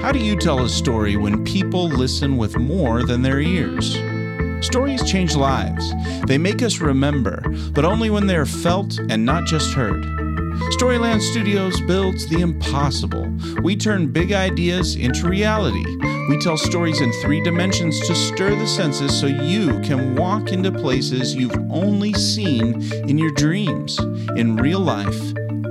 How 0.00 0.10
do 0.10 0.18
you 0.18 0.38
tell 0.38 0.64
a 0.64 0.70
story 0.70 1.18
when 1.18 1.44
people 1.44 1.86
listen 1.86 2.38
with 2.38 2.56
more 2.56 3.02
than 3.02 3.20
their 3.20 3.40
ears? 3.40 3.92
Stories 4.66 5.04
change 5.04 5.36
lives. 5.36 5.92
They 6.26 6.38
make 6.38 6.62
us 6.62 6.80
remember, 6.80 7.44
but 7.72 7.84
only 7.84 8.08
when 8.08 8.26
they 8.26 8.36
are 8.36 8.46
felt 8.46 8.98
and 9.10 9.26
not 9.26 9.44
just 9.44 9.74
heard. 9.74 10.02
Storyland 10.78 11.20
Studios 11.20 11.78
builds 11.82 12.26
the 12.26 12.40
impossible. 12.40 13.30
We 13.62 13.76
turn 13.76 14.10
big 14.10 14.32
ideas 14.32 14.96
into 14.96 15.28
reality. 15.28 15.84
We 16.30 16.38
tell 16.38 16.56
stories 16.56 17.02
in 17.02 17.12
three 17.20 17.44
dimensions 17.44 18.00
to 18.06 18.14
stir 18.14 18.56
the 18.56 18.66
senses 18.66 19.14
so 19.14 19.26
you 19.26 19.78
can 19.80 20.14
walk 20.14 20.52
into 20.52 20.72
places 20.72 21.34
you've 21.34 21.58
only 21.70 22.14
seen 22.14 22.80
in 23.06 23.18
your 23.18 23.32
dreams, 23.32 23.98
in 24.36 24.56
real 24.56 24.80
life 24.80 25.20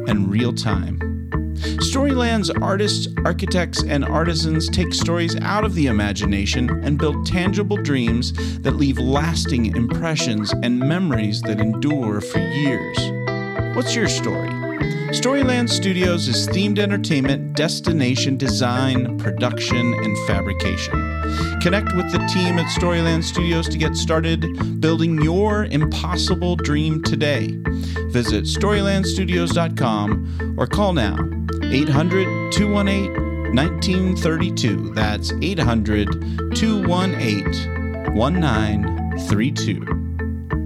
and 0.07 0.30
real 0.30 0.53
time. 0.53 1.14
Storyland's 1.56 2.49
artists, 2.49 3.08
architects, 3.26 3.84
and 3.84 4.06
artisans 4.06 4.70
take 4.70 4.93
stories 4.93 5.36
out 5.41 5.66
of 5.66 5.76
the 5.76 5.88
imagination 5.88 6.70
and 6.84 6.97
build 6.97 7.26
tangible 7.26 7.78
dreams 7.78 8.34
that 8.60 8.76
leave 8.76 8.99
lasting 8.99 9.76
impressions 9.76 10.53
and 10.64 10.80
memories 10.80 11.41
that 11.43 11.60
endure 11.60 12.22
for 12.22 12.39
years. 12.39 12.97
What's 13.76 13.95
your 13.95 14.08
story? 14.08 14.49
Storyland 15.16 15.70
Studios 15.70 16.28
is 16.28 16.47
themed 16.49 16.78
entertainment, 16.78 17.56
destination 17.56 18.36
design, 18.38 19.18
production, 19.18 19.93
and 19.93 20.18
fabrication. 20.28 20.93
Connect 21.62 21.95
with 21.95 22.12
the 22.12 22.18
team 22.34 22.60
at 22.60 22.66
Storyland 22.68 23.24
Studios 23.24 23.70
to 23.70 23.78
get 23.78 23.95
started 23.95 24.82
building 24.82 25.22
your 25.22 25.64
impossible 25.66 26.58
dream 26.58 27.01
today. 27.03 27.58
Visit 28.10 28.43
StorylandStudios.com 28.43 30.56
or 30.58 30.68
call 30.68 30.91
now 30.93 31.16
800 31.74 32.51
218 32.51 33.26
1932. 33.55 34.93
That's 34.93 35.32
800 35.41 36.55
218 36.55 38.13
1932. 38.16 39.80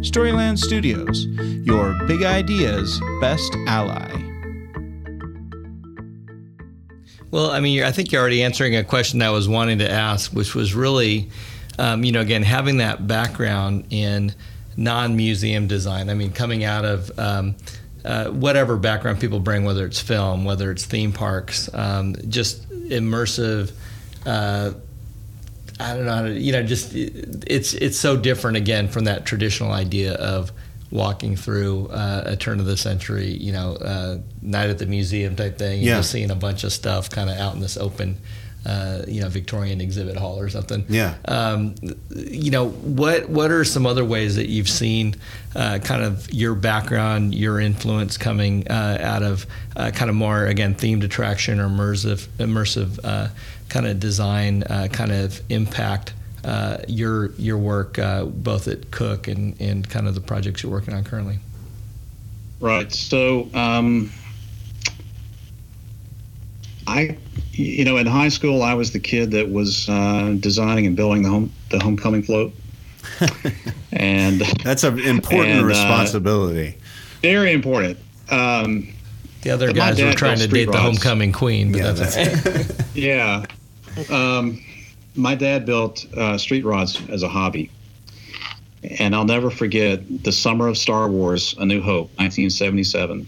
Storyland 0.02 0.58
Studios, 0.58 1.26
your 1.66 1.93
big 2.08 2.24
ideas 2.24 3.02
best 3.22 3.56
ally. 3.68 4.10
Well, 7.32 7.52
I 7.52 7.60
mean, 7.60 7.84
I 7.84 7.91
think 7.91 8.12
you're 8.12 8.22
already 8.22 8.41
answering 8.41 8.76
a 8.76 8.84
question 8.84 9.22
I 9.22 9.30
was 9.30 9.47
wanting 9.47 9.78
to 9.80 9.91
ask, 9.91 10.32
which 10.32 10.56
was 10.56 10.74
really, 10.74 11.30
um, 11.78 12.04
you 12.04 12.12
know, 12.12 12.22
again, 12.22 12.41
having 12.43 12.78
that 12.78 13.08
background 13.08 13.86
in 13.91 14.34
non 14.78 15.16
museum 15.16 15.68
design. 15.68 16.10
I 16.10 16.16
mean, 16.16 16.32
coming 16.32 16.64
out 16.64 16.86
of 16.86 17.12
um, 17.20 17.56
uh, 18.10 18.30
whatever 18.32 18.76
background 18.78 19.20
people 19.20 19.39
bring, 19.39 19.64
whether 19.66 19.86
it's 19.86 19.99
film, 19.99 20.43
whether 20.43 20.72
it's 20.72 20.84
theme 20.86 21.12
parks, 21.14 21.70
um, 21.74 22.16
just 22.28 22.68
immersive. 22.70 23.72
Uh, 24.26 24.72
I 25.80 25.93
don't 25.95 26.05
know, 26.05 26.14
how 26.14 26.22
to, 26.24 26.34
you 26.34 26.51
know, 26.51 26.64
just 26.64 26.93
it's 26.93 27.74
it's 27.74 27.97
so 27.97 28.18
different 28.18 28.57
again 28.57 28.88
from 28.89 29.05
that 29.05 29.26
traditional 29.26 29.72
idea 29.72 30.14
of 30.16 30.51
walking 30.91 31.36
through 31.38 31.88
uh, 31.89 32.24
a 32.26 32.36
turn 32.36 32.60
of 32.60 32.66
the 32.66 32.76
century, 32.76 33.30
you 33.30 33.51
know, 33.53 33.76
uh, 33.76 34.18
night 34.41 34.70
at 34.72 34.80
the 34.80 34.88
museum 34.88 35.36
type 35.36 35.57
thing. 35.57 35.78
and 35.78 35.84
Yeah. 35.84 35.97
just 35.97 36.12
seeing 36.12 36.32
a 36.32 36.36
bunch 36.36 36.64
of 36.64 36.74
stuff 36.74 37.10
kind 37.12 37.30
of 37.30 37.38
out 37.38 37.53
in 37.53 37.62
this 37.62 37.78
open, 37.78 38.18
uh, 38.66 39.03
you 39.07 39.22
know, 39.22 39.30
Victorian 39.30 39.82
exhibit 39.82 40.18
hall 40.18 40.39
or 40.39 40.49
something. 40.49 40.86
Yeah. 40.89 41.16
Um, 41.26 41.76
you 42.10 42.51
know, 42.51 42.70
what 42.70 43.30
what 43.30 43.51
are 43.51 43.64
some 43.64 43.86
other 43.86 44.03
ways 44.03 44.36
that 44.36 44.49
you've 44.49 44.70
seen 44.70 45.16
uh, 45.55 45.80
kind 45.84 46.03
of 46.03 46.32
your 46.34 46.55
background, 46.55 47.34
your 47.34 47.60
influence 47.60 48.18
coming 48.18 48.68
uh, 48.70 48.97
out 49.01 49.24
of 49.24 49.45
uh, 49.76 49.91
kind 49.91 50.10
of 50.10 50.16
more 50.16 50.45
again 50.45 50.76
themed 50.76 51.03
attraction 51.03 51.60
or 51.60 51.68
immersive 51.68 52.28
immersive 52.38 52.99
uh, 53.03 53.30
kind 53.70 53.88
of 53.88 53.99
design, 53.99 54.64
uh, 54.64 54.88
kind 54.91 55.12
of 55.12 55.41
impact 55.49 56.14
uh, 56.43 56.78
your 56.88 57.32
your 57.34 57.57
work 57.57 57.97
uh, 57.99 58.26
both 58.26 58.68
at 58.68 58.91
Cook 58.91 59.28
and 59.28 59.60
and 59.60 59.89
kind 59.89 60.07
of 60.07 60.16
the 60.16 60.22
projects 60.22 60.64
you're 60.64 60.72
working 60.72 60.93
on 60.93 61.03
currently. 61.03 61.39
Right. 62.60 62.91
So, 62.91 63.49
um, 63.53 64.12
I, 66.90 67.18
you 67.52 67.86
know, 67.86 67.98
in 67.98 68.08
high 68.08 68.30
school, 68.30 68.64
I 68.64 68.74
was 68.74 68.92
the 68.92 69.00
kid 69.00 69.32
that 69.32 69.50
was 69.52 69.88
uh, 69.90 70.36
designing 70.40 70.86
and 70.86 70.96
building 70.96 71.24
the 71.24 71.30
home 71.30 71.52
the 71.70 71.80
homecoming 71.80 72.24
float, 72.24 72.52
and 73.92 74.42
That's 74.64 74.84
an 74.84 75.00
important 75.00 75.52
And, 75.54 75.62
uh, 75.62 75.66
responsibility. 75.66 76.76
very 77.22 77.54
important. 77.54 77.98
Um, 78.30 78.90
The 79.42 79.52
other 79.52 79.72
guys 79.74 80.02
were 80.02 80.14
trying 80.14 80.38
to 80.38 80.48
date 80.48 80.50
street 80.50 80.72
the 80.72 80.80
homecoming 80.80 81.32
queen, 81.32 81.72
but 81.72 81.78
Yeah, 81.82 81.92
that's, 81.92 82.16
that's- 82.16 82.88
yeah. 82.96 83.46
Um, 84.10 84.62
my 85.16 85.36
dad 85.36 85.66
built 85.66 86.06
uh, 86.16 86.38
street 86.38 86.64
rods 86.66 87.02
as 87.10 87.24
a 87.24 87.28
hobby. 87.30 87.70
And 89.00 89.14
I'll 89.14 89.26
never 89.26 89.50
forget 89.52 90.00
the 90.24 90.32
summer 90.32 90.68
of 90.68 90.78
Star 90.78 91.10
Wars, 91.10 91.54
A 91.60 91.66
New 91.66 91.82
Hope, 91.82 92.08
1977. 92.18 93.28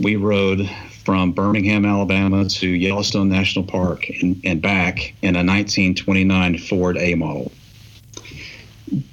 We 0.00 0.16
rode 0.16 0.68
from 1.08 1.32
Birmingham, 1.32 1.86
Alabama 1.86 2.46
to 2.46 2.68
Yellowstone 2.68 3.30
National 3.30 3.64
Park 3.64 4.10
and, 4.20 4.38
and 4.44 4.60
back 4.60 5.14
in 5.22 5.36
a 5.36 5.40
1929 5.40 6.58
Ford 6.58 6.98
A 6.98 7.14
model. 7.14 7.50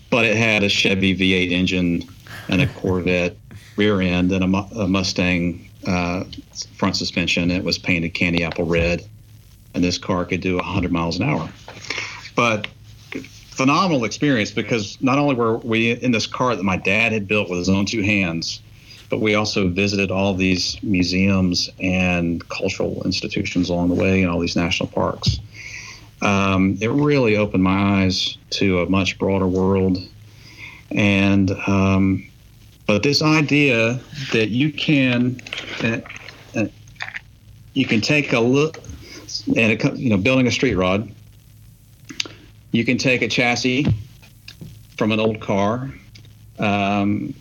But 0.10 0.26
it 0.26 0.36
had 0.36 0.62
a 0.64 0.68
Chevy 0.68 1.16
V8 1.16 1.52
engine 1.52 2.04
and 2.50 2.62
a 2.62 2.68
Corvette 2.68 3.38
rear 3.78 4.02
end 4.02 4.34
and 4.34 4.44
a, 4.44 4.58
a 4.78 4.88
Mustang 4.90 5.70
uh, 5.88 6.26
front 6.74 6.98
suspension. 6.98 7.50
It 7.50 7.64
was 7.64 7.78
painted 7.78 8.10
candy 8.10 8.44
apple 8.44 8.66
red 8.66 9.02
and 9.74 9.82
this 9.82 9.98
car 9.98 10.26
could 10.26 10.42
do 10.42 10.58
100 10.58 10.92
miles 10.92 11.18
an 11.18 11.30
hour. 11.30 11.50
But 12.36 12.68
phenomenal 13.12 14.04
experience 14.04 14.52
because 14.52 15.02
not 15.02 15.18
only 15.18 15.36
were 15.36 15.60
we 15.60 15.92
in 15.92 16.12
this 16.12 16.28
car 16.28 16.58
that 16.58 16.64
my 16.64 16.76
dad 16.76 17.14
had 17.14 17.26
built 17.26 17.50
with 17.50 17.60
his 17.60 17.70
own 17.70 17.86
two 17.86 18.02
hands, 18.02 18.60
but 19.10 19.20
we 19.20 19.36
also 19.36 19.68
visited 19.68 20.12
all 20.12 20.34
these 20.34 20.82
museums 20.84 21.70
and 21.80 22.48
cultural 22.50 23.04
institutions 23.06 23.70
along 23.70 23.90
the 23.90 23.96
way 23.96 24.22
and 24.22 24.32
all 24.32 24.40
these 24.40 24.56
national 24.56 24.90
parks. 24.90 25.40
Um, 26.22 26.78
it 26.82 26.90
really 26.90 27.38
opened 27.38 27.64
my 27.64 28.04
eyes 28.04 28.38
to 28.52 28.82
a 28.82 28.90
much 28.90 29.18
broader 29.20 29.48
world. 29.48 29.98
And, 30.92 31.52
um, 31.68 32.28
but 32.88 33.04
this 33.04 33.22
idea 33.22 34.00
that 34.32 34.50
you 34.50 34.72
can, 34.72 35.42
uh, 35.84 36.02
you 37.74 37.86
can 37.86 38.02
take 38.02 38.34
a 38.34 38.40
look, 38.40 38.82
and 39.48 39.72
it, 39.72 39.98
you 39.98 40.10
know, 40.10 40.18
building 40.18 40.48
a 40.48 40.52
street 40.52 40.76
rod, 40.76 41.12
you 42.72 42.86
can 42.86 42.98
take 42.98 43.22
a 43.22 43.28
chassis 43.28 43.86
from 44.98 45.12
an 45.12 45.20
old 45.20 45.40
car, 45.42 45.92
um, 46.60 47.34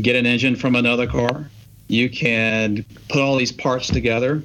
get 0.00 0.16
an 0.16 0.26
engine 0.26 0.56
from 0.56 0.74
another 0.74 1.06
car. 1.06 1.50
You 1.88 2.08
can 2.08 2.84
put 3.08 3.20
all 3.20 3.36
these 3.36 3.52
parts 3.52 3.88
together, 3.88 4.42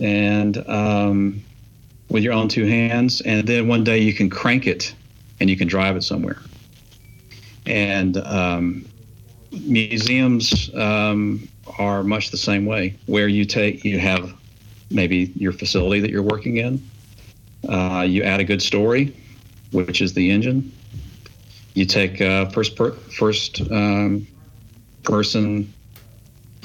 and 0.00 0.56
um, 0.68 1.42
with 2.08 2.22
your 2.22 2.32
own 2.32 2.48
two 2.48 2.64
hands, 2.66 3.20
and 3.20 3.46
then 3.46 3.68
one 3.68 3.84
day 3.84 3.98
you 3.98 4.14
can 4.14 4.30
crank 4.30 4.66
it, 4.66 4.94
and 5.40 5.50
you 5.50 5.56
can 5.56 5.68
drive 5.68 5.96
it 5.96 6.02
somewhere. 6.02 6.38
and 7.68 8.16
um, 8.18 8.84
museums 9.66 10.74
um, 10.74 11.46
are 11.78 12.02
much 12.02 12.30
the 12.30 12.36
same 12.36 12.64
way, 12.66 12.96
where 13.06 13.28
you 13.28 13.44
take 13.44 13.84
you 13.84 13.98
have 13.98 14.34
maybe 14.90 15.30
your 15.36 15.52
facility 15.52 16.00
that 16.00 16.10
you're 16.10 16.22
working 16.22 16.56
in, 16.56 16.82
uh, 17.68 18.04
you 18.08 18.22
add 18.22 18.40
a 18.40 18.44
good 18.44 18.62
story, 18.62 19.14
which 19.70 20.00
is 20.00 20.14
the 20.14 20.30
engine. 20.30 20.72
You 21.74 21.84
take 21.84 22.20
uh, 22.20 22.46
first 22.46 22.74
per, 22.74 22.92
first 22.92 23.60
um, 23.70 24.26
person, 25.08 25.72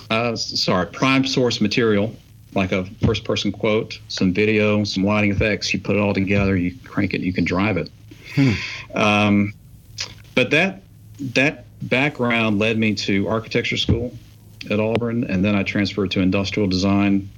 uh, 0.10 0.36
sorry, 0.36 0.88
prime 0.88 1.26
source 1.26 1.62
material 1.62 2.14
like 2.56 2.72
a 2.72 2.86
first 3.06 3.24
person 3.24 3.52
quote, 3.52 4.00
some 4.08 4.34
video, 4.34 4.84
some 4.84 5.04
lighting 5.04 5.32
effects. 5.32 5.74
You 5.74 5.80
put 5.80 5.96
it 5.96 6.00
all 6.00 6.14
together, 6.14 6.56
you 6.56 6.76
crank 6.84 7.14
it, 7.14 7.22
you 7.22 7.34
can 7.34 7.46
drive 7.46 7.78
it. 7.78 7.90
Um, 8.96 9.54
but 10.36 10.52
that 10.52 10.84
that 11.20 11.66
background 11.84 12.60
led 12.60 12.78
me 12.78 12.94
to 12.96 13.28
architecture 13.28 13.78
school 13.78 14.16
at 14.70 14.80
Auburn, 14.80 15.24
and 15.24 15.44
then 15.44 15.56
I 15.56 15.64
transferred 15.64 16.12
to 16.12 16.20
industrial 16.20 16.68
design. 16.68 17.30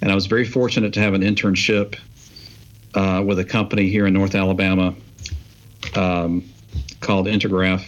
And 0.00 0.10
I 0.10 0.14
was 0.14 0.26
very 0.26 0.44
fortunate 0.44 0.92
to 0.94 1.00
have 1.00 1.14
an 1.14 1.22
internship 1.22 1.96
uh, 2.94 3.22
with 3.24 3.38
a 3.38 3.44
company 3.44 3.88
here 3.88 4.06
in 4.06 4.12
North 4.12 4.34
Alabama 4.34 4.94
um, 5.94 6.44
called 7.00 7.26
Intergraph, 7.26 7.84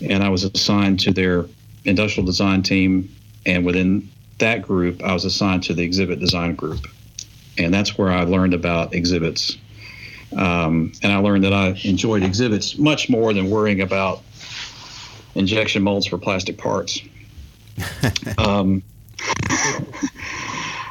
and 0.00 0.22
I 0.22 0.28
was 0.28 0.44
assigned 0.44 1.00
to 1.00 1.12
their 1.12 1.46
industrial 1.84 2.26
design 2.26 2.62
team. 2.62 3.14
And 3.46 3.64
within 3.64 4.08
that 4.38 4.62
group, 4.62 5.02
I 5.02 5.12
was 5.12 5.24
assigned 5.24 5.62
to 5.64 5.74
the 5.74 5.82
exhibit 5.82 6.20
design 6.20 6.54
group, 6.54 6.86
and 7.58 7.72
that's 7.72 7.96
where 7.96 8.10
I 8.10 8.24
learned 8.24 8.54
about 8.54 8.94
exhibits. 8.94 9.56
Um, 10.36 10.92
and 11.02 11.12
I 11.12 11.16
learned 11.16 11.44
that 11.44 11.52
I 11.52 11.78
enjoyed 11.84 12.22
exhibits 12.22 12.78
much 12.78 13.08
more 13.08 13.32
than 13.32 13.50
worrying 13.50 13.80
about 13.80 14.22
injection 15.34 15.82
molds 15.82 16.06
for 16.06 16.18
plastic 16.18 16.58
parts. 16.58 17.00
um, 18.38 18.82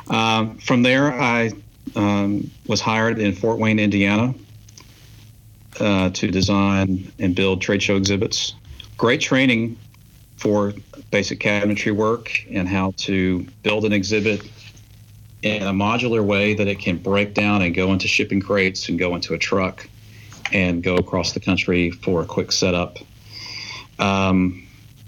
um, 0.09 0.57
from 0.57 0.83
there, 0.83 1.13
I 1.13 1.51
um, 1.95 2.49
was 2.67 2.81
hired 2.81 3.19
in 3.19 3.33
Fort 3.33 3.59
Wayne, 3.59 3.79
Indiana, 3.79 4.33
uh, 5.79 6.09
to 6.09 6.27
design 6.29 7.11
and 7.19 7.35
build 7.35 7.61
trade 7.61 7.81
show 7.81 7.95
exhibits. 7.95 8.55
Great 8.97 9.21
training 9.21 9.77
for 10.39 10.73
basic 11.11 11.39
cabinetry 11.39 11.93
work 11.93 12.31
and 12.49 12.67
how 12.67 12.93
to 12.95 13.45
build 13.61 13.83
an 13.83 13.91
exhibit 13.91 14.49
in 15.41 15.63
a 15.63 15.73
modular 15.73 16.23
way 16.23 16.53
that 16.53 16.67
it 16.67 16.79
can 16.79 16.97
break 16.97 17.33
down 17.33 17.61
and 17.61 17.75
go 17.75 17.91
into 17.91 18.07
shipping 18.07 18.41
crates 18.41 18.87
and 18.87 18.97
go 18.97 19.15
into 19.15 19.33
a 19.33 19.37
truck 19.37 19.87
and 20.53 20.81
go 20.81 20.95
across 20.95 21.33
the 21.33 21.39
country 21.41 21.91
for 21.91 22.21
a 22.21 22.25
quick 22.25 22.51
setup. 22.53 22.97
Um, 23.99 24.65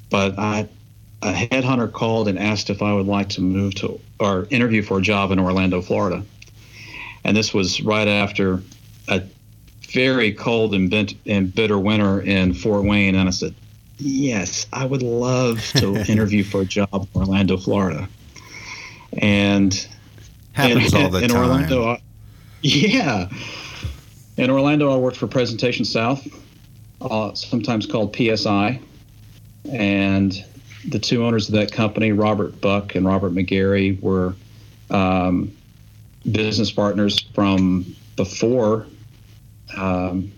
but 0.09 0.37
I, 0.37 0.67
a 1.21 1.31
headhunter 1.31 1.91
called 1.91 2.27
and 2.27 2.37
asked 2.37 2.69
if 2.69 2.81
I 2.81 2.93
would 2.93 3.07
like 3.07 3.29
to 3.29 3.41
move 3.41 3.75
to 3.75 3.99
or 4.19 4.47
interview 4.49 4.81
for 4.83 4.99
a 4.99 5.01
job 5.01 5.31
in 5.31 5.39
Orlando, 5.39 5.81
Florida. 5.81 6.23
And 7.23 7.37
this 7.37 7.53
was 7.53 7.81
right 7.81 8.07
after 8.07 8.61
a 9.07 9.23
very 9.87 10.33
cold 10.33 10.73
and, 10.73 10.89
bent, 10.89 11.13
and 11.25 11.53
bitter 11.53 11.79
winter 11.79 12.21
in 12.21 12.53
Fort 12.53 12.83
Wayne. 12.83 13.15
And 13.15 13.27
I 13.27 13.31
said, 13.31 13.55
Yes, 14.03 14.65
I 14.73 14.85
would 14.85 15.03
love 15.03 15.61
to 15.75 15.95
interview 16.11 16.43
for 16.43 16.61
a 16.61 16.65
job 16.65 16.89
in 16.93 17.07
Orlando, 17.21 17.57
Florida. 17.57 18.09
And 19.13 19.87
Happens 20.53 20.93
in, 20.93 21.01
all 21.03 21.09
the 21.11 21.19
in 21.23 21.29
time. 21.29 21.37
Orlando, 21.37 21.83
I- 21.85 22.01
yeah. 22.61 23.29
In 24.37 24.49
Orlando, 24.49 24.91
I 24.91 24.97
worked 24.97 25.17
for 25.17 25.27
Presentation 25.27 25.85
South, 25.85 26.27
uh, 27.01 27.33
sometimes 27.35 27.85
called 27.85 28.15
PSI. 28.15 28.79
And 29.71 30.43
the 30.87 30.97
two 30.97 31.23
owners 31.23 31.47
of 31.47 31.53
that 31.55 31.71
company, 31.71 32.11
Robert 32.11 32.59
Buck 32.59 32.95
and 32.95 33.05
Robert 33.05 33.33
McGarry, 33.33 34.01
were 34.01 34.33
um, 34.89 35.55
business 36.31 36.71
partners 36.71 37.19
from 37.35 37.95
before 38.15 38.87
um, 39.77 40.31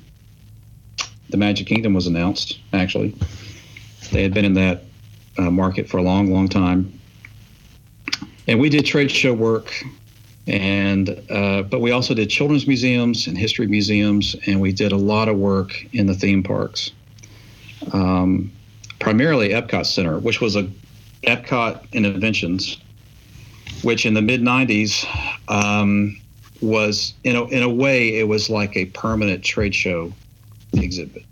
the 1.29 1.37
Magic 1.37 1.67
Kingdom 1.67 1.93
was 1.93 2.07
announced, 2.07 2.59
actually. 2.73 3.15
They 4.13 4.21
had 4.21 4.33
been 4.33 4.45
in 4.45 4.53
that 4.53 4.83
uh, 5.39 5.49
market 5.49 5.89
for 5.89 5.97
a 5.97 6.03
long, 6.03 6.31
long 6.31 6.47
time. 6.47 6.99
And 8.47 8.59
we 8.59 8.69
did 8.69 8.85
trade 8.85 9.09
show 9.09 9.33
work, 9.33 9.73
and 10.45 11.09
uh, 11.31 11.63
but 11.63 11.81
we 11.81 11.91
also 11.91 12.13
did 12.13 12.29
children's 12.29 12.67
museums 12.67 13.25
and 13.25 13.35
history 13.37 13.65
museums, 13.65 14.35
and 14.45 14.61
we 14.61 14.71
did 14.71 14.91
a 14.91 14.97
lot 14.97 15.29
of 15.29 15.37
work 15.37 15.73
in 15.93 16.05
the 16.05 16.13
theme 16.13 16.43
parks. 16.43 16.91
Um, 17.91 18.51
primarily 18.99 19.49
Epcot 19.49 19.87
Center, 19.87 20.19
which 20.19 20.41
was 20.41 20.55
a 20.55 20.69
Epcot 21.23 21.89
Innoventions, 21.91 22.77
which 23.81 24.05
in 24.05 24.13
the 24.13 24.21
mid 24.21 24.41
'90s 24.41 25.07
um, 25.47 26.21
was 26.61 27.15
in 27.23 27.35
a, 27.35 27.45
in 27.45 27.63
a 27.63 27.69
way 27.69 28.19
it 28.19 28.27
was 28.27 28.49
like 28.49 28.77
a 28.77 28.85
permanent 28.85 29.43
trade 29.43 29.73
show 29.73 30.13
exhibit. 30.73 31.23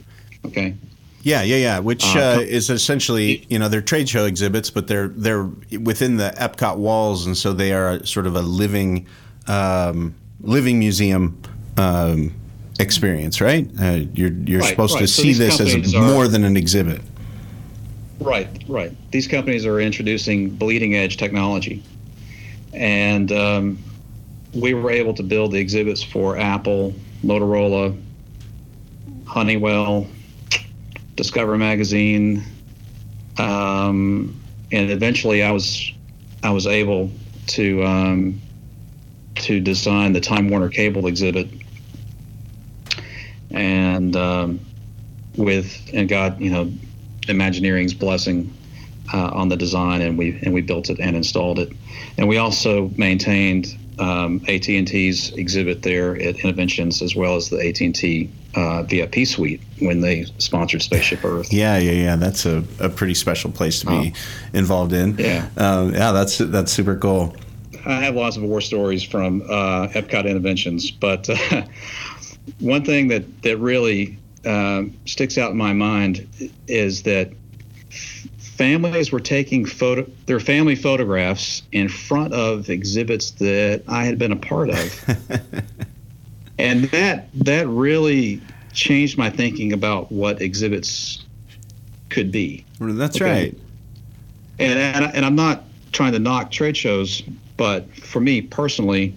Okay. 0.45 0.75
Yeah, 1.23 1.43
yeah, 1.43 1.57
yeah. 1.57 1.79
Which 1.79 2.03
Uh, 2.15 2.19
uh, 2.37 2.39
is 2.41 2.69
essentially, 2.69 3.45
you 3.49 3.59
know, 3.59 3.67
they're 3.69 3.81
trade 3.81 4.09
show 4.09 4.25
exhibits, 4.25 4.69
but 4.71 4.87
they're 4.87 5.09
they're 5.09 5.49
within 5.79 6.17
the 6.17 6.33
Epcot 6.37 6.77
walls, 6.77 7.25
and 7.27 7.37
so 7.37 7.53
they 7.53 7.73
are 7.73 8.03
sort 8.05 8.25
of 8.27 8.35
a 8.35 8.41
living, 8.41 9.05
um, 9.47 10.15
living 10.41 10.79
museum 10.79 11.39
um, 11.77 12.33
experience, 12.79 13.39
right? 13.39 13.69
Uh, 13.79 13.99
you're 14.13 14.31
you're 14.45 14.61
Right, 14.61 14.69
supposed 14.69 14.93
to 14.95 15.01
right. 15.01 15.09
So 15.09 15.21
see 15.21 15.33
this 15.33 15.59
as 15.59 15.93
a, 15.93 15.97
are- 15.97 16.01
more 16.07 16.27
than 16.27 16.43
an 16.43 16.57
exhibit. 16.57 17.01
Right, 18.19 18.47
right. 18.67 18.91
These 19.11 19.27
companies 19.27 19.65
are 19.65 19.79
introducing 19.79 20.49
bleeding 20.51 20.95
edge 20.95 21.17
technology. 21.17 21.81
And 22.73 23.31
um, 23.31 23.79
we 24.53 24.73
were 24.75 24.91
able 24.91 25.13
to 25.15 25.23
build 25.23 25.51
the 25.53 25.57
exhibits 25.59 26.03
for 26.03 26.37
Apple, 26.37 26.93
Motorola, 27.23 27.95
Honeywell, 29.25 30.07
Discover 31.15 31.57
Magazine. 31.57 32.43
Um, 33.37 34.39
and 34.71 34.91
eventually 34.91 35.43
I 35.43 35.51
was 35.51 35.91
I 36.43 36.51
was 36.51 36.67
able 36.67 37.11
to 37.47 37.83
um, 37.83 38.41
to 39.35 39.59
design 39.59 40.13
the 40.13 40.21
Time 40.21 40.49
Warner 40.49 40.69
Cable 40.69 41.07
exhibit. 41.07 41.49
And 43.51 44.15
um, 44.15 44.59
with 45.35 45.89
and 45.93 46.07
got 46.07 46.39
you 46.41 46.49
know 46.49 46.71
Imagineering's 47.27 47.93
blessing 47.93 48.53
uh, 49.13 49.31
on 49.33 49.49
the 49.49 49.57
design, 49.57 50.01
and 50.01 50.17
we 50.17 50.39
and 50.43 50.53
we 50.53 50.61
built 50.61 50.89
it 50.89 50.99
and 50.99 51.15
installed 51.15 51.59
it, 51.59 51.71
and 52.17 52.27
we 52.27 52.37
also 52.37 52.89
maintained 52.95 53.77
um, 53.99 54.41
AT 54.47 54.67
and 54.69 54.87
T's 54.87 55.31
exhibit 55.33 55.83
there 55.83 56.15
at 56.15 56.37
Innoventions 56.37 57.01
as 57.01 57.15
well 57.15 57.35
as 57.35 57.49
the 57.49 57.57
AT 57.57 57.81
and 57.81 57.93
T 57.93 58.31
uh, 58.55 58.83
VIP 58.83 59.25
suite 59.25 59.61
when 59.79 60.01
they 60.01 60.25
sponsored 60.37 60.81
Spaceship 60.81 61.23
Earth. 61.23 61.51
Yeah, 61.51 61.77
yeah, 61.77 61.91
yeah. 61.91 62.15
That's 62.15 62.45
a, 62.45 62.63
a 62.79 62.89
pretty 62.89 63.13
special 63.13 63.51
place 63.51 63.79
to 63.81 63.87
be 63.87 64.13
involved 64.53 64.93
in. 64.93 65.17
Yeah. 65.17 65.47
um, 65.57 65.93
yeah. 65.93 66.11
That's 66.11 66.37
that's 66.37 66.71
super 66.71 66.95
cool. 66.97 67.35
I 67.85 67.93
have 68.03 68.15
lots 68.15 68.37
of 68.37 68.43
war 68.43 68.61
stories 68.61 69.03
from 69.03 69.41
uh, 69.43 69.87
Epcot 69.87 70.25
Innoventions, 70.25 70.91
but 70.99 71.29
uh, 71.29 71.65
one 72.59 72.83
thing 72.83 73.07
that 73.07 73.41
that 73.43 73.57
really 73.57 74.17
um, 74.45 74.95
sticks 75.05 75.37
out 75.37 75.51
in 75.51 75.57
my 75.57 75.73
mind 75.73 76.27
is 76.67 77.03
that 77.03 77.31
families 78.61 79.11
were 79.11 79.19
taking 79.19 79.65
photo 79.65 80.05
their 80.27 80.39
family 80.39 80.75
photographs 80.75 81.63
in 81.71 81.89
front 81.89 82.33
of 82.33 82.69
exhibits 82.69 83.31
that 83.31 83.81
I 83.87 84.05
had 84.05 84.19
been 84.19 84.31
a 84.31 84.35
part 84.35 84.69
of, 84.69 85.63
and 86.61 86.83
that 86.85 87.27
that 87.33 87.67
really 87.67 88.41
changed 88.71 89.17
my 89.17 89.29
thinking 89.29 89.73
about 89.73 90.11
what 90.11 90.41
exhibits 90.41 91.23
could 92.09 92.31
be. 92.31 92.65
That's 92.79 93.15
Okay. 93.17 93.25
right. 93.25 93.57
And, 94.59 94.79
and 94.79 95.15
and 95.15 95.25
I'm 95.25 95.35
not 95.35 95.63
trying 95.91 96.13
to 96.13 96.19
knock 96.19 96.51
trade 96.51 96.77
shows, 96.77 97.21
but 97.57 97.93
for 97.95 98.19
me 98.21 98.41
personally, 98.41 99.13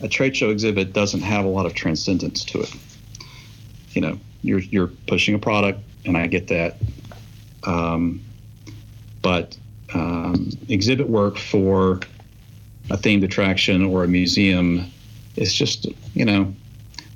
a 0.00 0.08
trade 0.08 0.36
show 0.36 0.50
exhibit 0.50 0.92
doesn't 0.92 1.22
have 1.22 1.44
a 1.44 1.48
lot 1.48 1.66
of 1.66 1.74
transcendence 1.74 2.44
to 2.46 2.60
it. 2.60 2.74
You 3.92 4.02
know, 4.02 4.18
you're 4.42 4.60
you're 4.60 4.90
pushing 5.06 5.34
a 5.34 5.38
product, 5.38 5.80
and 6.04 6.16
I 6.16 6.26
get 6.26 6.48
that. 6.48 6.76
Um, 7.64 8.20
but 9.22 9.56
um, 9.94 10.50
exhibit 10.68 11.08
work 11.08 11.38
for 11.38 12.00
a 12.90 12.96
themed 12.96 13.22
attraction 13.24 13.84
or 13.84 14.04
a 14.04 14.08
museum 14.08 14.90
is 15.36 15.54
just 15.54 15.86
you 16.14 16.24
know, 16.24 16.52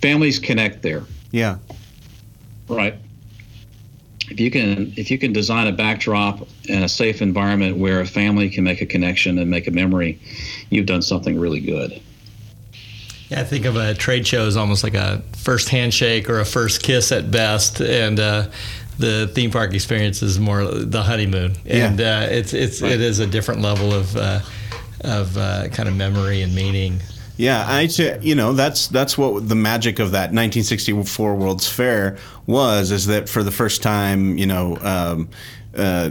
families 0.00 0.38
connect 0.38 0.82
there 0.82 1.02
Yeah. 1.32 1.56
right 2.68 2.94
if 4.28 4.40
you 4.40 4.50
can 4.50 4.92
if 4.96 5.10
you 5.10 5.18
can 5.18 5.32
design 5.32 5.66
a 5.68 5.72
backdrop 5.72 6.46
and 6.68 6.84
a 6.84 6.88
safe 6.88 7.22
environment 7.22 7.76
where 7.76 8.00
a 8.00 8.06
family 8.06 8.50
can 8.50 8.64
make 8.64 8.80
a 8.80 8.86
connection 8.86 9.38
and 9.38 9.50
make 9.50 9.66
a 9.66 9.70
memory 9.70 10.18
you've 10.70 10.86
done 10.86 11.02
something 11.02 11.38
really 11.38 11.60
good 11.60 12.00
Yeah, 13.28 13.40
I 13.40 13.44
think 13.44 13.64
of 13.64 13.76
a 13.76 13.92
trade 13.94 14.26
show 14.26 14.46
as 14.46 14.56
almost 14.56 14.84
like 14.84 14.94
a 14.94 15.22
first 15.36 15.68
handshake 15.68 16.28
or 16.30 16.38
a 16.40 16.44
first 16.44 16.80
kiss 16.82 17.10
at 17.10 17.28
best. 17.32 17.80
And 17.80 18.20
uh, 18.20 18.46
the 19.00 19.28
theme 19.34 19.50
park 19.50 19.74
experience 19.74 20.22
is 20.22 20.38
more 20.38 20.64
the 20.64 21.02
honeymoon, 21.02 21.56
and 21.66 21.98
Yeah. 21.98 22.20
uh, 22.20 22.26
it's 22.30 22.52
it's 22.54 22.82
it 22.82 23.00
is 23.00 23.18
a 23.18 23.26
different 23.26 23.62
level 23.62 23.92
of 23.92 24.16
uh, 24.16 24.40
of 25.00 25.36
uh, 25.36 25.66
kind 25.72 25.88
of 25.88 25.96
memory 25.96 26.42
and 26.42 26.54
meaning. 26.54 27.00
Yeah, 27.36 27.64
I 27.66 27.82
you 28.22 28.34
know 28.34 28.54
that's 28.54 28.88
that's 28.88 29.18
what 29.18 29.48
the 29.48 29.54
magic 29.54 29.98
of 29.98 30.12
that 30.12 30.32
1964 30.32 31.34
World's 31.34 31.68
Fair 31.68 32.16
was 32.46 32.90
is 32.90 33.06
that 33.06 33.28
for 33.28 33.42
the 33.42 33.50
first 33.50 33.82
time, 33.82 34.38
you 34.38 34.46
know, 34.46 34.78
um, 34.80 35.28
uh, 35.76 36.10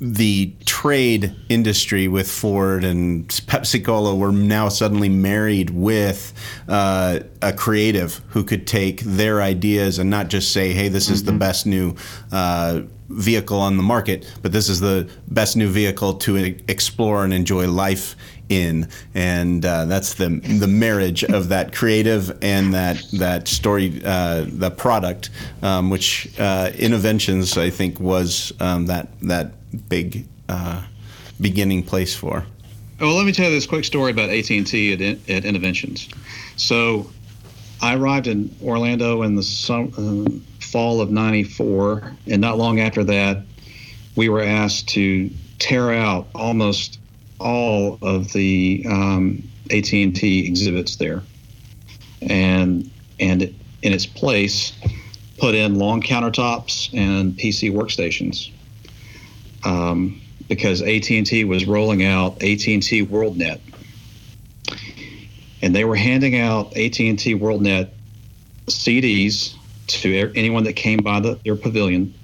the 0.00 0.52
trade 0.64 1.36
industry 1.48 2.08
with 2.08 2.28
Ford 2.28 2.84
and 2.84 3.28
Pepsi 3.28 3.84
Cola 3.84 4.16
were 4.16 4.32
now 4.32 4.68
suddenly 4.68 5.08
married 5.08 5.70
with 5.70 6.32
uh, 6.68 7.20
a 7.40 7.52
creative 7.52 8.20
who 8.28 8.42
could 8.42 8.66
take 8.66 9.00
their 9.02 9.42
ideas 9.42 9.98
and 9.98 10.08
not 10.08 10.28
just 10.28 10.52
say, 10.52 10.72
"Hey, 10.72 10.88
this 10.88 11.10
is 11.10 11.24
the 11.24 11.32
best 11.32 11.66
new." 11.66 11.94
Uh, 12.30 12.82
vehicle 13.08 13.58
on 13.58 13.76
the 13.76 13.82
market 13.82 14.26
but 14.40 14.52
this 14.52 14.70
is 14.70 14.80
the 14.80 15.06
best 15.28 15.54
new 15.54 15.68
vehicle 15.68 16.14
to 16.14 16.34
explore 16.66 17.24
and 17.24 17.34
enjoy 17.34 17.68
life 17.68 18.16
in, 18.52 18.88
and 19.14 19.64
uh, 19.64 19.86
that's 19.86 20.14
the 20.14 20.28
the 20.28 20.66
marriage 20.66 21.24
of 21.24 21.48
that 21.48 21.72
creative 21.72 22.38
and 22.42 22.74
that 22.74 23.02
that 23.14 23.48
story, 23.48 24.00
uh, 24.04 24.44
the 24.46 24.70
product, 24.70 25.30
um, 25.62 25.90
which 25.90 26.28
uh, 26.38 26.70
I 26.74 27.70
think 27.70 28.00
was 28.00 28.52
um, 28.60 28.86
that 28.86 29.08
that 29.22 29.52
big 29.88 30.26
uh, 30.48 30.82
beginning 31.40 31.82
place 31.82 32.14
for. 32.14 32.44
Well, 33.00 33.14
let 33.16 33.26
me 33.26 33.32
tell 33.32 33.48
you 33.48 33.54
this 33.54 33.66
quick 33.66 33.84
story 33.84 34.12
about 34.12 34.30
AT 34.30 34.48
and 34.50 34.66
T 34.66 34.92
at, 34.92 35.00
at 35.00 35.42
Innoventions. 35.42 36.14
So, 36.56 37.10
I 37.80 37.96
arrived 37.96 38.28
in 38.28 38.54
Orlando 38.62 39.22
in 39.22 39.34
the 39.34 39.92
um, 39.96 40.44
fall 40.60 41.00
of 41.00 41.10
'94, 41.10 42.12
and 42.28 42.40
not 42.40 42.58
long 42.58 42.80
after 42.80 43.02
that, 43.04 43.42
we 44.14 44.28
were 44.28 44.42
asked 44.42 44.88
to 44.90 45.30
tear 45.58 45.92
out 45.92 46.26
almost 46.34 46.98
all 47.42 47.98
of 48.02 48.32
the 48.32 48.84
um, 48.88 49.42
AT 49.70 49.92
and 49.92 50.14
T 50.14 50.46
exhibits 50.46 50.96
there, 50.96 51.22
and 52.22 52.90
and 53.18 53.42
in 53.42 53.92
its 53.92 54.06
place, 54.06 54.72
put 55.38 55.54
in 55.54 55.76
long 55.76 56.02
countertops 56.02 56.92
and 56.94 57.34
PC 57.34 57.72
workstations. 57.72 58.50
Um, 59.64 60.20
because 60.48 60.82
AT&T 60.82 61.44
was 61.44 61.66
rolling 61.66 62.04
out 62.04 62.34
AT&T 62.42 63.06
WorldNet, 63.06 63.60
and 65.62 65.74
they 65.74 65.84
were 65.84 65.96
handing 65.96 66.38
out 66.38 66.76
AT&T 66.76 67.34
WorldNet 67.36 67.88
CDs 68.66 69.54
to 69.86 70.32
anyone 70.34 70.64
that 70.64 70.74
came 70.74 70.98
by 70.98 71.20
the, 71.20 71.38
their 71.44 71.56
pavilion. 71.56 72.14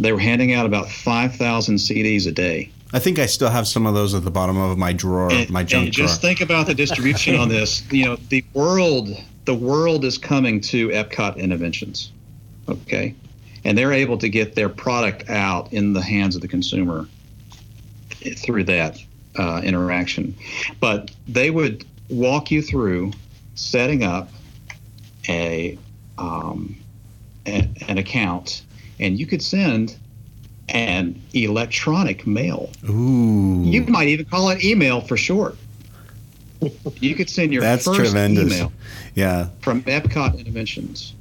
They 0.00 0.12
were 0.12 0.18
handing 0.18 0.52
out 0.52 0.66
about 0.66 0.88
5,000 0.88 1.76
CDs 1.76 2.26
a 2.26 2.32
day. 2.32 2.70
I 2.92 2.98
think 2.98 3.18
I 3.18 3.26
still 3.26 3.50
have 3.50 3.68
some 3.68 3.86
of 3.86 3.94
those 3.94 4.14
at 4.14 4.24
the 4.24 4.30
bottom 4.30 4.56
of 4.56 4.78
my 4.78 4.92
drawer, 4.92 5.30
And- 5.30 5.50
my 5.50 5.62
junk 5.62 5.86
and 5.86 5.92
drawer. 5.94 6.08
just 6.08 6.20
think 6.22 6.40
about 6.40 6.66
the 6.66 6.74
distribution 6.74 7.36
on 7.36 7.48
this. 7.48 7.82
You 7.90 8.04
know, 8.06 8.16
the 8.30 8.44
world, 8.54 9.08
the 9.44 9.54
world 9.54 10.04
is 10.04 10.16
coming 10.18 10.60
to 10.62 10.88
Epcot 10.88 11.36
Innoventions, 11.38 12.08
Okay, 12.68 13.14
and 13.64 13.76
they're 13.76 13.92
able 13.92 14.16
to 14.18 14.28
get 14.28 14.54
their 14.54 14.68
product 14.68 15.28
out 15.30 15.72
in 15.72 15.92
the 15.92 16.02
hands 16.02 16.34
of 16.34 16.42
the 16.42 16.48
consumer 16.48 17.06
through 18.36 18.64
that 18.64 18.98
uh, 19.36 19.60
interaction. 19.64 20.34
But 20.80 21.10
they 21.28 21.50
would 21.50 21.84
walk 22.08 22.50
you 22.50 22.62
through 22.62 23.12
setting 23.54 24.02
up 24.02 24.30
a 25.28 25.78
um, 26.18 26.74
a- 27.46 27.68
an 27.88 27.98
account, 27.98 28.62
and 28.98 29.18
you 29.18 29.26
could 29.26 29.42
send 29.42 29.96
an 30.68 31.20
electronic 31.32 32.26
mail. 32.26 32.70
Ooh, 32.88 33.62
You 33.64 33.84
might 33.86 34.08
even 34.08 34.26
call 34.26 34.50
it 34.50 34.62
email 34.64 35.00
for 35.00 35.16
short. 35.16 35.56
You 37.00 37.14
could 37.14 37.30
send 37.30 37.52
your 37.52 37.62
that's 37.62 37.84
first 37.84 38.00
tremendous. 38.00 38.52
email 38.52 38.72
Yeah, 39.14 39.48
from 39.60 39.82
Epcot 39.82 40.42
Innoventions. 40.44 41.12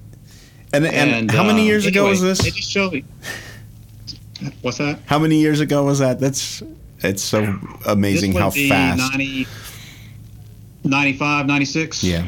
and 0.73 0.85
and, 0.85 1.29
how 1.31 1.43
many 1.43 1.61
uh, 1.61 1.65
years 1.65 1.85
ago 1.85 2.07
was 2.09 2.21
this? 2.21 2.45
It 2.45 2.53
just 2.55 2.69
showed 2.71 2.93
me. 2.93 3.03
What's 4.61 4.77
that? 4.79 4.99
How 5.05 5.19
many 5.19 5.39
years 5.39 5.59
ago 5.59 5.83
was 5.83 5.99
that? 5.99 6.19
That's 6.19 6.63
it's 6.99 7.21
so 7.23 7.57
amazing 7.87 8.33
how 8.33 8.49
fast. 8.49 8.99
90, 9.11 9.47
95, 10.83 11.45
96. 11.45 12.03
Yeah. 12.03 12.25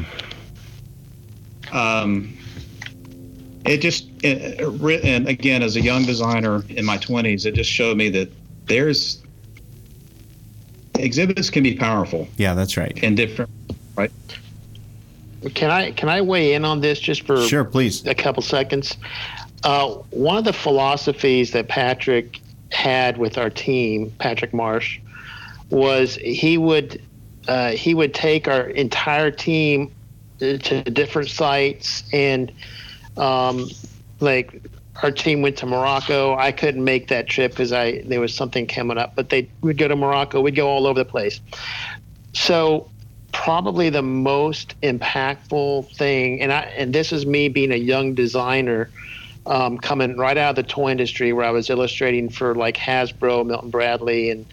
um, 1.72 2.36
it 3.64 3.78
just 3.78 4.09
it, 4.22 4.60
it 4.60 5.04
and 5.04 5.28
again 5.28 5.62
as 5.62 5.76
a 5.76 5.80
young 5.80 6.04
designer 6.04 6.62
in 6.68 6.84
my 6.84 6.98
20s 6.98 7.46
it 7.46 7.52
just 7.54 7.70
showed 7.70 7.96
me 7.96 8.08
that 8.10 8.30
there's 8.66 9.22
exhibits 10.98 11.48
can 11.50 11.62
be 11.62 11.74
powerful 11.76 12.28
Yeah, 12.36 12.54
that's 12.54 12.76
right. 12.76 12.98
and 13.02 13.16
different 13.16 13.50
right 13.96 14.10
Can 15.54 15.70
I 15.70 15.92
can 15.92 16.08
I 16.08 16.20
weigh 16.20 16.54
in 16.54 16.64
on 16.64 16.80
this 16.80 17.00
just 17.00 17.22
for 17.22 17.40
Sure, 17.46 17.64
please. 17.64 18.06
a 18.06 18.14
couple 18.14 18.42
seconds? 18.42 18.96
Uh, 19.64 19.88
one 20.10 20.36
of 20.36 20.44
the 20.44 20.52
philosophies 20.52 21.52
that 21.52 21.68
Patrick 21.68 22.40
had 22.72 23.16
with 23.18 23.36
our 23.38 23.50
team, 23.50 24.10
Patrick 24.18 24.52
Marsh, 24.54 24.98
was 25.70 26.16
he 26.16 26.56
would 26.58 27.02
uh, 27.48 27.70
he 27.70 27.94
would 27.94 28.12
take 28.14 28.48
our 28.48 28.68
entire 28.68 29.30
team 29.30 29.90
uh, 30.42 30.56
to 30.58 30.82
different 30.84 31.28
sites 31.30 32.04
and 32.12 32.52
um, 33.16 33.68
like 34.20 34.62
our 35.02 35.10
team 35.10 35.42
went 35.42 35.56
to 35.58 35.66
Morocco. 35.66 36.36
I 36.36 36.52
couldn't 36.52 36.84
make 36.84 37.08
that 37.08 37.28
trip 37.28 37.52
because 37.52 37.72
I 37.72 38.02
there 38.02 38.20
was 38.20 38.34
something 38.34 38.66
coming 38.66 38.98
up, 38.98 39.14
but 39.16 39.30
they 39.30 39.48
would 39.62 39.78
go 39.78 39.88
to 39.88 39.96
Morocco. 39.96 40.40
We'd 40.40 40.56
go 40.56 40.68
all 40.68 40.86
over 40.86 40.98
the 40.98 41.04
place. 41.04 41.40
So 42.32 42.88
probably 43.32 43.90
the 43.90 44.02
most 44.02 44.74
impactful 44.82 45.94
thing, 45.96 46.40
and 46.40 46.52
I 46.52 46.60
and 46.76 46.92
this 46.92 47.12
is 47.12 47.26
me 47.26 47.48
being 47.48 47.72
a 47.72 47.76
young 47.76 48.14
designer, 48.14 48.90
um, 49.46 49.78
coming 49.78 50.16
right 50.16 50.36
out 50.36 50.50
of 50.50 50.56
the 50.56 50.70
toy 50.70 50.90
industry 50.90 51.32
where 51.32 51.44
I 51.44 51.50
was 51.50 51.70
illustrating 51.70 52.28
for 52.28 52.54
like 52.54 52.76
Hasbro, 52.76 53.46
Milton 53.46 53.70
Bradley, 53.70 54.30
and 54.30 54.46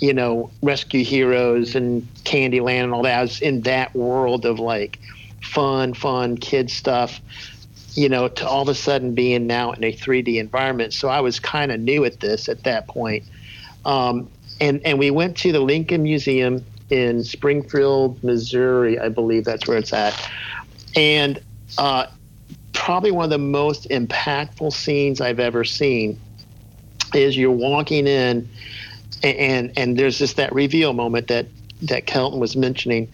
you 0.00 0.14
know 0.14 0.50
Rescue 0.62 1.04
Heroes 1.04 1.74
and 1.74 2.08
Candyland 2.24 2.84
and 2.84 2.94
all 2.94 3.02
that. 3.02 3.18
I 3.18 3.22
was 3.22 3.40
in 3.40 3.62
that 3.62 3.94
world 3.94 4.46
of 4.46 4.58
like 4.58 4.98
fun, 5.42 5.94
fun 5.94 6.36
kid 6.36 6.70
stuff. 6.70 7.20
You 7.94 8.08
know, 8.08 8.28
to 8.28 8.48
all 8.48 8.62
of 8.62 8.68
a 8.68 8.74
sudden 8.74 9.14
being 9.14 9.46
now 9.46 9.72
in 9.72 9.84
a 9.84 9.92
3D 9.92 10.36
environment. 10.36 10.92
So 10.92 11.08
I 11.08 11.20
was 11.20 11.38
kind 11.38 11.70
of 11.70 11.80
new 11.80 12.04
at 12.04 12.20
this 12.20 12.48
at 12.48 12.64
that 12.64 12.88
point. 12.88 13.24
Um, 13.84 14.30
and 14.60 14.80
and 14.84 14.98
we 14.98 15.10
went 15.10 15.36
to 15.38 15.52
the 15.52 15.60
Lincoln 15.60 16.02
Museum 16.02 16.64
in 16.90 17.24
Springfield, 17.24 18.22
Missouri, 18.22 18.98
I 18.98 19.08
believe 19.08 19.44
that's 19.44 19.66
where 19.66 19.78
it's 19.78 19.92
at, 19.92 20.30
and 20.94 21.40
uh, 21.78 22.06
probably 22.72 23.10
one 23.10 23.24
of 23.24 23.30
the 23.30 23.38
most 23.38 23.88
impactful 23.88 24.72
scenes 24.72 25.20
I've 25.20 25.40
ever 25.40 25.64
seen 25.64 26.20
is 27.14 27.36
you're 27.36 27.50
walking 27.50 28.06
in, 28.06 28.48
and 29.22 29.36
and, 29.38 29.72
and 29.76 29.96
there's 29.98 30.18
just 30.18 30.36
that 30.36 30.52
reveal 30.52 30.92
moment 30.92 31.28
that 31.28 31.46
that 31.82 32.06
Kelton 32.06 32.38
was 32.40 32.56
mentioning. 32.56 33.10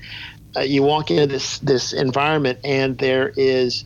Uh, 0.56 0.60
you 0.60 0.82
walk 0.82 1.10
into 1.10 1.26
this 1.26 1.58
this 1.58 1.92
environment, 1.92 2.58
and 2.64 2.98
there 2.98 3.32
is 3.36 3.84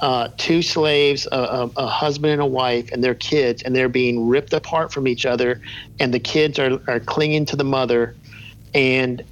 uh, 0.00 0.28
two 0.36 0.62
slaves, 0.62 1.26
a, 1.32 1.36
a, 1.36 1.70
a 1.76 1.86
husband 1.86 2.32
and 2.32 2.42
a 2.42 2.46
wife, 2.46 2.90
and 2.92 3.02
their 3.02 3.14
kids, 3.14 3.62
and 3.62 3.74
they're 3.74 3.88
being 3.88 4.28
ripped 4.28 4.52
apart 4.52 4.92
from 4.92 5.08
each 5.08 5.26
other, 5.26 5.60
and 5.98 6.14
the 6.14 6.20
kids 6.20 6.58
are, 6.58 6.80
are 6.86 7.00
clinging 7.00 7.44
to 7.46 7.56
the 7.56 7.64
mother, 7.64 8.14
and 8.74 9.24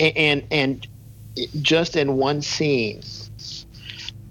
and 0.00 0.44
and 0.50 0.86
just 1.62 1.96
in 1.96 2.16
one 2.16 2.42
scene, 2.42 3.00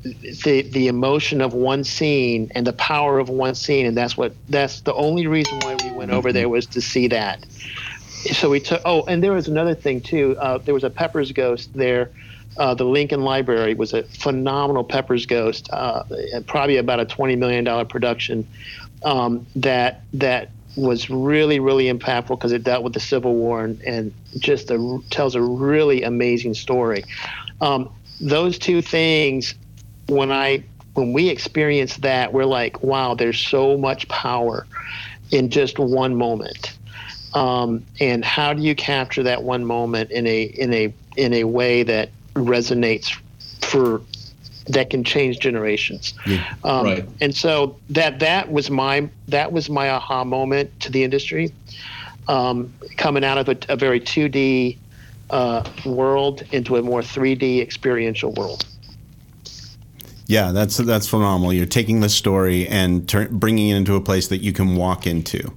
the 0.03 0.61
the 0.71 0.87
emotion 0.87 1.41
of 1.41 1.53
one 1.53 1.83
scene 1.83 2.51
and 2.55 2.67
the 2.67 2.73
power 2.73 3.19
of 3.19 3.29
one 3.29 3.55
scene, 3.55 3.85
and 3.85 3.95
that's 3.95 4.17
what 4.17 4.35
that's 4.49 4.81
the 4.81 4.93
only 4.95 5.27
reason 5.27 5.59
why 5.61 5.75
we 5.75 5.91
went 5.91 6.11
over 6.11 6.33
there 6.33 6.49
was 6.49 6.65
to 6.67 6.81
see 6.81 7.07
that. 7.07 7.45
So 8.33 8.49
we 8.49 8.59
took. 8.59 8.81
Oh, 8.83 9.03
and 9.07 9.23
there 9.23 9.31
was 9.31 9.47
another 9.47 9.75
thing 9.75 10.01
too. 10.01 10.35
Uh, 10.39 10.57
there 10.57 10.73
was 10.73 10.83
a 10.83 10.89
Pepper's 10.89 11.31
Ghost 11.31 11.71
there. 11.73 12.11
Uh, 12.57 12.73
the 12.73 12.83
Lincoln 12.83 13.21
Library 13.21 13.73
was 13.73 13.93
a 13.93 14.03
phenomenal 14.03 14.83
Pepper's 14.83 15.25
Ghost, 15.25 15.69
uh, 15.71 16.03
probably 16.47 16.77
about 16.77 16.99
a 16.99 17.05
twenty 17.05 17.35
million 17.35 17.63
dollar 17.63 17.85
production 17.85 18.47
um, 19.03 19.45
that 19.55 20.01
that 20.13 20.49
was 20.75 21.09
really 21.09 21.59
really 21.59 21.85
impactful 21.85 22.29
because 22.29 22.51
it 22.51 22.63
dealt 22.63 22.83
with 22.83 22.93
the 22.93 22.99
Civil 22.99 23.35
War 23.35 23.63
and, 23.63 23.81
and 23.81 24.13
just 24.37 24.71
a, 24.71 24.99
tells 25.09 25.35
a 25.35 25.41
really 25.41 26.03
amazing 26.03 26.53
story. 26.53 27.03
Um, 27.61 27.89
those 28.19 28.59
two 28.59 28.81
things, 28.81 29.55
when 30.07 30.31
I 30.31 30.63
when 30.93 31.13
we 31.13 31.29
experience 31.29 31.97
that, 31.97 32.33
we're 32.33 32.45
like, 32.45 32.83
wow, 32.83 33.13
there's 33.15 33.39
so 33.39 33.77
much 33.77 34.07
power 34.09 34.65
in 35.31 35.49
just 35.49 35.79
one 35.79 36.15
moment. 36.15 36.77
Um, 37.33 37.85
and 37.99 38.25
how 38.25 38.53
do 38.53 38.61
you 38.61 38.75
capture 38.75 39.23
that 39.23 39.43
one 39.43 39.63
moment 39.63 40.11
in 40.11 40.25
a 40.25 40.43
in 40.43 40.73
a 40.73 40.93
in 41.15 41.33
a 41.33 41.43
way 41.43 41.83
that 41.83 42.09
resonates 42.35 43.15
for 43.61 44.01
that 44.67 44.89
can 44.89 45.03
change 45.03 45.39
generations. 45.39 46.13
Um, 46.63 46.85
Right. 46.85 47.09
And 47.21 47.35
so 47.35 47.75
that 47.89 48.19
that 48.19 48.51
was 48.51 48.69
my 48.69 49.09
that 49.27 49.51
was 49.51 49.69
my 49.69 49.89
aha 49.89 50.23
moment 50.23 50.79
to 50.81 50.91
the 50.91 51.03
industry, 51.03 51.51
um, 52.27 52.71
coming 52.97 53.23
out 53.23 53.37
of 53.37 53.49
a, 53.49 53.57
a 53.67 53.75
very 53.75 53.99
2D 53.99 54.77
uh, 55.29 55.67
world 55.85 56.43
into 56.51 56.77
a 56.77 56.81
more 56.81 57.01
3D 57.01 57.61
experiential 57.61 58.31
world. 58.33 58.65
Yeah, 60.27 60.51
that's 60.51 60.77
that's 60.77 61.07
phenomenal. 61.07 61.53
You're 61.53 61.65
taking 61.65 62.01
the 62.01 62.09
story 62.09 62.67
and 62.67 63.09
tur- 63.09 63.29
bringing 63.29 63.69
it 63.69 63.77
into 63.77 63.95
a 63.95 64.01
place 64.01 64.27
that 64.27 64.41
you 64.41 64.53
can 64.53 64.75
walk 64.75 65.07
into. 65.07 65.51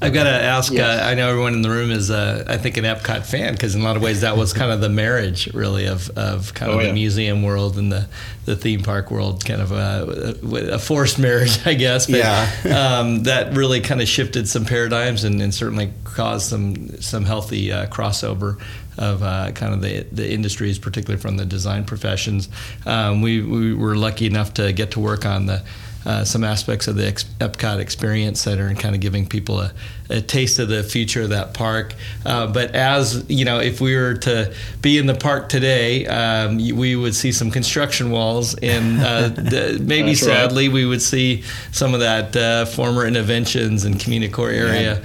I've 0.00 0.12
got 0.12 0.24
to 0.24 0.30
ask. 0.30 0.72
Yes. 0.72 1.00
Uh, 1.00 1.04
I 1.06 1.14
know 1.14 1.28
everyone 1.28 1.54
in 1.54 1.62
the 1.62 1.70
room 1.70 1.90
is, 1.90 2.10
uh, 2.10 2.44
I 2.48 2.58
think, 2.58 2.76
an 2.76 2.84
Epcot 2.84 3.24
fan 3.24 3.54
because 3.54 3.74
in 3.74 3.80
a 3.80 3.84
lot 3.84 3.96
of 3.96 4.02
ways 4.02 4.20
that 4.20 4.36
was 4.36 4.52
kind 4.52 4.70
of 4.70 4.80
the 4.80 4.88
marriage, 4.90 5.52
really, 5.54 5.86
of, 5.86 6.10
of 6.10 6.52
kind 6.54 6.70
of 6.70 6.78
Oh, 6.78 6.80
the 6.82 6.88
yeah. 6.88 6.92
museum 6.92 7.42
world 7.42 7.78
and 7.78 7.90
the, 7.90 8.06
the 8.44 8.56
theme 8.56 8.82
park 8.82 9.10
world, 9.10 9.44
kind 9.44 9.62
of 9.62 9.72
a, 9.72 10.38
a 10.74 10.78
forced 10.78 11.18
marriage, 11.18 11.66
I 11.66 11.74
guess. 11.74 12.06
But, 12.06 12.18
Yeah. 12.18 12.98
um, 13.00 13.22
that 13.24 13.54
really 13.54 13.80
kind 13.80 14.00
of 14.02 14.08
shifted 14.08 14.48
some 14.48 14.64
paradigms 14.66 15.24
and, 15.24 15.40
and 15.40 15.54
certainly 15.54 15.92
caused 16.04 16.48
some 16.48 17.00
some 17.00 17.24
healthy 17.24 17.70
uh, 17.72 17.86
crossover 17.86 18.58
of 18.98 19.22
uh, 19.22 19.52
kind 19.52 19.74
of 19.74 19.82
the 19.82 20.06
the 20.12 20.30
industries, 20.30 20.78
particularly 20.78 21.20
from 21.20 21.36
the 21.36 21.44
design 21.44 21.84
professions. 21.84 22.48
Um, 22.86 23.20
we 23.22 23.42
we 23.42 23.74
were 23.74 23.96
lucky 23.96 24.26
enough 24.26 24.54
to 24.54 24.72
get 24.72 24.92
to 24.92 25.00
work 25.00 25.26
on 25.26 25.46
the 25.46 25.62
uh, 26.06 26.24
some 26.24 26.44
aspects 26.44 26.86
of 26.86 26.96
the 26.96 27.02
Epcot 27.02 27.80
Experience 27.80 28.40
Center 28.40 28.68
and 28.68 28.78
kind 28.78 28.94
of 28.94 29.00
giving 29.00 29.26
people 29.26 29.60
a, 29.60 29.72
a 30.08 30.20
taste 30.20 30.58
of 30.58 30.68
the 30.68 30.82
future 30.82 31.22
of 31.22 31.30
that 31.30 31.52
park. 31.52 31.94
Uh, 32.24 32.46
but 32.46 32.74
as 32.74 33.24
you 33.28 33.44
know, 33.44 33.58
if 33.58 33.80
we 33.80 33.96
were 33.96 34.14
to 34.14 34.54
be 34.80 34.98
in 34.98 35.06
the 35.06 35.14
park 35.14 35.48
today, 35.48 36.06
um, 36.06 36.56
we 36.56 36.94
would 36.94 37.14
see 37.14 37.32
some 37.32 37.50
construction 37.50 38.10
walls, 38.10 38.54
and 38.54 39.00
uh, 39.00 39.28
the, 39.28 39.78
maybe 39.82 40.10
That's 40.10 40.22
right. 40.22 40.36
sadly 40.36 40.68
we 40.68 40.86
would 40.86 41.02
see 41.02 41.42
some 41.72 41.92
of 41.92 42.00
that 42.00 42.36
uh, 42.36 42.64
former 42.66 43.04
Innoventions 43.06 43.84
and 43.84 43.96
CommuniCore 43.96 44.52
area 44.52 45.00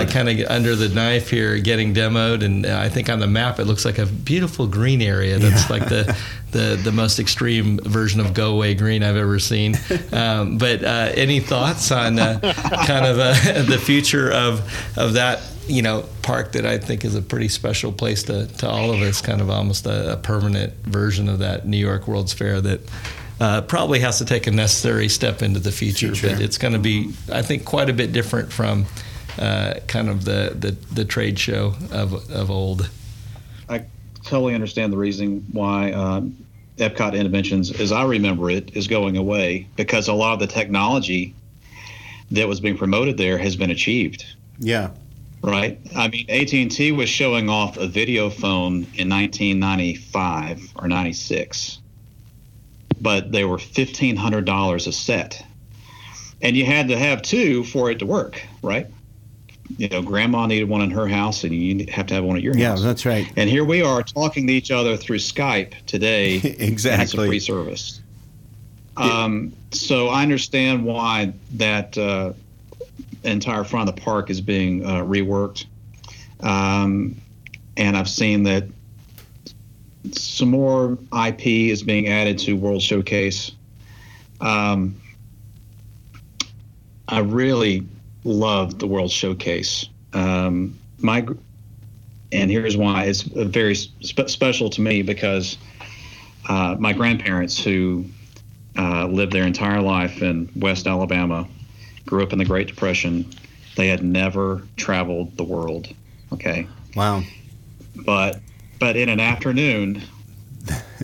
uh, 0.00 0.06
kind 0.06 0.28
of 0.28 0.50
under 0.50 0.74
the 0.74 0.88
knife 0.88 1.30
here, 1.30 1.58
getting 1.58 1.94
demoed. 1.94 2.44
And 2.44 2.66
uh, 2.66 2.78
I 2.78 2.88
think 2.88 3.08
on 3.08 3.20
the 3.20 3.26
map 3.26 3.58
it 3.58 3.64
looks 3.64 3.84
like 3.84 3.98
a 3.98 4.06
beautiful 4.06 4.66
green 4.66 5.00
area. 5.00 5.38
That's 5.38 5.70
like 5.70 5.88
the 5.88 6.16
the 6.52 6.80
the 6.82 6.92
most 6.92 7.18
extreme 7.18 7.78
version 7.78 8.20
of 8.20 8.34
go 8.34 8.52
away 8.52 8.74
green 8.74 9.02
I've 9.02 9.16
ever 9.16 9.38
seen. 9.38 9.76
Um, 10.12 10.58
but 10.58 10.82
uh, 10.82 11.12
any 11.14 11.38
thoughts 11.40 11.92
on 11.92 12.18
uh, 12.18 12.40
kind 12.86 13.06
of 13.06 13.18
uh, 13.18 13.62
the 13.62 13.78
future 13.78 14.30
of 14.32 14.60
of 14.96 15.12
that? 15.14 15.40
You 15.66 15.82
know, 15.82 16.04
park 16.22 16.52
that 16.52 16.66
I 16.66 16.78
think 16.78 17.04
is 17.04 17.14
a 17.14 17.22
pretty 17.22 17.48
special 17.48 17.92
place 17.92 18.24
to, 18.24 18.46
to 18.58 18.68
all 18.68 18.90
of 18.92 19.00
us, 19.02 19.20
kind 19.20 19.40
of 19.40 19.48
almost 19.50 19.86
a, 19.86 20.14
a 20.14 20.16
permanent 20.16 20.74
version 20.84 21.28
of 21.28 21.38
that 21.38 21.66
New 21.66 21.76
York 21.76 22.08
World's 22.08 22.32
Fair 22.32 22.60
that 22.60 22.80
uh, 23.40 23.60
probably 23.62 24.00
has 24.00 24.18
to 24.18 24.24
take 24.24 24.46
a 24.48 24.50
necessary 24.50 25.08
step 25.08 25.42
into 25.42 25.60
the 25.60 25.70
future, 25.72 26.08
Future. 26.14 26.34
but 26.34 26.40
it's 26.44 26.58
going 26.58 26.72
to 26.74 26.80
be, 26.80 27.12
I 27.32 27.42
think, 27.42 27.64
quite 27.64 27.88
a 27.88 27.92
bit 27.92 28.12
different 28.12 28.52
from 28.52 28.86
uh, 29.38 29.74
kind 29.86 30.08
of 30.08 30.24
the, 30.24 30.54
the, 30.58 30.72
the 30.92 31.04
trade 31.04 31.38
show 31.38 31.74
of, 31.92 32.30
of 32.30 32.50
old. 32.50 32.90
Totally 34.24 34.54
understand 34.54 34.92
the 34.92 34.96
reasoning 34.96 35.46
why 35.52 35.92
um, 35.92 36.36
Epcot 36.76 37.12
Innoventions, 37.12 37.78
as 37.78 37.92
I 37.92 38.04
remember 38.04 38.50
it, 38.50 38.76
is 38.76 38.88
going 38.88 39.16
away 39.16 39.66
because 39.76 40.08
a 40.08 40.14
lot 40.14 40.34
of 40.34 40.40
the 40.40 40.46
technology 40.46 41.34
that 42.30 42.48
was 42.48 42.60
being 42.60 42.76
promoted 42.76 43.16
there 43.16 43.38
has 43.38 43.56
been 43.56 43.70
achieved. 43.70 44.24
Yeah. 44.58 44.90
Right. 45.42 45.80
I 45.96 46.08
mean, 46.08 46.26
AT 46.28 46.52
and 46.52 46.70
T 46.70 46.92
was 46.92 47.08
showing 47.08 47.48
off 47.48 47.78
a 47.78 47.86
video 47.86 48.28
phone 48.28 48.86
in 48.94 49.08
1995 49.08 50.72
or 50.76 50.86
96, 50.86 51.78
but 53.00 53.32
they 53.32 53.44
were 53.44 53.58
fifteen 53.58 54.16
hundred 54.16 54.44
dollars 54.44 54.86
a 54.86 54.92
set, 54.92 55.42
and 56.42 56.56
you 56.56 56.66
had 56.66 56.88
to 56.88 56.98
have 56.98 57.22
two 57.22 57.64
for 57.64 57.90
it 57.90 58.00
to 58.00 58.06
work. 58.06 58.42
Right. 58.62 58.86
You 59.78 59.88
know, 59.88 60.02
Grandma 60.02 60.46
needed 60.46 60.68
one 60.68 60.82
in 60.82 60.90
her 60.90 61.06
house, 61.06 61.44
and 61.44 61.54
you 61.54 61.86
have 61.90 62.06
to 62.08 62.14
have 62.14 62.24
one 62.24 62.36
at 62.36 62.42
your 62.42 62.56
Yeah, 62.56 62.70
house. 62.70 62.80
Yeah, 62.80 62.86
that's 62.86 63.06
right. 63.06 63.32
And 63.36 63.48
here 63.48 63.64
we 63.64 63.82
are 63.82 64.02
talking 64.02 64.46
to 64.46 64.52
each 64.52 64.70
other 64.70 64.96
through 64.96 65.18
Skype 65.18 65.74
today. 65.86 66.36
exactly, 66.58 67.04
It's 67.04 67.14
a 67.14 67.16
free 67.16 67.40
service. 67.40 68.00
Um, 68.96 69.52
so 69.70 70.08
I 70.08 70.22
understand 70.22 70.84
why 70.84 71.32
that 71.54 71.96
uh, 71.96 72.32
entire 73.24 73.64
front 73.64 73.88
of 73.88 73.94
the 73.96 74.02
park 74.02 74.28
is 74.30 74.40
being 74.40 74.84
uh, 74.84 75.02
reworked. 75.04 75.66
Um, 76.40 77.16
and 77.76 77.96
I've 77.96 78.08
seen 78.08 78.42
that 78.44 78.64
some 80.12 80.50
more 80.50 80.98
IP 81.26 81.46
is 81.46 81.82
being 81.82 82.08
added 82.08 82.38
to 82.40 82.54
World 82.54 82.82
Showcase. 82.82 83.52
Um, 84.40 85.00
I 87.08 87.20
really 87.20 87.86
love 88.24 88.78
the 88.78 88.86
World 88.86 89.10
Showcase. 89.10 89.88
Um, 90.12 90.78
my 90.98 91.26
and 92.32 92.50
here's 92.50 92.76
why 92.76 93.04
it's 93.04 93.22
very 93.22 93.74
spe- 93.74 94.28
special 94.28 94.70
to 94.70 94.80
me 94.80 95.02
because 95.02 95.58
uh, 96.48 96.76
my 96.78 96.92
grandparents 96.92 97.58
who 97.62 98.04
uh, 98.78 99.06
lived 99.06 99.32
their 99.32 99.44
entire 99.44 99.80
life 99.80 100.22
in 100.22 100.48
West 100.56 100.86
Alabama, 100.86 101.46
grew 102.06 102.22
up 102.22 102.32
in 102.32 102.38
the 102.38 102.44
Great 102.44 102.68
Depression. 102.68 103.28
They 103.76 103.88
had 103.88 104.02
never 104.04 104.62
traveled 104.76 105.36
the 105.36 105.44
world. 105.44 105.88
Okay, 106.32 106.68
Wow. 106.94 107.22
but 108.04 108.40
but 108.78 108.96
in 108.96 109.08
an 109.08 109.18
afternoon, 109.20 110.02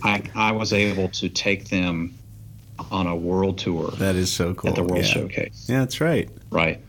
I 0.03 0.23
I 0.33 0.51
was 0.53 0.71
able 0.71 1.09
to 1.09 1.27
take 1.29 1.67
them 1.69 2.13
on 2.91 3.07
a 3.07 3.15
world 3.15 3.57
tour 3.57 3.89
That 3.97 4.15
is 4.15 4.31
so 4.31 4.53
cool. 4.53 4.69
at 4.69 4.75
the 4.75 4.83
World 4.83 5.03
yeah. 5.03 5.11
Showcase. 5.11 5.65
Yeah, 5.67 5.79
that's 5.79 5.99
right. 5.99 6.29
Right. 6.51 6.79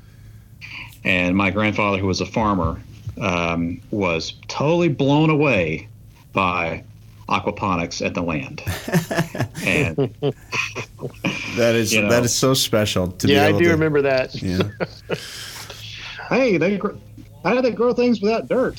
And 1.08 1.34
my 1.34 1.48
grandfather, 1.50 1.96
who 1.96 2.06
was 2.06 2.20
a 2.20 2.26
farmer, 2.26 2.78
um, 3.18 3.80
was 3.90 4.34
totally 4.46 4.88
blown 4.90 5.30
away 5.30 5.88
by 6.34 6.84
aquaponics 7.30 8.04
at 8.04 8.12
the 8.14 8.22
land. 8.22 8.60
and 9.64 9.96
That 11.56 11.74
is 11.74 11.94
You 11.94 12.02
know. 12.02 12.10
that 12.10 12.24
is 12.24 12.34
so 12.34 12.52
special 12.52 13.08
to 13.08 13.26
be 13.26 13.32
yeah, 13.32 13.46
I 13.46 13.52
do 13.52 13.64
to. 13.64 13.70
remember 13.70 14.02
that. 14.02 14.34
Yeah. 14.42 14.62
hey, 16.28 16.58
they 16.58 16.78
how 17.44 17.54
do 17.54 17.62
they 17.62 17.70
grow 17.70 17.92
things 17.94 18.20
without 18.20 18.46
dirt? 18.48 18.78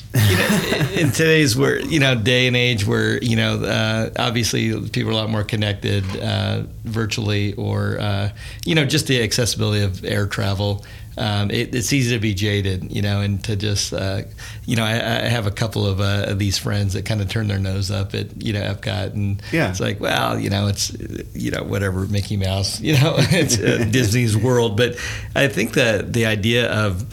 in 0.96 1.10
today's 1.10 1.56
where 1.56 1.80
you 1.80 1.98
know 1.98 2.14
day 2.14 2.46
and 2.46 2.56
age 2.56 2.86
where 2.86 3.22
you 3.22 3.34
know 3.34 3.56
uh, 3.62 4.10
obviously 4.18 4.88
people 4.90 5.10
are 5.10 5.14
a 5.14 5.16
lot 5.16 5.30
more 5.30 5.42
connected 5.44 6.04
uh, 6.20 6.62
virtually 6.84 7.54
or 7.54 7.98
uh, 8.00 8.30
you 8.64 8.74
know 8.74 8.84
just 8.84 9.06
the 9.06 9.22
accessibility 9.22 9.82
of 9.82 10.04
air 10.04 10.26
travel 10.26 10.84
um, 11.20 11.50
it, 11.50 11.74
it's 11.74 11.92
easy 11.92 12.14
to 12.16 12.20
be 12.20 12.32
jaded 12.34 12.90
you 12.90 13.02
know 13.02 13.20
and 13.20 13.44
to 13.44 13.54
just 13.54 13.92
uh, 13.92 14.22
you 14.64 14.74
know 14.76 14.84
I, 14.84 14.94
I 14.94 15.28
have 15.28 15.46
a 15.46 15.50
couple 15.50 15.86
of, 15.86 16.00
uh, 16.00 16.24
of 16.28 16.38
these 16.38 16.56
friends 16.58 16.94
that 16.94 17.04
kind 17.04 17.20
of 17.20 17.28
turn 17.28 17.46
their 17.46 17.58
nose 17.58 17.90
up 17.90 18.14
at 18.14 18.42
you 18.42 18.52
know 18.52 18.62
Epcot 18.62 19.12
and 19.14 19.42
Yeah. 19.52 19.70
it's 19.70 19.80
like 19.80 20.00
well 20.00 20.38
you 20.38 20.48
know 20.50 20.66
it's 20.68 20.92
you 21.34 21.50
know 21.50 21.62
whatever 21.62 22.06
Mickey 22.06 22.36
Mouse 22.36 22.80
you 22.80 22.94
know 22.94 23.14
it's 23.18 23.58
uh, 23.58 23.86
Disney's 23.90 24.36
world 24.36 24.76
but 24.76 24.96
I 25.36 25.48
think 25.48 25.74
that 25.74 26.12
the 26.12 26.26
idea 26.26 26.70
of 26.72 27.04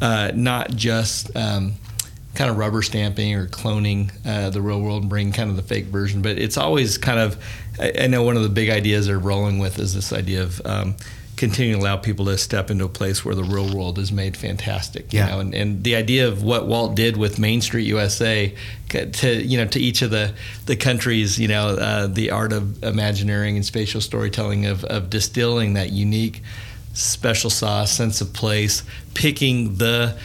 uh, 0.00 0.30
not 0.34 0.70
just 0.76 1.34
um, 1.36 1.72
kind 2.34 2.50
of 2.50 2.58
rubber 2.58 2.82
stamping 2.82 3.34
or 3.34 3.46
cloning 3.48 4.12
uh, 4.26 4.50
the 4.50 4.60
real 4.60 4.80
world 4.80 5.02
and 5.02 5.08
bring 5.10 5.32
kind 5.32 5.48
of 5.48 5.56
the 5.56 5.62
fake 5.62 5.86
version. 5.86 6.20
But 6.20 6.38
it's 6.38 6.58
always 6.58 6.98
kind 6.98 7.18
of, 7.18 7.42
I, 7.80 7.92
I 8.02 8.06
know 8.08 8.22
one 8.22 8.36
of 8.36 8.42
the 8.42 8.50
big 8.50 8.68
ideas 8.68 9.06
they're 9.06 9.18
rolling 9.18 9.58
with 9.58 9.78
is 9.78 9.94
this 9.94 10.12
idea 10.12 10.42
of 10.42 10.60
um, 10.66 10.96
continuing 11.36 11.78
to 11.80 11.84
allow 11.84 11.96
people 11.96 12.24
to 12.26 12.38
step 12.38 12.70
into 12.70 12.84
a 12.84 12.88
place 12.88 13.24
where 13.24 13.34
the 13.34 13.44
real 13.44 13.74
world 13.76 13.98
is 13.98 14.10
made 14.10 14.36
fantastic. 14.36 15.12
You 15.12 15.18
Yeah. 15.20 15.26
know, 15.28 15.40
and, 15.40 15.54
and 15.54 15.84
the 15.84 15.94
idea 15.96 16.26
of 16.28 16.42
what 16.42 16.66
Walt 16.66 16.94
did 16.96 17.16
with 17.16 17.38
Main 17.38 17.60
Street 17.60 17.86
USA 17.86 18.54
to 18.88 19.42
you 19.44 19.58
know 19.58 19.66
to 19.66 19.78
each 19.80 20.00
of 20.02 20.10
the 20.10 20.32
the 20.66 20.76
countries, 20.76 21.38
you 21.38 21.48
know, 21.48 21.68
uh, 21.76 22.06
the 22.06 22.30
art 22.30 22.52
of 22.52 22.82
imagineering 22.82 23.56
and 23.56 23.64
spatial 23.66 24.00
storytelling 24.00 24.66
of 24.66 24.84
of 24.84 25.10
distilling 25.10 25.74
that 25.74 25.92
unique 25.92 26.42
special 26.94 27.50
sauce, 27.50 27.92
sense 27.92 28.22
of 28.22 28.32
place, 28.32 28.82
picking 29.12 29.76
the 29.76 30.16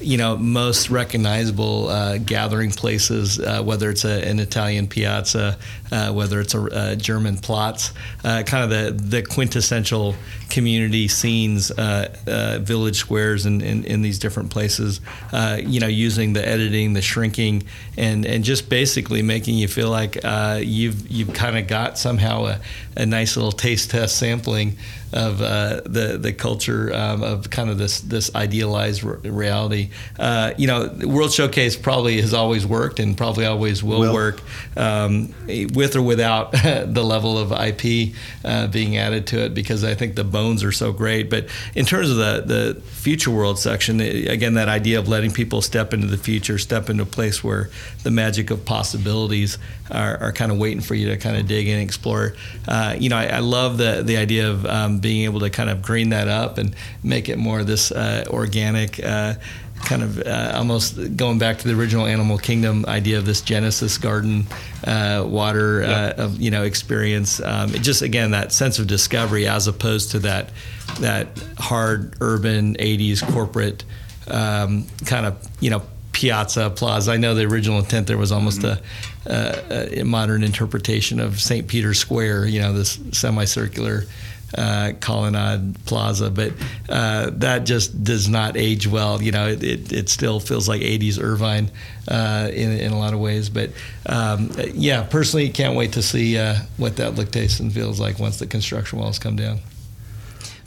you 0.00 0.16
know 0.16 0.36
most 0.36 0.90
recognizable 0.90 1.88
uh, 1.88 2.18
gathering 2.18 2.70
places, 2.70 3.38
uh, 3.38 3.62
whether 3.62 3.90
it's 3.90 4.04
a, 4.04 4.26
an 4.26 4.40
Italian 4.40 4.88
piazza, 4.88 5.58
uh, 5.92 6.12
whether 6.12 6.40
it's 6.40 6.54
a, 6.54 6.68
a 6.72 6.96
German 6.96 7.36
Platz, 7.36 7.92
uh, 8.24 8.42
kind 8.44 8.64
of 8.64 8.70
the 8.70 8.92
the 8.92 9.22
quintessential 9.22 10.14
community 10.48 11.06
scenes, 11.06 11.70
uh, 11.70 12.12
uh, 12.26 12.58
village 12.60 12.96
squares, 12.96 13.46
in, 13.46 13.60
in, 13.60 13.84
in 13.84 14.02
these 14.02 14.18
different 14.18 14.50
places. 14.50 15.00
You 15.32 15.80
know, 15.80 15.86
using 15.86 16.32
the 16.32 16.46
editing, 16.46 16.94
the 16.94 17.02
shrinking, 17.02 17.64
and 17.96 18.24
and 18.24 18.42
just 18.42 18.68
basically 18.68 19.22
making 19.22 19.56
you 19.56 19.68
feel 19.68 19.90
like 19.90 20.18
you've 20.62 21.08
you've 21.10 21.34
kind 21.34 21.58
of 21.58 21.66
got 21.66 21.98
somehow 21.98 22.46
a, 22.46 22.60
a 22.96 23.06
nice 23.06 23.36
little 23.36 23.52
taste 23.52 23.90
test 23.90 24.16
sampling 24.16 24.76
of 25.12 25.40
uh, 25.42 25.80
the 25.84 26.18
the 26.20 26.32
culture 26.32 26.94
um, 26.94 27.22
of 27.22 27.50
kind 27.50 27.70
of 27.70 27.78
this 27.78 28.00
this 28.00 28.34
idealized 28.34 29.02
re- 29.02 29.30
reality. 29.30 29.90
Uh, 30.18 30.52
you 30.56 30.66
know, 30.66 30.86
the 30.86 31.08
World 31.08 31.32
Showcase 31.32 31.76
probably 31.76 32.20
has 32.20 32.32
always 32.32 32.66
worked 32.66 33.00
and 33.00 33.16
probably 33.16 33.46
always 33.46 33.82
will, 33.82 34.00
Will. 34.00 34.14
work 34.14 34.40
um, 34.76 35.34
with 35.46 35.96
or 35.96 36.02
without 36.02 36.52
the 36.52 37.02
level 37.02 37.38
of 37.38 37.52
IP 37.52 38.14
uh, 38.44 38.68
being 38.68 38.96
added 38.96 39.26
to 39.28 39.44
it 39.44 39.54
because 39.54 39.82
I 39.84 39.94
think 39.94 40.14
the 40.14 40.24
bones 40.24 40.62
are 40.62 40.72
so 40.72 40.92
great. 40.92 41.28
But 41.30 41.48
in 41.74 41.84
terms 41.86 42.10
of 42.10 42.16
the 42.16 42.42
the 42.46 42.80
future 42.80 43.30
world 43.30 43.58
section, 43.58 44.00
again, 44.00 44.54
that 44.54 44.68
idea 44.68 44.98
of 44.98 45.08
letting 45.08 45.32
people 45.32 45.62
step 45.62 45.92
into 45.92 46.06
the 46.06 46.18
future, 46.18 46.58
step 46.58 46.88
into 46.88 47.02
a 47.02 47.06
place 47.06 47.42
where 47.42 47.70
the 48.02 48.10
magic 48.10 48.50
of 48.50 48.64
possibilities 48.64 49.58
are, 49.90 50.16
are 50.18 50.32
kind 50.32 50.52
of 50.52 50.58
waiting 50.58 50.80
for 50.80 50.94
you 50.94 51.08
to 51.08 51.16
kind 51.16 51.36
of 51.36 51.46
dig 51.46 51.66
in 51.66 51.74
and 51.74 51.82
explore. 51.82 52.34
Uh, 52.68 52.94
you 52.98 53.08
know, 53.08 53.16
I, 53.16 53.26
I 53.26 53.38
love 53.40 53.78
the 53.78 54.02
the 54.04 54.16
idea 54.16 54.50
of 54.50 54.64
um, 54.66 54.99
being 55.00 55.24
able 55.24 55.40
to 55.40 55.50
kind 55.50 55.70
of 55.70 55.82
green 55.82 56.10
that 56.10 56.28
up 56.28 56.58
and 56.58 56.74
make 57.02 57.28
it 57.28 57.38
more 57.38 57.64
this 57.64 57.92
uh, 57.92 58.24
organic. 58.28 59.02
Uh, 59.02 59.34
kind 59.84 60.02
of 60.02 60.18
uh, 60.26 60.52
almost 60.54 61.16
going 61.16 61.38
back 61.38 61.58
to 61.58 61.68
the 61.68 61.74
original 61.74 62.06
Animal 62.06 62.38
Kingdom 62.38 62.84
idea 62.86 63.18
of 63.18 63.26
this 63.26 63.40
Genesis 63.40 63.98
garden 63.98 64.46
uh, 64.84 65.24
water 65.26 65.82
uh, 65.82 66.12
of, 66.16 66.40
you 66.40 66.50
know 66.50 66.62
experience. 66.62 67.40
Um, 67.40 67.74
it 67.74 67.82
just 67.82 68.02
again 68.02 68.32
that 68.32 68.52
sense 68.52 68.78
of 68.78 68.86
discovery 68.86 69.46
as 69.46 69.66
opposed 69.66 70.12
to 70.12 70.18
that 70.20 70.50
that 71.00 71.28
hard 71.58 72.14
urban 72.20 72.74
'80s 72.74 73.26
corporate 73.32 73.84
um, 74.28 74.86
kind 75.06 75.26
of 75.26 75.48
you 75.60 75.70
know 75.70 75.82
piazza 76.12 76.70
plaza. 76.70 77.12
I 77.12 77.16
know 77.16 77.34
the 77.34 77.44
original 77.44 77.78
intent 77.78 78.06
there 78.06 78.18
was 78.18 78.32
almost 78.32 78.64
a, 78.64 78.80
a, 79.26 80.00
a 80.00 80.04
modern 80.04 80.42
interpretation 80.42 81.20
of 81.20 81.40
St. 81.40 81.66
Peter's 81.66 81.98
Square. 81.98 82.46
You 82.46 82.60
know 82.60 82.72
this 82.72 82.98
semicircular 83.12 84.04
uh, 84.56 84.92
Colonnade 85.00 85.84
Plaza, 85.84 86.30
but 86.30 86.52
uh, 86.88 87.30
that 87.34 87.64
just 87.64 88.02
does 88.02 88.28
not 88.28 88.56
age 88.56 88.86
well. 88.86 89.22
You 89.22 89.32
know, 89.32 89.48
it, 89.48 89.62
it, 89.62 89.92
it 89.92 90.08
still 90.08 90.40
feels 90.40 90.68
like 90.68 90.80
80s 90.80 91.22
Irvine 91.22 91.70
uh, 92.08 92.50
in, 92.52 92.70
in 92.72 92.92
a 92.92 92.98
lot 92.98 93.14
of 93.14 93.20
ways. 93.20 93.48
But 93.48 93.70
um, 94.06 94.50
yeah, 94.74 95.02
personally, 95.04 95.48
can't 95.50 95.76
wait 95.76 95.92
to 95.92 96.02
see 96.02 96.38
uh, 96.38 96.56
what 96.76 96.96
that 96.96 97.14
look, 97.14 97.30
tastes, 97.30 97.60
and 97.60 97.72
feels 97.72 98.00
like 98.00 98.18
once 98.18 98.38
the 98.38 98.46
construction 98.46 98.98
walls 98.98 99.18
come 99.18 99.36
down. 99.36 99.60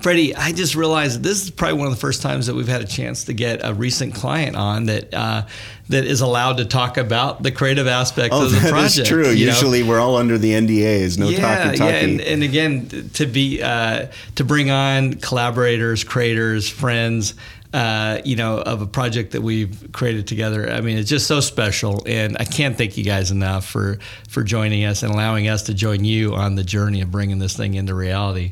Freddie, 0.04 0.36
I 0.36 0.52
just 0.52 0.76
realized 0.76 1.24
this 1.24 1.44
is 1.44 1.50
probably 1.50 1.78
one 1.80 1.88
of 1.88 1.94
the 1.94 2.00
first 2.00 2.22
times 2.22 2.48
that 2.48 2.56
we've 2.56 2.68
had 2.68 2.82
a 2.82 2.86
chance 2.86 3.24
to 3.26 3.34
get 3.34 3.62
a 3.64 3.74
recent 3.74 4.14
client 4.14 4.56
on 4.58 4.86
that 4.88 5.14
uh, 5.14 5.48
that 5.88 6.04
is 6.06 6.20
allowed 6.20 6.58
to 6.58 6.66
talk 6.66 6.98
about 6.98 7.42
the 7.42 7.52
creative 7.52 7.88
aspects 7.88 8.36
Oh, 8.38 8.46
of 8.46 8.52
the 8.52 8.60
that 8.60 8.70
project. 8.70 8.98
is 9.00 9.08
true. 9.08 9.30
you 9.30 9.46
know? 9.48 9.54
Usually 9.54 9.82
we're 9.82 10.02
all 10.02 10.18
under 10.18 10.38
the 10.38 10.52
NDAs. 10.52 11.18
No 11.18 11.30
yeah, 11.30 11.40
talkie 11.40 11.70
yeah, 11.70 11.76
talkie. 11.92 12.12
and, 12.12 12.22
and 12.22 12.44
again, 12.44 13.10
to 13.14 13.26
be 13.26 13.62
uh, 13.64 14.08
to 14.36 14.44
bring 14.44 14.70
on 14.70 15.14
collaborators, 15.14 16.04
creators, 16.04 16.68
friends, 16.68 17.34
uh, 17.74 18.20
you 18.26 18.36
know, 18.36 18.60
of 18.60 18.82
a 18.82 18.86
project 18.88 19.32
that 19.32 19.42
we've 19.42 19.90
created 19.94 20.28
together. 20.28 20.70
I 20.70 20.82
mean, 20.82 20.98
it's 20.98 21.10
just 21.10 21.28
so 21.28 21.40
special, 21.40 22.04
and 22.06 22.36
I 22.42 22.44
can't 22.44 22.78
thank 22.78 22.98
you 22.98 23.06
guys 23.06 23.32
enough 23.32 23.66
for 23.66 24.00
for 24.28 24.44
joining 24.44 24.84
us 24.84 25.02
and 25.02 25.14
allowing 25.14 25.48
us 25.48 25.64
to 25.64 25.74
join 25.74 26.04
you 26.04 26.36
on 26.36 26.56
the 26.56 26.64
journey 26.66 27.00
of 27.00 27.10
bringing 27.10 27.40
this 27.40 27.56
thing 27.56 27.76
into 27.76 27.96
reality. 27.96 28.52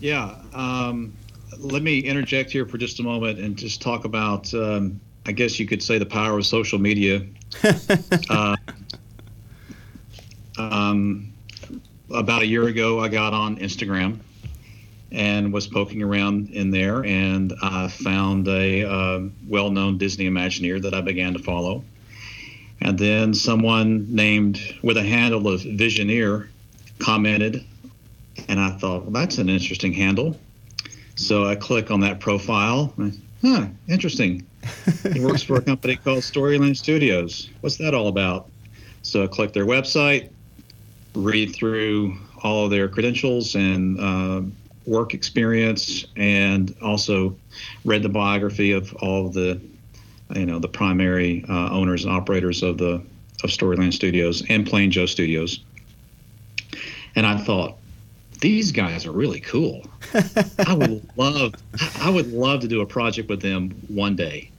Yeah. 0.00 0.34
Um, 0.54 1.12
let 1.58 1.82
me 1.82 2.00
interject 2.00 2.50
here 2.50 2.66
for 2.66 2.78
just 2.78 3.00
a 3.00 3.02
moment 3.02 3.38
and 3.38 3.56
just 3.56 3.82
talk 3.82 4.04
about, 4.04 4.52
um, 4.54 5.00
I 5.26 5.32
guess 5.32 5.60
you 5.60 5.66
could 5.66 5.82
say, 5.82 5.98
the 5.98 6.06
power 6.06 6.38
of 6.38 6.46
social 6.46 6.78
media. 6.78 7.26
uh, 8.30 8.56
um, 10.58 11.32
about 12.12 12.42
a 12.42 12.46
year 12.46 12.66
ago, 12.66 12.98
I 12.98 13.08
got 13.08 13.34
on 13.34 13.58
Instagram 13.58 14.18
and 15.12 15.52
was 15.52 15.66
poking 15.66 16.02
around 16.02 16.50
in 16.50 16.70
there, 16.70 17.04
and 17.04 17.52
I 17.62 17.88
found 17.88 18.46
a 18.48 18.84
uh, 18.84 19.20
well 19.48 19.70
known 19.70 19.98
Disney 19.98 20.28
Imagineer 20.28 20.80
that 20.82 20.94
I 20.94 21.00
began 21.00 21.34
to 21.34 21.40
follow. 21.40 21.84
And 22.80 22.98
then 22.98 23.34
someone 23.34 24.14
named 24.14 24.60
with 24.82 24.96
a 24.96 25.02
handle 25.02 25.48
of 25.48 25.60
Visioneer 25.60 26.48
commented 26.98 27.64
and 28.48 28.60
I 28.60 28.70
thought, 28.70 29.02
well, 29.02 29.10
that's 29.10 29.38
an 29.38 29.48
interesting 29.48 29.92
handle. 29.92 30.36
So 31.16 31.46
I 31.46 31.54
click 31.54 31.90
on 31.90 32.00
that 32.00 32.20
profile. 32.20 32.94
Huh, 33.42 33.66
interesting. 33.88 34.46
He 35.12 35.20
works 35.20 35.42
for 35.42 35.56
a 35.56 35.62
company 35.62 35.96
called 35.96 36.18
Storyland 36.18 36.76
Studios. 36.76 37.50
What's 37.60 37.76
that 37.78 37.94
all 37.94 38.08
about? 38.08 38.48
So 39.02 39.24
I 39.24 39.26
click 39.26 39.52
their 39.52 39.66
website, 39.66 40.30
read 41.14 41.54
through 41.54 42.16
all 42.42 42.64
of 42.64 42.70
their 42.70 42.88
credentials 42.88 43.54
and 43.54 43.98
uh, 43.98 44.42
work 44.86 45.14
experience, 45.14 46.06
and 46.16 46.74
also 46.82 47.36
read 47.84 48.02
the 48.02 48.08
biography 48.08 48.72
of 48.72 48.94
all 48.96 49.26
of 49.26 49.32
the, 49.32 49.60
you 50.34 50.46
know, 50.46 50.58
the 50.58 50.68
primary 50.68 51.44
uh, 51.48 51.70
owners 51.70 52.04
and 52.04 52.12
operators 52.12 52.62
of 52.62 52.78
the 52.78 53.02
of 53.42 53.48
Storyland 53.48 53.94
Studios 53.94 54.42
and 54.50 54.66
Plain 54.66 54.90
Joe 54.90 55.06
Studios. 55.06 55.60
And 57.16 57.26
I 57.26 57.38
thought, 57.38 57.78
these 58.40 58.72
guys 58.72 59.06
are 59.06 59.12
really 59.12 59.40
cool. 59.40 59.84
I 60.66 60.74
would 60.74 61.08
love 61.16 61.54
I 62.00 62.10
would 62.10 62.32
love 62.32 62.60
to 62.60 62.68
do 62.68 62.80
a 62.80 62.86
project 62.86 63.28
with 63.28 63.42
them 63.42 63.70
one 63.88 64.16
day. 64.16 64.50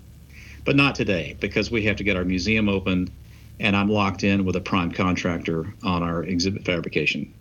But 0.63 0.75
not 0.75 0.93
today 0.95 1.35
because 1.39 1.71
we 1.71 1.83
have 1.85 1.95
to 1.97 2.03
get 2.03 2.15
our 2.15 2.23
museum 2.23 2.69
open 2.69 3.11
and 3.59 3.75
I'm 3.75 3.89
locked 3.89 4.23
in 4.23 4.45
with 4.45 4.55
a 4.55 4.61
prime 4.61 4.91
contractor 4.91 5.73
on 5.83 6.03
our 6.03 6.23
exhibit 6.23 6.65
fabrication. 6.65 7.33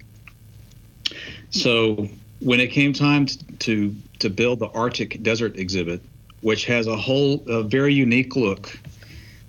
So 1.51 2.09
when 2.41 2.61
it 2.61 2.68
came 2.68 2.93
time 2.93 3.26
to 3.26 3.38
to, 3.61 3.95
to 4.20 4.30
build 4.30 4.59
the 4.59 4.68
Arctic 4.68 5.22
Desert 5.22 5.57
exhibit, 5.59 6.01
which 6.41 6.64
has 6.64 6.86
a 6.86 6.97
whole 6.97 7.43
a 7.47 7.62
very 7.62 7.93
unique 7.93 8.36
look 8.36 8.78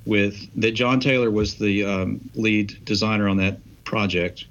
with 0.05 0.49
that 0.59 0.71
John 0.71 0.99
Taylor 0.99 1.31
was 1.31 1.55
the 1.55 1.85
um, 1.85 2.29
lead 2.35 2.83
designer 2.85 3.29
on 3.29 3.37
that 3.37 3.59
project. 3.83 4.45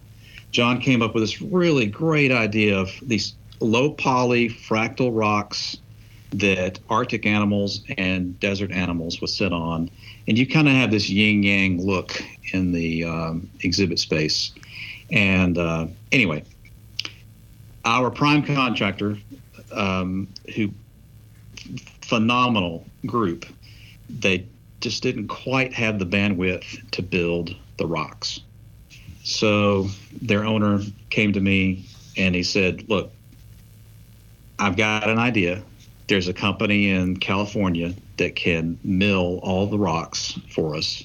John 0.50 0.80
came 0.80 1.02
up 1.02 1.14
with 1.14 1.22
this 1.22 1.40
really 1.40 1.86
great 1.86 2.32
idea 2.32 2.78
of 2.78 2.90
these 3.02 3.34
low 3.60 3.90
poly 3.92 4.48
fractal 4.48 5.10
rocks 5.12 5.76
that 6.32 6.78
Arctic 6.88 7.26
animals 7.26 7.82
and 7.98 8.38
desert 8.40 8.70
animals 8.70 9.20
would 9.20 9.30
sit 9.30 9.52
on. 9.52 9.90
And 10.28 10.38
you 10.38 10.46
kind 10.46 10.68
of 10.68 10.74
have 10.74 10.90
this 10.90 11.08
yin 11.08 11.42
yang 11.42 11.84
look 11.84 12.22
in 12.52 12.72
the 12.72 13.04
um, 13.04 13.50
exhibit 13.60 13.98
space. 13.98 14.52
And 15.10 15.58
uh, 15.58 15.88
anyway, 16.12 16.44
our 17.84 18.10
prime 18.10 18.44
contractor, 18.44 19.18
um, 19.72 20.28
who 20.54 20.70
phenomenal 22.02 22.86
group, 23.06 23.46
they 24.08 24.46
just 24.80 25.02
didn't 25.02 25.28
quite 25.28 25.72
have 25.72 25.98
the 25.98 26.06
bandwidth 26.06 26.90
to 26.92 27.02
build 27.02 27.54
the 27.76 27.86
rocks. 27.86 28.40
So 29.22 29.88
their 30.20 30.44
owner 30.44 30.80
came 31.10 31.32
to 31.32 31.40
me 31.40 31.86
and 32.16 32.34
he 32.34 32.42
said, 32.42 32.88
Look, 32.88 33.12
I've 34.58 34.76
got 34.76 35.08
an 35.08 35.18
idea. 35.18 35.62
There's 36.08 36.28
a 36.28 36.34
company 36.34 36.90
in 36.90 37.16
California 37.18 37.94
that 38.16 38.34
can 38.36 38.78
mill 38.82 39.40
all 39.42 39.66
the 39.66 39.78
rocks 39.78 40.38
for 40.52 40.74
us. 40.74 41.04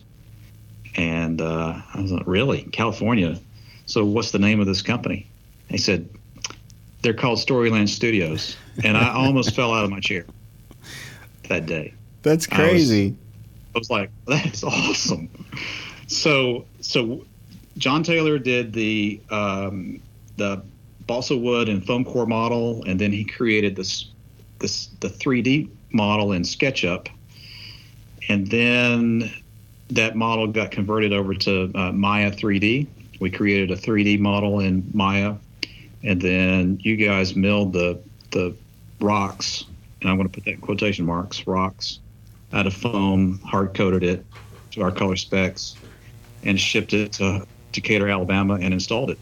And 0.95 1.41
uh, 1.41 1.81
I 1.93 2.01
was 2.01 2.11
like, 2.11 2.25
Really? 2.25 2.63
California? 2.63 3.39
So 3.85 4.03
what's 4.05 4.31
the 4.31 4.39
name 4.39 4.59
of 4.59 4.65
this 4.65 4.81
company? 4.81 5.27
He 5.69 5.77
said, 5.77 6.09
They're 7.01 7.13
called 7.13 7.39
Storyland 7.39 7.89
Studios. 7.89 8.55
And 8.83 8.97
I 8.97 9.13
almost 9.13 9.55
fell 9.55 9.73
out 9.73 9.85
of 9.85 9.91
my 9.91 9.99
chair 9.99 10.25
that 11.49 11.65
day. 11.65 11.93
That's 12.23 12.47
I 12.51 12.61
was- 12.61 12.69
crazy. 12.71 13.15
I 13.73 13.77
was 13.77 13.89
like, 13.89 14.09
that's 14.25 14.63
awesome. 14.63 15.27
So, 16.07 16.65
so 16.79 17.25
John 17.77 18.03
Taylor 18.03 18.39
did 18.39 18.73
the 18.73 19.19
um, 19.29 20.01
the 20.37 20.61
balsa 21.07 21.37
wood 21.37 21.69
and 21.69 21.85
foam 21.85 22.05
core 22.05 22.25
model, 22.25 22.83
and 22.85 22.99
then 22.99 23.11
he 23.11 23.23
created 23.23 23.75
this 23.75 24.09
this 24.59 24.87
the 25.01 25.09
3D 25.09 25.69
model 25.91 26.31
in 26.31 26.43
SketchUp, 26.43 27.07
and 28.29 28.47
then 28.47 29.31
that 29.89 30.15
model 30.15 30.47
got 30.47 30.71
converted 30.71 31.13
over 31.13 31.33
to 31.33 31.71
uh, 31.75 31.91
Maya 31.91 32.31
3D. 32.31 32.87
We 33.19 33.29
created 33.29 33.71
a 33.71 33.75
3D 33.75 34.19
model 34.19 34.59
in 34.59 34.89
Maya, 34.93 35.35
and 36.03 36.21
then 36.21 36.79
you 36.81 36.95
guys 36.95 37.35
milled 37.35 37.73
the 37.73 37.99
the 38.31 38.55
rocks, 39.01 39.65
and 40.01 40.09
I'm 40.09 40.15
going 40.15 40.29
to 40.29 40.33
put 40.33 40.45
that 40.45 40.51
in 40.51 40.61
quotation 40.61 41.05
marks, 41.05 41.45
rocks, 41.45 41.99
out 42.53 42.67
of 42.67 42.73
foam, 42.73 43.39
hard 43.39 43.73
coated 43.73 44.03
it 44.03 44.25
to 44.71 44.81
our 44.81 44.91
color 44.91 45.17
specs, 45.17 45.75
and 46.43 46.59
shipped 46.59 46.93
it 46.93 47.13
to 47.13 47.45
Decatur, 47.75 48.09
Alabama, 48.09 48.55
and 48.55 48.73
installed 48.73 49.11
it. 49.11 49.19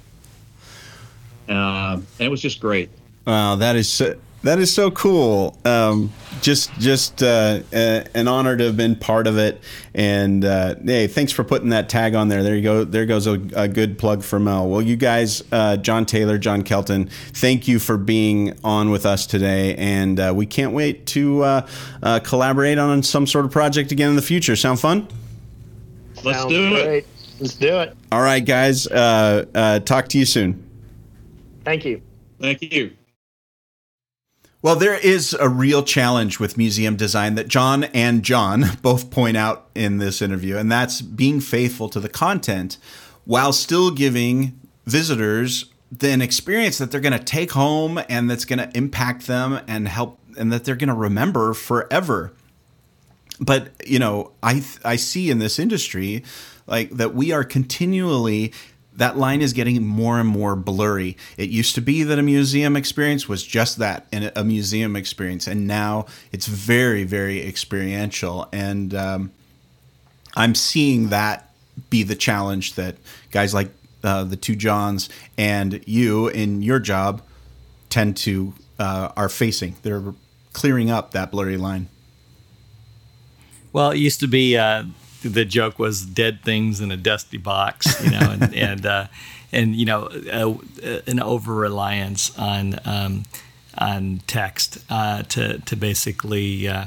Uh, 1.50 2.00
and 2.20 2.26
it 2.26 2.30
was 2.30 2.42
just 2.42 2.60
great. 2.62 2.90
Wow, 3.28 3.56
that 3.56 3.76
is 3.76 3.90
so, 3.90 4.16
That 4.44 4.60
is 4.60 4.74
so 4.74 4.92
cool. 4.92 5.58
Um, 5.64 6.12
just 6.42 6.74
just 6.78 7.24
uh, 7.24 7.62
uh, 7.74 8.04
an 8.14 8.28
honor 8.28 8.58
to 8.58 8.66
have 8.66 8.76
been 8.76 8.98
part 8.98 9.26
of 9.28 9.38
it. 9.38 9.62
And 9.94 10.44
uh, 10.44 10.76
hey, 10.84 11.08
thanks 11.08 11.32
for 11.32 11.46
putting 11.46 11.70
that 11.70 11.88
tag 11.88 12.16
on 12.16 12.28
there. 12.28 12.44
There 12.44 12.56
you 12.56 12.62
go. 12.62 12.84
There 12.84 13.06
goes 13.06 13.26
a, 13.28 13.40
a 13.56 13.70
good 13.70 13.98
plug 13.98 14.22
for 14.24 14.40
Mel. 14.40 14.70
Well, 14.70 14.82
you 14.82 14.98
guys, 14.98 15.44
uh, 15.54 15.78
John 15.78 16.06
Taylor, 16.06 16.38
John 16.38 16.64
Kelton, 16.64 17.10
thank 17.34 17.68
you 17.70 17.80
for 17.80 17.98
being 17.98 18.58
on 18.66 18.90
with 18.90 19.06
us 19.06 19.26
today. 19.26 19.76
And 19.76 20.20
uh, 20.20 20.34
we 20.36 20.46
can't 20.46 20.74
wait 20.74 21.06
to 21.08 21.42
uh, 21.44 21.68
uh, 22.02 22.20
collaborate 22.20 22.78
on 22.78 23.02
some 23.04 23.26
sort 23.28 23.46
of 23.46 23.52
project 23.52 23.94
again 23.94 24.10
in 24.10 24.16
the 24.18 24.22
future. 24.22 24.58
Sound 24.58 24.80
fun? 24.82 25.08
Let's 26.24 26.40
Sounds 26.40 26.52
do 26.52 26.76
it. 26.76 26.84
great. 26.84 27.08
Let's 27.44 27.56
do 27.56 27.82
it. 27.82 27.98
All 28.10 28.22
right, 28.22 28.40
guys. 28.40 28.88
Uh, 28.88 29.44
uh, 29.54 29.80
talk 29.80 30.08
to 30.08 30.18
you 30.18 30.24
soon. 30.24 30.66
Thank 31.66 31.84
you. 31.84 32.02
Thank 32.40 32.62
you. 32.62 32.94
Well, 34.62 34.78
there 34.78 34.96
is 34.96 35.34
a 35.34 35.50
real 35.50 35.84
challenge 35.84 36.40
with 36.40 36.58
museum 36.58 36.96
design 36.96 37.36
that 37.36 37.50
John 37.50 37.84
and 37.84 38.24
John 38.24 38.64
both 38.82 39.12
point 39.12 39.36
out 39.36 39.68
in 39.76 39.98
this 39.98 40.22
interview, 40.22 40.56
and 40.56 40.72
that's 40.72 41.02
being 41.02 41.42
faithful 41.42 41.90
to 41.90 42.00
the 42.00 42.08
content 42.08 42.78
while 43.26 43.52
still 43.52 43.92
giving 43.92 44.58
visitors 44.86 45.66
an 46.02 46.22
experience 46.22 46.78
that 46.78 46.92
they're 46.92 47.02
going 47.02 47.12
to 47.12 47.20
take 47.20 47.52
home 47.52 48.00
and 48.08 48.30
that's 48.30 48.46
going 48.46 48.60
to 48.60 48.72
impact 48.74 49.28
them 49.28 49.60
and 49.68 49.90
help 49.90 50.18
and 50.38 50.50
that 50.54 50.64
they're 50.64 50.78
going 50.78 50.88
to 50.88 50.94
remember 50.94 51.54
forever. 51.54 52.32
But, 53.42 53.72
you 53.86 54.00
know, 54.00 54.32
I 54.42 54.64
I 54.86 54.96
see 54.96 55.30
in 55.30 55.40
this 55.40 55.60
industry 55.60 56.24
like 56.68 56.92
that 56.92 57.14
we 57.14 57.32
are 57.32 57.44
continually 57.44 58.54
that 58.96 59.18
line 59.18 59.42
is 59.42 59.54
getting 59.54 59.84
more 59.86 60.20
and 60.20 60.30
more 60.30 60.56
blurry. 60.56 61.18
It 61.38 61.50
used 61.50 61.76
to 61.76 61.82
be 61.82 62.04
that 62.04 62.20
a 62.20 62.22
museum 62.22 62.76
experience 62.76 63.28
was 63.28 63.44
just 63.44 63.78
that, 63.78 64.08
a 64.36 64.44
museum 64.44 64.96
experience, 64.96 65.48
and 65.48 65.68
now 65.68 66.06
it's 66.32 66.46
very, 66.46 67.04
very 67.04 67.46
experiential. 67.46 68.48
And 68.52 68.94
um, 68.94 69.32
I'm 70.36 70.56
seeing 70.56 71.10
that 71.10 71.50
be 71.90 72.04
the 72.04 72.16
challenge 72.16 72.74
that 72.76 72.98
guys 73.32 73.54
like 73.54 73.72
uh, 74.04 74.24
the 74.26 74.36
two 74.36 74.56
Johns 74.56 75.10
and 75.38 75.82
you 75.88 76.28
in 76.28 76.62
your 76.62 76.80
job 76.80 77.22
tend 77.90 78.18
to 78.18 78.54
uh, 78.78 79.12
are 79.16 79.30
facing. 79.30 79.76
They're 79.82 80.14
clearing 80.52 80.92
up 80.92 81.12
that 81.12 81.32
blurry 81.32 81.58
line. 81.58 81.90
Well, 83.72 83.90
it 83.90 83.98
used 83.98 84.20
to 84.20 84.28
be 84.28 84.56
uh, 84.56 84.84
the 85.24 85.46
joke 85.46 85.80
was 85.80 86.06
dead 86.06 86.44
things 86.44 86.82
in 86.82 86.92
a 86.92 86.98
dusty 86.98 87.38
box, 87.38 88.04
you 88.04 88.12
know, 88.12 88.32
and 88.32 88.56
and, 88.56 88.86
uh, 88.86 89.08
and 89.52 89.76
you 89.76 89.86
know 89.86 90.10
uh, 90.32 91.00
an 91.08 91.20
over 91.20 91.54
reliance 91.54 92.38
on 92.38 92.80
um, 92.86 93.24
on 93.78 94.22
text 94.28 94.78
uh, 94.90 95.24
to 95.24 95.60
to 95.60 95.76
basically 95.76 96.68
uh, 96.68 96.86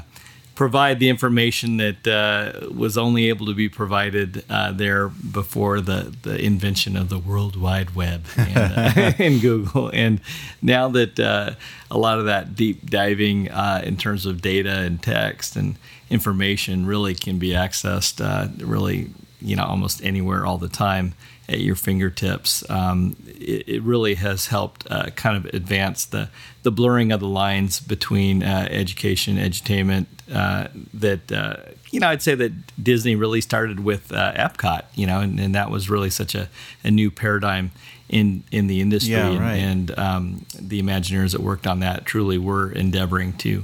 provide 0.57 0.99
the 0.99 1.07
information 1.07 1.77
that 1.77 2.07
uh, 2.07 2.67
was 2.73 2.97
only 2.97 3.29
able 3.29 3.45
to 3.45 3.53
be 3.53 3.69
provided 3.69 4.43
uh, 4.49 4.71
there 4.71 5.07
before 5.07 5.79
the, 5.79 6.11
the 6.23 6.35
invention 6.43 6.97
of 6.97 7.09
the 7.09 7.19
World 7.19 7.55
Wide 7.55 7.93
Web 7.93 8.25
and, 8.35 8.57
uh, 8.57 9.13
and 9.19 9.39
Google. 9.39 9.91
And 9.93 10.19
now 10.59 10.89
that 10.89 11.19
uh, 11.19 11.51
a 11.91 11.97
lot 11.99 12.17
of 12.17 12.25
that 12.25 12.55
deep 12.55 12.89
diving 12.89 13.51
uh, 13.51 13.83
in 13.85 13.97
terms 13.97 14.25
of 14.25 14.41
data 14.41 14.79
and 14.79 14.99
text 14.99 15.55
and 15.55 15.75
information 16.09 16.87
really 16.87 17.13
can 17.13 17.37
be 17.37 17.49
accessed 17.49 18.19
uh, 18.19 18.47
really, 18.65 19.11
you 19.39 19.55
know, 19.55 19.63
almost 19.63 20.03
anywhere 20.03 20.43
all 20.43 20.57
the 20.57 20.69
time 20.69 21.13
at 21.49 21.59
your 21.61 21.75
fingertips. 21.75 22.69
Um, 22.69 23.15
it, 23.25 23.67
it, 23.67 23.83
really 23.83 24.15
has 24.15 24.47
helped 24.47 24.85
uh, 24.91 25.11
kind 25.11 25.37
of 25.37 25.53
advance 25.53 26.05
the, 26.05 26.29
the 26.63 26.71
blurring 26.71 27.11
of 27.11 27.19
the 27.19 27.27
lines 27.27 27.79
between 27.79 28.43
uh, 28.43 28.67
education, 28.69 29.37
edutainment. 29.37 30.07
Uh, 30.31 30.67
that 30.93 31.31
uh, 31.31 31.55
you 31.91 31.99
know, 31.99 32.09
I'd 32.09 32.21
say 32.21 32.35
that 32.35 32.51
Disney 32.83 33.15
really 33.15 33.39
started 33.39 33.79
with 33.79 34.11
uh, 34.11 34.33
Epcot, 34.33 34.83
you 34.93 35.07
know, 35.07 35.21
and, 35.21 35.39
and, 35.39 35.55
that 35.55 35.71
was 35.71 35.89
really 35.89 36.09
such 36.09 36.35
a, 36.35 36.49
a 36.83 36.91
new 36.91 37.09
paradigm 37.09 37.71
in 38.09 38.43
in 38.51 38.67
the 38.67 38.81
industry. 38.81 39.13
Yeah, 39.13 39.39
right. 39.39 39.55
And, 39.55 39.89
and 39.91 39.99
um, 39.99 40.45
the 40.59 40.81
Imagineers 40.81 41.31
that 41.31 41.41
worked 41.41 41.65
on 41.65 41.79
that 41.79 42.05
truly 42.05 42.37
were 42.37 42.71
endeavoring 42.71 43.33
to, 43.37 43.63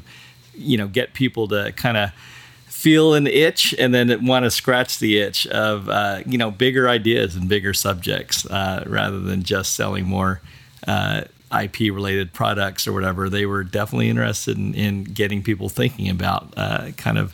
you 0.55 0.77
know, 0.77 0.87
get 0.87 1.13
people 1.13 1.49
to 1.49 1.73
kind 1.73 1.97
of 1.97 2.11
feel 2.83 3.13
an 3.13 3.27
itch 3.27 3.73
and 3.79 3.93
then 3.93 4.25
want 4.25 4.43
to 4.43 4.51
scratch 4.51 4.99
the 4.99 5.17
itch 5.17 5.47
of 5.47 5.87
uh, 5.87 6.19
you 6.25 6.37
know 6.37 6.51
bigger 6.51 6.89
ideas 6.89 7.33
and 7.37 7.47
bigger 7.47 7.73
subjects 7.73 8.45
uh, 8.47 8.83
rather 8.87 9.19
than 9.21 9.41
just 9.41 9.73
selling 9.73 10.05
more 10.05 10.41
uh, 10.85 11.21
IP 11.63 11.79
related 11.93 12.33
products 12.33 12.85
or 12.85 12.91
whatever. 12.91 13.29
They 13.29 13.45
were 13.45 13.63
definitely 13.63 14.09
interested 14.09 14.57
in, 14.57 14.73
in 14.75 15.03
getting 15.05 15.41
people 15.43 15.69
thinking 15.69 16.09
about 16.09 16.53
uh, 16.57 16.91
kind 16.97 17.17
of 17.17 17.33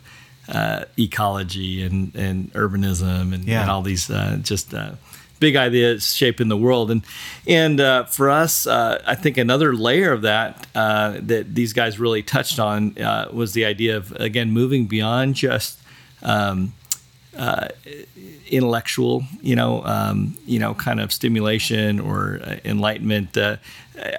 uh, 0.49 0.85
ecology 0.99 1.81
and, 1.83 2.13
and 2.15 2.53
urbanism 2.53 3.33
and, 3.33 3.45
Yeah. 3.45 3.61
and 3.61 3.71
all 3.71 3.81
these 3.81 4.09
uh, 4.09 4.37
just 4.43 4.73
big 5.39 5.55
ideas 5.55 6.15
shaping 6.15 6.47
the 6.47 6.57
world. 6.57 6.91
And 6.91 7.03
and 7.47 7.79
uh, 7.79 8.03
for 8.05 8.29
us, 8.29 8.67
uh, 8.67 9.01
I 9.05 9.15
think 9.15 9.37
another 9.37 9.73
layer 9.75 10.11
of 10.11 10.21
that 10.23 10.67
uh, 10.75 11.17
that 11.21 11.55
these 11.55 11.73
guys 11.73 11.99
really 11.99 12.23
touched 12.23 12.59
on 12.59 12.97
uh, 12.97 13.29
was 13.31 13.53
the 13.53 13.65
idea 13.65 13.97
of 13.97 14.11
again 14.13 14.51
moving 14.51 14.85
beyond 14.85 15.35
just. 15.35 15.79
Um, 16.21 16.73
uh, 17.37 17.69
intellectual, 18.49 19.23
you 19.41 19.55
know, 19.55 19.83
um, 19.85 20.35
you 20.45 20.59
know, 20.59 20.73
kind 20.73 20.99
of 20.99 21.13
stimulation 21.13 21.99
or 21.99 22.41
uh, 22.43 22.57
enlightenment. 22.65 23.37
Uh, 23.37 23.57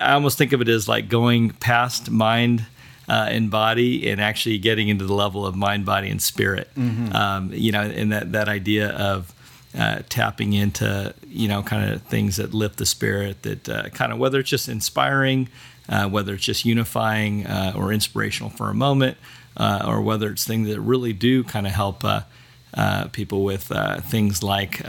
I 0.00 0.12
almost 0.12 0.38
think 0.38 0.52
of 0.52 0.60
it 0.62 0.68
as 0.68 0.88
like 0.88 1.08
going 1.08 1.50
past 1.50 2.10
mind 2.10 2.64
uh, 3.08 3.26
and 3.28 3.50
body 3.50 4.08
and 4.08 4.20
actually 4.20 4.58
getting 4.58 4.88
into 4.88 5.04
the 5.04 5.12
level 5.12 5.44
of 5.44 5.56
mind, 5.56 5.84
body, 5.84 6.08
and 6.08 6.22
spirit. 6.22 6.70
Um, 7.14 7.50
you 7.52 7.72
know, 7.72 7.82
and 7.82 8.12
that 8.12 8.32
that 8.32 8.48
idea 8.48 8.90
of 8.90 9.34
uh, 9.76 10.02
tapping 10.08 10.52
into 10.52 11.14
you 11.28 11.46
know 11.46 11.62
kind 11.62 11.92
of 11.92 12.02
things 12.02 12.36
that 12.36 12.52
lift 12.52 12.76
the 12.78 12.86
spirit 12.86 13.42
that 13.42 13.68
uh, 13.68 13.88
kind 13.90 14.12
of 14.12 14.18
whether 14.18 14.40
it's 14.40 14.50
just 14.50 14.68
inspiring 14.68 15.48
uh, 15.88 16.08
whether 16.08 16.34
it's 16.34 16.44
just 16.44 16.64
unifying 16.64 17.46
uh, 17.46 17.72
or 17.76 17.92
inspirational 17.92 18.50
for 18.50 18.68
a 18.68 18.74
moment 18.74 19.16
uh, 19.56 19.84
or 19.86 20.00
whether 20.00 20.30
it's 20.30 20.44
things 20.44 20.68
that 20.68 20.80
really 20.80 21.12
do 21.12 21.44
kind 21.44 21.66
of 21.66 21.72
help 21.72 22.02
uh, 22.04 22.22
people 23.12 23.44
with 23.44 23.72
things 24.02 24.42
like 24.42 24.82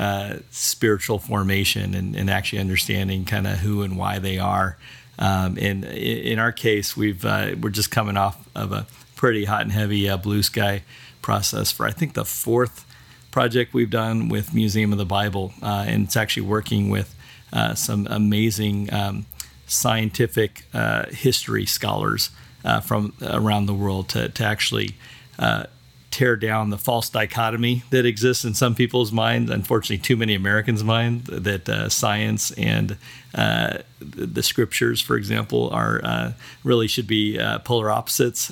spiritual 0.49 1.19
formation 1.19 1.93
and, 1.93 2.15
and 2.15 2.29
actually 2.29 2.59
understanding 2.59 3.25
kind 3.25 3.45
of 3.45 3.59
who 3.59 3.81
and 3.81 3.97
why 3.97 4.17
they 4.17 4.37
are. 4.37 4.77
Um, 5.19 5.57
and 5.59 5.85
in 5.85 6.39
our 6.39 6.51
case 6.51 6.97
we've 6.97 7.23
we're 7.23 7.69
just 7.69 7.91
coming 7.91 8.17
off 8.17 8.47
of 8.55 8.71
a 8.71 8.87
pretty 9.15 9.45
hot 9.45 9.61
and 9.61 9.71
heavy 9.71 10.15
blue 10.17 10.41
sky 10.41 10.81
process 11.21 11.71
for 11.71 11.85
I 11.85 11.91
think 11.91 12.13
the 12.13 12.25
fourth 12.25 12.85
project 13.31 13.73
we've 13.73 13.89
done 13.89 14.29
with 14.29 14.53
Museum 14.53 14.91
of 14.91 14.97
the 14.97 15.05
Bible, 15.05 15.53
uh, 15.61 15.85
and 15.87 16.03
it's 16.03 16.17
actually 16.17 16.43
working 16.43 16.89
with 16.89 17.15
uh, 17.53 17.73
some 17.73 18.07
amazing 18.09 18.93
um, 18.93 19.25
scientific 19.67 20.65
uh, 20.73 21.05
history 21.07 21.65
scholars 21.65 22.29
uh, 22.63 22.79
from 22.81 23.13
around 23.21 23.65
the 23.65 23.73
world 23.73 24.09
to, 24.09 24.29
to 24.29 24.43
actually 24.43 24.95
uh, 25.39 25.63
tear 26.11 26.35
down 26.35 26.69
the 26.69 26.77
false 26.77 27.09
dichotomy 27.09 27.83
that 27.89 28.05
exists 28.05 28.43
in 28.43 28.53
some 28.53 28.75
people's 28.75 29.11
minds. 29.11 29.49
Unfortunately, 29.49 29.97
too 29.97 30.17
many 30.17 30.35
Americans' 30.35 30.83
minds, 30.83 31.27
that 31.27 31.69
uh, 31.69 31.87
science 31.87 32.51
and 32.51 32.97
uh, 33.33 33.77
the, 33.99 34.43
scriptures, 34.43 34.99
for 34.99 35.15
example, 35.15 35.69
are 35.69 36.01
uh, 36.03 36.33
really 36.65 36.87
should 36.87 37.07
be 37.07 37.39
uh, 37.39 37.59
polar 37.59 37.89
opposites. 37.89 38.51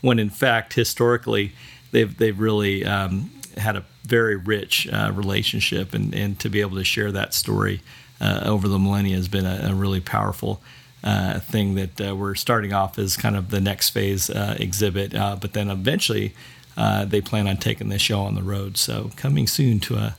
When 0.00 0.18
in 0.18 0.30
fact, 0.30 0.72
historically, 0.72 1.52
they've 1.92 2.16
they've 2.16 2.38
really 2.38 2.84
um, 2.86 3.30
had 3.58 3.76
a 3.76 3.84
very 4.04 4.36
rich 4.36 4.86
uh, 4.92 5.10
relationship, 5.14 5.94
and, 5.94 6.14
and 6.14 6.38
to 6.40 6.48
be 6.48 6.60
able 6.60 6.76
to 6.76 6.84
share 6.84 7.10
that 7.12 7.34
story 7.34 7.80
uh, 8.20 8.42
over 8.44 8.68
the 8.68 8.78
millennia 8.78 9.16
has 9.16 9.28
been 9.28 9.46
a, 9.46 9.70
a 9.70 9.74
really 9.74 10.00
powerful 10.00 10.60
uh, 11.02 11.38
thing 11.40 11.74
that 11.74 12.00
uh, 12.00 12.16
we're 12.16 12.34
starting 12.34 12.72
off 12.72 12.98
as 12.98 13.16
kind 13.16 13.36
of 13.36 13.50
the 13.50 13.60
next 13.60 13.90
phase 13.90 14.30
uh, 14.30 14.56
exhibit, 14.58 15.14
uh, 15.14 15.36
but 15.38 15.52
then 15.52 15.68
eventually 15.68 16.34
uh, 16.76 17.04
they 17.04 17.20
plan 17.20 17.46
on 17.46 17.56
taking 17.56 17.88
this 17.88 18.02
show 18.02 18.20
on 18.20 18.34
the 18.34 18.42
road. 18.42 18.76
So 18.76 19.10
coming 19.16 19.46
soon 19.46 19.80
to 19.80 19.96
a, 19.96 20.16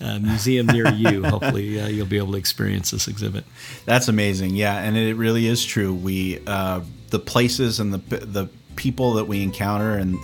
a 0.00 0.20
museum 0.20 0.66
near 0.66 0.88
you. 0.94 1.24
Hopefully, 1.24 1.80
uh, 1.80 1.88
you'll 1.88 2.06
be 2.06 2.18
able 2.18 2.32
to 2.32 2.38
experience 2.38 2.92
this 2.92 3.08
exhibit. 3.08 3.44
That's 3.84 4.08
amazing. 4.08 4.54
Yeah, 4.54 4.78
and 4.78 4.96
it 4.96 5.14
really 5.16 5.46
is 5.46 5.64
true. 5.64 5.92
We 5.92 6.40
uh, 6.46 6.82
the 7.10 7.18
places 7.18 7.80
and 7.80 7.92
the 7.92 7.98
the 8.18 8.48
people 8.76 9.14
that 9.14 9.26
we 9.26 9.42
encounter, 9.42 9.94
and 9.94 10.16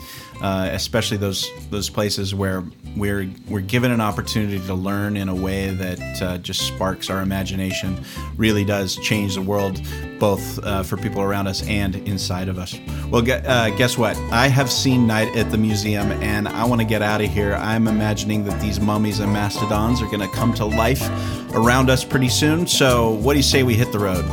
uh, 0.43 0.69
especially 0.73 1.17
those 1.17 1.49
those 1.71 1.89
places 1.91 2.35
where 2.35 2.65
we're 2.97 3.29
we're 3.49 3.61
given 3.61 3.91
an 3.91 4.01
opportunity 4.01 4.59
to 4.61 4.75
learn 4.75 5.17
in 5.17 5.29
a 5.29 5.35
way 5.35 5.71
that 5.71 6.23
uh, 6.23 6.39
just 6.39 6.63
sparks 6.63 7.11
our 7.11 7.23
imagination, 7.23 8.03
really 8.37 8.65
does 8.65 8.97
change 8.97 9.35
the 9.35 9.43
world, 9.43 9.81
both 10.19 10.59
uh, 10.65 10.83
for 10.83 10.97
people 10.97 11.23
around 11.23 11.47
us 11.47 11.67
and 11.67 11.97
inside 11.97 12.49
of 12.49 12.59
us. 12.59 12.79
Well, 13.11 13.23
gu- 13.23 13.33
uh, 13.33 13.71
guess 13.77 13.99
what? 13.99 14.17
I 14.33 14.49
have 14.49 14.71
seen 14.71 15.07
Night 15.07 15.37
at 15.37 15.51
the 15.51 15.59
museum, 15.59 16.11
and 16.23 16.49
I 16.49 16.65
want 16.65 16.81
to 16.81 16.87
get 16.87 17.03
out 17.03 17.21
of 17.21 17.31
here. 17.31 17.55
I'm 17.55 17.89
imagining 17.89 18.45
that 18.45 18.61
these 18.61 18.81
mummies 18.81 19.21
and 19.21 19.33
mastodons 19.33 20.01
are 20.01 20.07
going 20.07 20.21
to 20.21 20.29
come 20.29 20.55
to 20.55 20.65
life 20.65 21.09
around 21.55 21.91
us 21.91 22.05
pretty 22.05 22.29
soon. 22.29 22.67
So, 22.67 23.11
what 23.11 23.33
do 23.33 23.39
you 23.39 23.43
say 23.43 23.63
we 23.63 23.75
hit 23.75 23.93
the 23.93 23.99
road? 23.99 24.25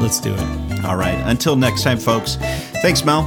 Let's 0.00 0.20
do 0.20 0.34
it. 0.34 0.84
All 0.84 0.96
right. 0.96 1.20
Until 1.26 1.54
next 1.56 1.82
time, 1.82 1.98
folks. 1.98 2.36
Thanks, 2.82 3.04
Mel. 3.04 3.22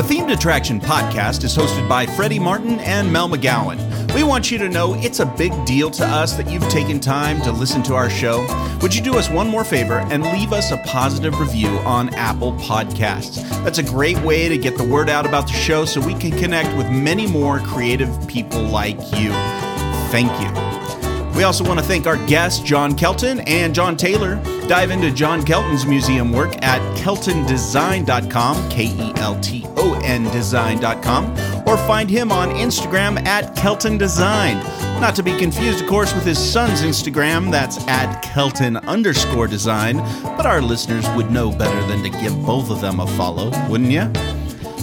The 0.00 0.14
Themed 0.14 0.32
Attraction 0.32 0.80
podcast 0.80 1.44
is 1.44 1.54
hosted 1.54 1.86
by 1.86 2.06
Freddy 2.06 2.38
Martin 2.38 2.80
and 2.80 3.12
Mel 3.12 3.28
McGowan. 3.28 4.14
We 4.14 4.22
want 4.22 4.50
you 4.50 4.56
to 4.56 4.66
know 4.66 4.94
it's 4.94 5.20
a 5.20 5.26
big 5.26 5.52
deal 5.66 5.90
to 5.90 6.06
us 6.06 6.32
that 6.38 6.50
you've 6.50 6.66
taken 6.70 7.00
time 7.00 7.42
to 7.42 7.52
listen 7.52 7.82
to 7.82 7.94
our 7.94 8.08
show. 8.08 8.46
Would 8.80 8.94
you 8.94 9.02
do 9.02 9.18
us 9.18 9.28
one 9.28 9.46
more 9.46 9.62
favor 9.62 9.98
and 10.10 10.22
leave 10.22 10.54
us 10.54 10.70
a 10.70 10.78
positive 10.86 11.38
review 11.38 11.68
on 11.80 12.14
Apple 12.14 12.54
Podcasts? 12.54 13.46
That's 13.62 13.76
a 13.76 13.82
great 13.82 14.18
way 14.22 14.48
to 14.48 14.56
get 14.56 14.78
the 14.78 14.84
word 14.84 15.10
out 15.10 15.26
about 15.26 15.48
the 15.48 15.52
show 15.52 15.84
so 15.84 16.00
we 16.00 16.14
can 16.14 16.30
connect 16.30 16.74
with 16.78 16.88
many 16.88 17.26
more 17.26 17.58
creative 17.58 18.26
people 18.26 18.62
like 18.62 18.96
you. 19.18 19.32
Thank 20.08 20.32
you. 20.40 20.89
We 21.34 21.44
also 21.44 21.64
want 21.64 21.80
to 21.80 21.84
thank 21.84 22.06
our 22.06 22.16
guests, 22.26 22.60
John 22.60 22.94
Kelton 22.94 23.40
and 23.40 23.74
Jon 23.74 23.96
Taylor. 23.96 24.36
Dive 24.68 24.90
into 24.90 25.10
John 25.10 25.42
Kelton's 25.42 25.86
museum 25.86 26.32
work 26.32 26.50
at 26.62 26.80
keltondesign.com, 26.98 28.68
K 28.68 28.84
E 28.84 29.12
L 29.16 29.40
T 29.40 29.64
O 29.76 29.98
N 30.04 30.24
design.com, 30.24 31.30
or 31.66 31.76
find 31.86 32.10
him 32.10 32.30
on 32.30 32.50
Instagram 32.50 33.24
at 33.26 33.56
Kelton 33.56 33.96
Design. 33.96 34.58
Not 35.00 35.14
to 35.16 35.22
be 35.22 35.36
confused, 35.38 35.82
of 35.82 35.88
course, 35.88 36.12
with 36.12 36.24
his 36.24 36.38
son's 36.38 36.82
Instagram, 36.82 37.50
that's 37.50 37.78
at 37.88 38.20
Kelton 38.20 38.76
underscore 38.76 39.46
design, 39.46 39.96
but 40.36 40.44
our 40.44 40.60
listeners 40.60 41.08
would 41.10 41.30
know 41.30 41.50
better 41.50 41.86
than 41.86 42.02
to 42.02 42.10
give 42.10 42.34
both 42.44 42.70
of 42.70 42.80
them 42.82 43.00
a 43.00 43.06
follow, 43.16 43.50
wouldn't 43.68 43.90
you? 43.90 44.10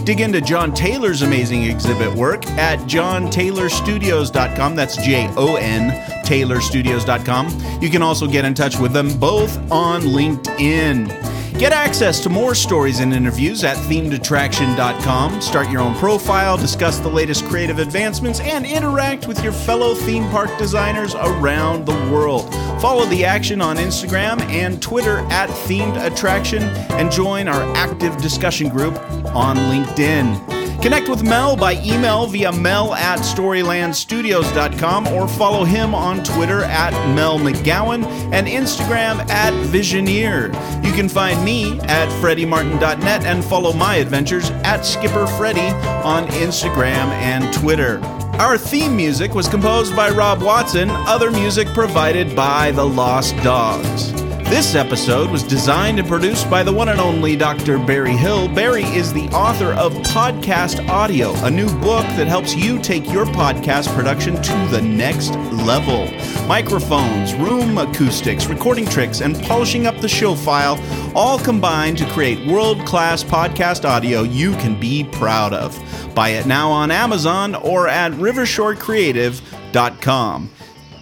Dig 0.05 0.21
into 0.21 0.39
Jon 0.39 0.73
Taylor's 0.73 1.21
amazing 1.21 1.63
exhibit 1.63 2.13
work 2.15 2.47
at 2.51 2.79
jontaylorstudios.com. 2.79 4.75
That's 4.75 4.95
J 5.05 5.27
O 5.35 5.57
N 5.57 5.91
taylorstudios.com. 6.27 7.81
You 7.81 7.89
can 7.89 8.01
also 8.01 8.27
get 8.27 8.45
in 8.45 8.53
touch 8.53 8.77
with 8.77 8.93
them 8.93 9.17
both 9.19 9.57
on 9.71 10.01
LinkedIn. 10.01 11.37
Get 11.57 11.73
access 11.73 12.19
to 12.19 12.29
more 12.29 12.53
stories 12.53 12.99
and 12.99 13.11
interviews 13.11 13.63
at 13.63 13.77
themedattraction.com. 13.89 15.41
Start 15.41 15.71
your 15.71 15.81
own 15.81 15.95
profile, 15.95 16.55
discuss 16.55 16.99
the 16.99 17.09
latest 17.09 17.45
creative 17.45 17.79
advancements, 17.79 18.39
and 18.41 18.63
interact 18.63 19.27
with 19.27 19.43
your 19.43 19.53
fellow 19.53 19.95
theme 19.95 20.29
park 20.29 20.55
designers 20.59 21.15
around 21.15 21.87
the 21.87 21.95
world. 22.11 22.53
Follow 22.79 23.05
the 23.05 23.25
action 23.25 23.59
on 23.59 23.77
Instagram 23.77 24.39
and 24.41 24.79
Twitter 24.79 25.17
at 25.31 25.49
themedattraction 25.49 26.61
and 26.91 27.11
join 27.11 27.47
our 27.47 27.63
active 27.75 28.15
discussion 28.17 28.69
group 28.69 28.95
on 29.33 29.55
LinkedIn. 29.55 30.56
Connect 30.81 31.09
with 31.09 31.23
Mel 31.23 31.57
by 31.57 31.73
email 31.83 32.27
via 32.27 32.51
mel 32.51 32.93
at 32.93 33.19
storylandstudios.com 33.19 35.07
or 35.07 35.27
follow 35.27 35.65
him 35.65 35.95
on 35.95 36.23
Twitter 36.23 36.63
at 36.63 36.91
Mel 37.15 37.39
McGowan 37.39 38.05
and 38.31 38.47
Instagram 38.47 39.27
at 39.29 39.53
Visioneer. 39.65 40.53
You 40.85 40.93
can 40.93 41.09
find 41.09 41.43
me 41.43 41.79
at 41.81 42.09
freddymartin.net 42.21 43.25
and 43.25 43.43
follow 43.43 43.73
my 43.73 43.95
adventures 43.95 44.51
at 44.63 44.85
Skipper 44.85 45.25
Freddy 45.25 45.67
on 46.03 46.27
Instagram 46.27 47.09
and 47.21 47.51
Twitter. 47.53 47.99
Our 48.39 48.57
theme 48.57 48.95
music 48.95 49.33
was 49.33 49.47
composed 49.47 49.95
by 49.95 50.11
Rob 50.11 50.43
Watson, 50.43 50.91
other 50.91 51.31
music 51.31 51.67
provided 51.69 52.35
by 52.35 52.69
The 52.69 52.85
Lost 52.85 53.35
Dogs. 53.37 54.26
This 54.49 54.75
episode 54.75 55.29
was 55.29 55.43
designed 55.43 55.99
and 55.99 56.07
produced 56.07 56.49
by 56.49 56.63
the 56.63 56.71
one 56.71 56.87
and 56.87 57.01
only 57.01 57.35
Dr. 57.35 57.77
Barry 57.77 58.15
Hill. 58.15 58.47
Barry 58.47 58.85
is 58.85 59.11
the 59.11 59.27
author 59.27 59.73
of 59.73 59.91
Podcast 59.93 60.87
Audio, 60.87 61.33
a 61.43 61.51
new 61.51 61.67
book 61.81 62.05
that 62.15 62.27
helps 62.27 62.55
you 62.55 62.81
take 62.81 63.11
your 63.11 63.25
podcast 63.25 63.93
production 63.93 64.41
to 64.41 64.67
the 64.71 64.81
next 64.81 65.31
level. 65.65 66.09
Microphones, 66.47 67.35
room 67.35 67.77
acoustics, 67.77 68.47
recording 68.47 68.85
tricks, 68.85 69.19
and 69.19 69.37
polishing 69.43 69.85
up 69.85 69.99
the 69.99 70.07
show 70.07 70.33
file 70.33 70.79
all 71.13 71.37
combine 71.37 71.97
to 71.97 72.05
create 72.11 72.47
world 72.47 72.85
class 72.85 73.25
podcast 73.25 73.83
audio 73.83 74.23
you 74.23 74.53
can 74.53 74.79
be 74.79 75.03
proud 75.03 75.53
of. 75.53 75.77
Buy 76.15 76.29
it 76.29 76.45
now 76.45 76.71
on 76.71 76.89
Amazon 76.89 77.53
or 77.53 77.89
at 77.89 78.13
rivershorecreative.com. 78.13 80.49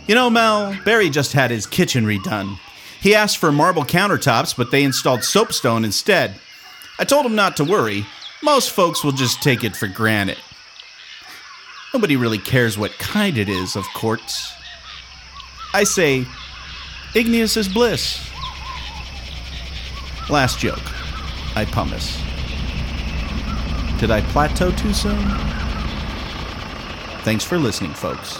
You 0.07 0.15
know, 0.15 0.31
Mel, 0.31 0.75
Barry 0.83 1.11
just 1.11 1.33
had 1.33 1.51
his 1.51 1.67
kitchen 1.67 2.05
redone. 2.05 2.57
He 3.05 3.13
asked 3.13 3.37
for 3.37 3.51
marble 3.51 3.83
countertops, 3.83 4.57
but 4.57 4.71
they 4.71 4.83
installed 4.83 5.23
soapstone 5.23 5.85
instead. 5.85 6.39
I 6.97 7.03
told 7.03 7.23
him 7.23 7.35
not 7.35 7.55
to 7.57 7.63
worry. 7.63 8.03
Most 8.41 8.71
folks 8.71 9.03
will 9.03 9.11
just 9.11 9.43
take 9.43 9.63
it 9.63 9.75
for 9.75 9.87
granted. 9.87 10.39
Nobody 11.93 12.15
really 12.15 12.39
cares 12.39 12.79
what 12.79 12.97
kind 12.97 13.37
it 13.37 13.47
is 13.47 13.75
of 13.75 13.85
quartz. 13.93 14.51
I 15.71 15.83
say, 15.83 16.25
igneous 17.13 17.55
is 17.57 17.69
bliss. 17.69 18.27
Last 20.27 20.57
joke, 20.57 20.81
I 21.55 21.65
promise. 21.71 22.17
Did 23.99 24.09
I 24.09 24.21
plateau 24.29 24.71
too 24.71 24.95
soon? 24.95 25.29
Thanks 27.21 27.43
for 27.43 27.59
listening, 27.59 27.93
folks. 27.93 28.39